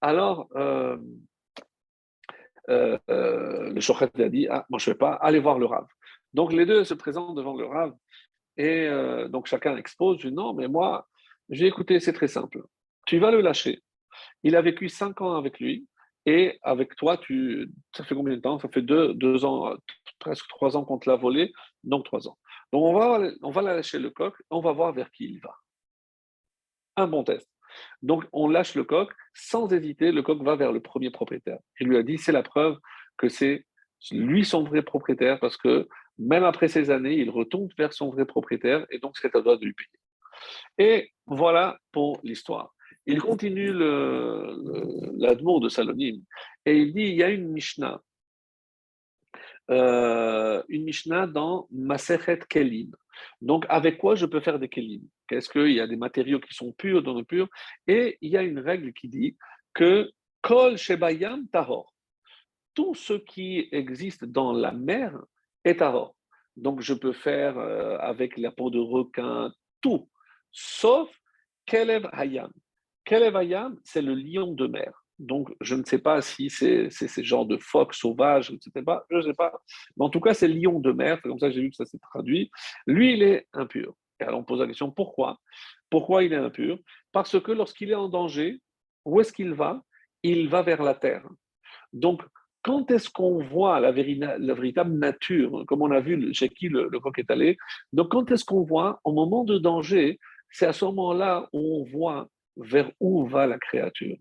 alors. 0.00 0.48
Euh, 2.68 2.98
euh, 3.10 3.70
le 3.70 3.80
Shochet 3.80 4.10
a 4.22 4.28
dit 4.28 4.46
Ah, 4.48 4.66
moi 4.68 4.78
je 4.78 4.90
ne 4.90 4.94
vais 4.94 4.98
pas, 4.98 5.12
aller 5.12 5.38
voir 5.38 5.58
le 5.58 5.66
Rav. 5.66 5.86
Donc 6.34 6.52
les 6.52 6.66
deux 6.66 6.84
se 6.84 6.94
présentent 6.94 7.36
devant 7.36 7.56
le 7.56 7.66
Rav 7.66 7.94
et 8.56 8.86
euh, 8.86 9.28
donc 9.28 9.46
chacun 9.46 9.76
expose 9.76 10.18
dit, 10.18 10.32
Non, 10.32 10.52
mais 10.52 10.68
moi, 10.68 11.08
j'ai 11.48 11.66
écouté, 11.66 12.00
c'est 12.00 12.12
très 12.12 12.28
simple. 12.28 12.62
Tu 13.06 13.18
vas 13.18 13.30
le 13.30 13.40
lâcher. 13.40 13.82
Il 14.42 14.56
a 14.56 14.62
vécu 14.62 14.88
cinq 14.88 15.20
ans 15.20 15.36
avec 15.36 15.60
lui 15.60 15.86
et 16.26 16.58
avec 16.62 16.94
toi, 16.96 17.16
tu, 17.16 17.70
ça 17.96 18.04
fait 18.04 18.14
combien 18.14 18.36
de 18.36 18.40
temps? 18.40 18.58
Ça 18.58 18.68
fait 18.68 18.82
deux, 18.82 19.14
deux 19.14 19.44
ans, 19.44 19.74
presque 20.18 20.46
trois 20.48 20.76
ans 20.76 20.84
qu'on 20.84 20.98
te 20.98 21.08
l'a 21.08 21.16
volé, 21.16 21.52
donc 21.84 22.04
trois 22.04 22.28
ans. 22.28 22.36
Donc 22.72 22.82
on 22.84 22.92
va, 22.92 23.30
on 23.42 23.50
va 23.50 23.62
lâcher 23.62 23.98
le 23.98 24.10
coq, 24.10 24.34
on 24.50 24.60
va 24.60 24.72
voir 24.72 24.92
vers 24.92 25.10
qui 25.10 25.24
il 25.24 25.40
va. 25.40 25.54
Un 26.96 27.06
bon 27.06 27.24
test. 27.24 27.48
Donc, 28.02 28.24
on 28.32 28.48
lâche 28.48 28.74
le 28.74 28.84
coq, 28.84 29.10
sans 29.34 29.72
hésiter, 29.72 30.12
le 30.12 30.22
coq 30.22 30.42
va 30.42 30.56
vers 30.56 30.72
le 30.72 30.80
premier 30.80 31.10
propriétaire. 31.10 31.58
Il 31.80 31.88
lui 31.88 31.96
a 31.96 32.02
dit, 32.02 32.18
c'est 32.18 32.32
la 32.32 32.42
preuve 32.42 32.78
que 33.16 33.28
c'est 33.28 33.66
lui 34.12 34.44
son 34.44 34.62
vrai 34.62 34.82
propriétaire, 34.82 35.40
parce 35.40 35.56
que 35.56 35.88
même 36.18 36.44
après 36.44 36.68
ces 36.68 36.90
années, 36.90 37.14
il 37.14 37.30
retourne 37.30 37.68
vers 37.76 37.92
son 37.92 38.10
vrai 38.10 38.24
propriétaire, 38.24 38.86
et 38.90 38.98
donc 38.98 39.16
c'est 39.16 39.34
à 39.34 39.40
droit 39.40 39.56
de 39.56 39.64
lui 39.64 39.74
payer. 39.74 39.88
Et 40.78 41.12
voilà 41.26 41.78
pour 41.92 42.20
l'histoire. 42.22 42.74
Il 43.06 43.20
continue 43.20 43.72
l'admour 43.72 45.60
de 45.60 45.68
Salonim, 45.68 46.22
et 46.64 46.76
il 46.76 46.92
dit, 46.92 47.04
il 47.04 47.14
y 47.14 47.22
a 47.22 47.30
une 47.30 47.48
Mishnah, 47.48 48.00
euh, 49.70 50.62
une 50.68 50.84
Mishnah 50.84 51.26
dans 51.26 51.68
Masechet 51.70 52.40
Kelim. 52.48 52.90
Donc, 53.40 53.66
avec 53.68 53.98
quoi 53.98 54.14
je 54.14 54.26
peux 54.26 54.40
faire 54.40 54.58
des 54.58 54.68
kelim 54.68 55.02
Qu'est-ce 55.28 55.48
qu'il 55.48 55.72
y 55.72 55.80
a 55.80 55.86
des 55.86 55.96
matériaux 55.96 56.40
qui 56.40 56.54
sont 56.54 56.72
purs, 56.72 57.02
non 57.02 57.22
purs 57.24 57.48
Et 57.86 58.18
il 58.20 58.30
y 58.30 58.36
a 58.36 58.42
une 58.42 58.58
règle 58.58 58.92
qui 58.92 59.08
dit 59.08 59.36
que 59.74 60.10
kol 60.42 60.76
shebayam. 60.76 61.46
Tout 62.74 62.94
ce 62.94 63.14
qui 63.14 63.68
existe 63.72 64.24
dans 64.24 64.52
la 64.52 64.72
mer 64.72 65.18
est 65.64 65.76
tahor. 65.76 66.14
Donc, 66.56 66.80
je 66.80 66.94
peux 66.94 67.12
faire 67.12 67.58
euh, 67.58 67.96
avec 67.98 68.36
la 68.36 68.50
peau 68.50 68.70
de 68.70 68.78
requin 68.78 69.52
tout, 69.80 70.08
sauf 70.50 71.08
kelev 71.66 72.08
hayam. 72.12 72.50
Kelev 73.04 73.36
hayam, 73.36 73.78
c'est 73.84 74.02
le 74.02 74.14
lion 74.14 74.52
de 74.52 74.66
mer. 74.66 75.04
Donc, 75.18 75.52
je 75.60 75.74
ne 75.74 75.84
sais 75.84 75.98
pas 75.98 76.20
si 76.22 76.48
c'est 76.48 76.90
ces 76.90 77.24
genres 77.24 77.46
de 77.46 77.56
phoques 77.56 77.94
sauvages, 77.94 78.50
etc. 78.52 78.84
Je 79.10 79.16
ne 79.16 79.22
sais 79.22 79.34
pas. 79.34 79.52
Mais 79.96 80.04
en 80.04 80.10
tout 80.10 80.20
cas, 80.20 80.34
c'est 80.34 80.48
lion 80.48 80.78
de 80.78 80.92
mer. 80.92 81.18
C'est 81.22 81.28
comme 81.28 81.38
ça 81.38 81.50
j'ai 81.50 81.60
vu 81.60 81.70
que 81.70 81.76
ça 81.76 81.86
s'est 81.86 81.98
traduit. 81.98 82.50
Lui, 82.86 83.14
il 83.14 83.22
est 83.22 83.46
impur. 83.52 83.94
Et 84.20 84.24
alors, 84.24 84.40
on 84.40 84.44
pose 84.44 84.60
la 84.60 84.66
question 84.66 84.90
pourquoi? 84.90 85.38
Pourquoi 85.90 86.22
il 86.22 86.32
est 86.32 86.36
impur? 86.36 86.78
Parce 87.12 87.40
que 87.40 87.52
lorsqu'il 87.52 87.90
est 87.90 87.96
en 87.96 88.08
danger, 88.08 88.60
où 89.04 89.20
est-ce 89.20 89.32
qu'il 89.32 89.54
va? 89.54 89.82
Il 90.22 90.48
va 90.48 90.62
vers 90.62 90.82
la 90.82 90.94
terre. 90.94 91.26
Donc, 91.92 92.22
quand 92.62 92.90
est-ce 92.90 93.08
qu'on 93.08 93.42
voit 93.42 93.80
la, 93.80 93.92
véritable 93.92 94.98
nature, 94.98 95.64
comme 95.66 95.82
on 95.82 95.90
a 95.90 96.00
vu 96.00 96.34
chez 96.34 96.48
qui 96.48 96.68
le, 96.68 96.88
le 96.90 97.00
coq 97.00 97.18
est 97.18 97.30
allé 97.30 97.56
Donc, 97.92 98.10
quand 98.10 98.30
est-ce 98.30 98.44
qu'on 98.44 98.62
voit, 98.62 99.00
au 99.04 99.12
moment 99.12 99.44
de 99.44 99.58
danger, 99.58 100.18
c'est 100.50 100.66
à 100.66 100.72
ce 100.72 100.84
moment-là 100.86 101.48
où 101.52 101.80
on 101.80 101.84
voit 101.84 102.28
vers 102.58 102.90
où 103.00 103.26
va 103.26 103.46
la 103.46 103.58
créature 103.58 104.16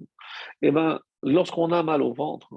Eh 0.61 0.71
bien, 0.71 0.99
lorsqu'on 1.23 1.71
a 1.71 1.83
mal 1.83 2.01
au 2.01 2.13
ventre 2.13 2.53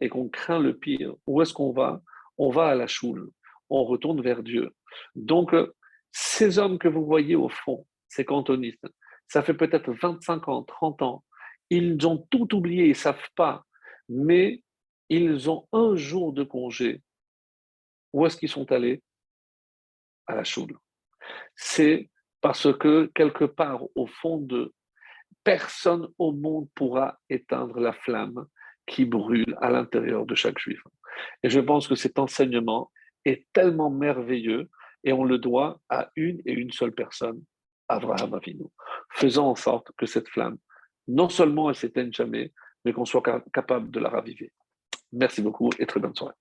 et 0.00 0.08
qu'on 0.08 0.28
craint 0.28 0.58
le 0.58 0.76
pire, 0.76 1.14
où 1.26 1.42
est-ce 1.42 1.52
qu'on 1.52 1.72
va? 1.72 2.00
On 2.38 2.50
va 2.50 2.68
à 2.68 2.74
la 2.74 2.86
choule, 2.86 3.30
on 3.70 3.84
retourne 3.84 4.20
vers 4.20 4.42
Dieu. 4.42 4.74
Donc, 5.14 5.54
ces 6.12 6.58
hommes 6.58 6.78
que 6.78 6.88
vous 6.88 7.04
voyez 7.04 7.34
au 7.36 7.48
fond, 7.48 7.86
ces 8.08 8.24
cantonistes, 8.24 8.86
ça 9.28 9.42
fait 9.42 9.54
peut-être 9.54 9.92
25 9.92 10.48
ans, 10.48 10.62
30 10.62 11.02
ans, 11.02 11.24
ils 11.70 12.06
ont 12.06 12.26
tout 12.30 12.54
oublié, 12.54 12.84
ils 12.84 12.90
ne 12.90 12.94
savent 12.94 13.30
pas, 13.34 13.64
mais 14.08 14.62
ils 15.08 15.50
ont 15.50 15.66
un 15.72 15.96
jour 15.96 16.32
de 16.32 16.44
congé. 16.44 17.02
Où 18.12 18.26
est-ce 18.26 18.36
qu'ils 18.36 18.48
sont 18.48 18.70
allés? 18.70 19.02
À 20.26 20.34
la 20.34 20.44
choule. 20.44 20.78
C'est 21.56 22.10
parce 22.40 22.72
que 22.78 23.10
quelque 23.14 23.44
part 23.44 23.82
au 23.94 24.06
fond 24.06 24.38
de 24.38 24.72
personne 25.44 26.08
au 26.18 26.32
monde 26.32 26.68
pourra 26.74 27.18
éteindre 27.28 27.78
la 27.78 27.92
flamme 27.92 28.46
qui 28.86 29.04
brûle 29.04 29.56
à 29.60 29.70
l'intérieur 29.70 30.26
de 30.26 30.34
chaque 30.34 30.58
juif. 30.58 30.80
Et 31.42 31.50
je 31.50 31.60
pense 31.60 31.86
que 31.86 31.94
cet 31.94 32.18
enseignement 32.18 32.90
est 33.24 33.46
tellement 33.52 33.90
merveilleux 33.90 34.68
et 35.04 35.12
on 35.12 35.24
le 35.24 35.38
doit 35.38 35.80
à 35.88 36.10
une 36.16 36.40
et 36.44 36.52
une 36.52 36.72
seule 36.72 36.92
personne, 36.92 37.42
Abraham 37.88 38.34
Avinu. 38.34 38.64
Faisons 39.10 39.46
en 39.46 39.54
sorte 39.54 39.92
que 39.96 40.06
cette 40.06 40.28
flamme, 40.28 40.58
non 41.06 41.28
seulement 41.28 41.68
elle 41.68 41.76
s'éteigne 41.76 42.12
jamais, 42.12 42.52
mais 42.84 42.92
qu'on 42.92 43.04
soit 43.04 43.22
capable 43.52 43.90
de 43.90 44.00
la 44.00 44.08
raviver. 44.08 44.52
Merci 45.12 45.42
beaucoup 45.42 45.70
et 45.78 45.86
très 45.86 46.00
bonne 46.00 46.14
soirée. 46.14 46.34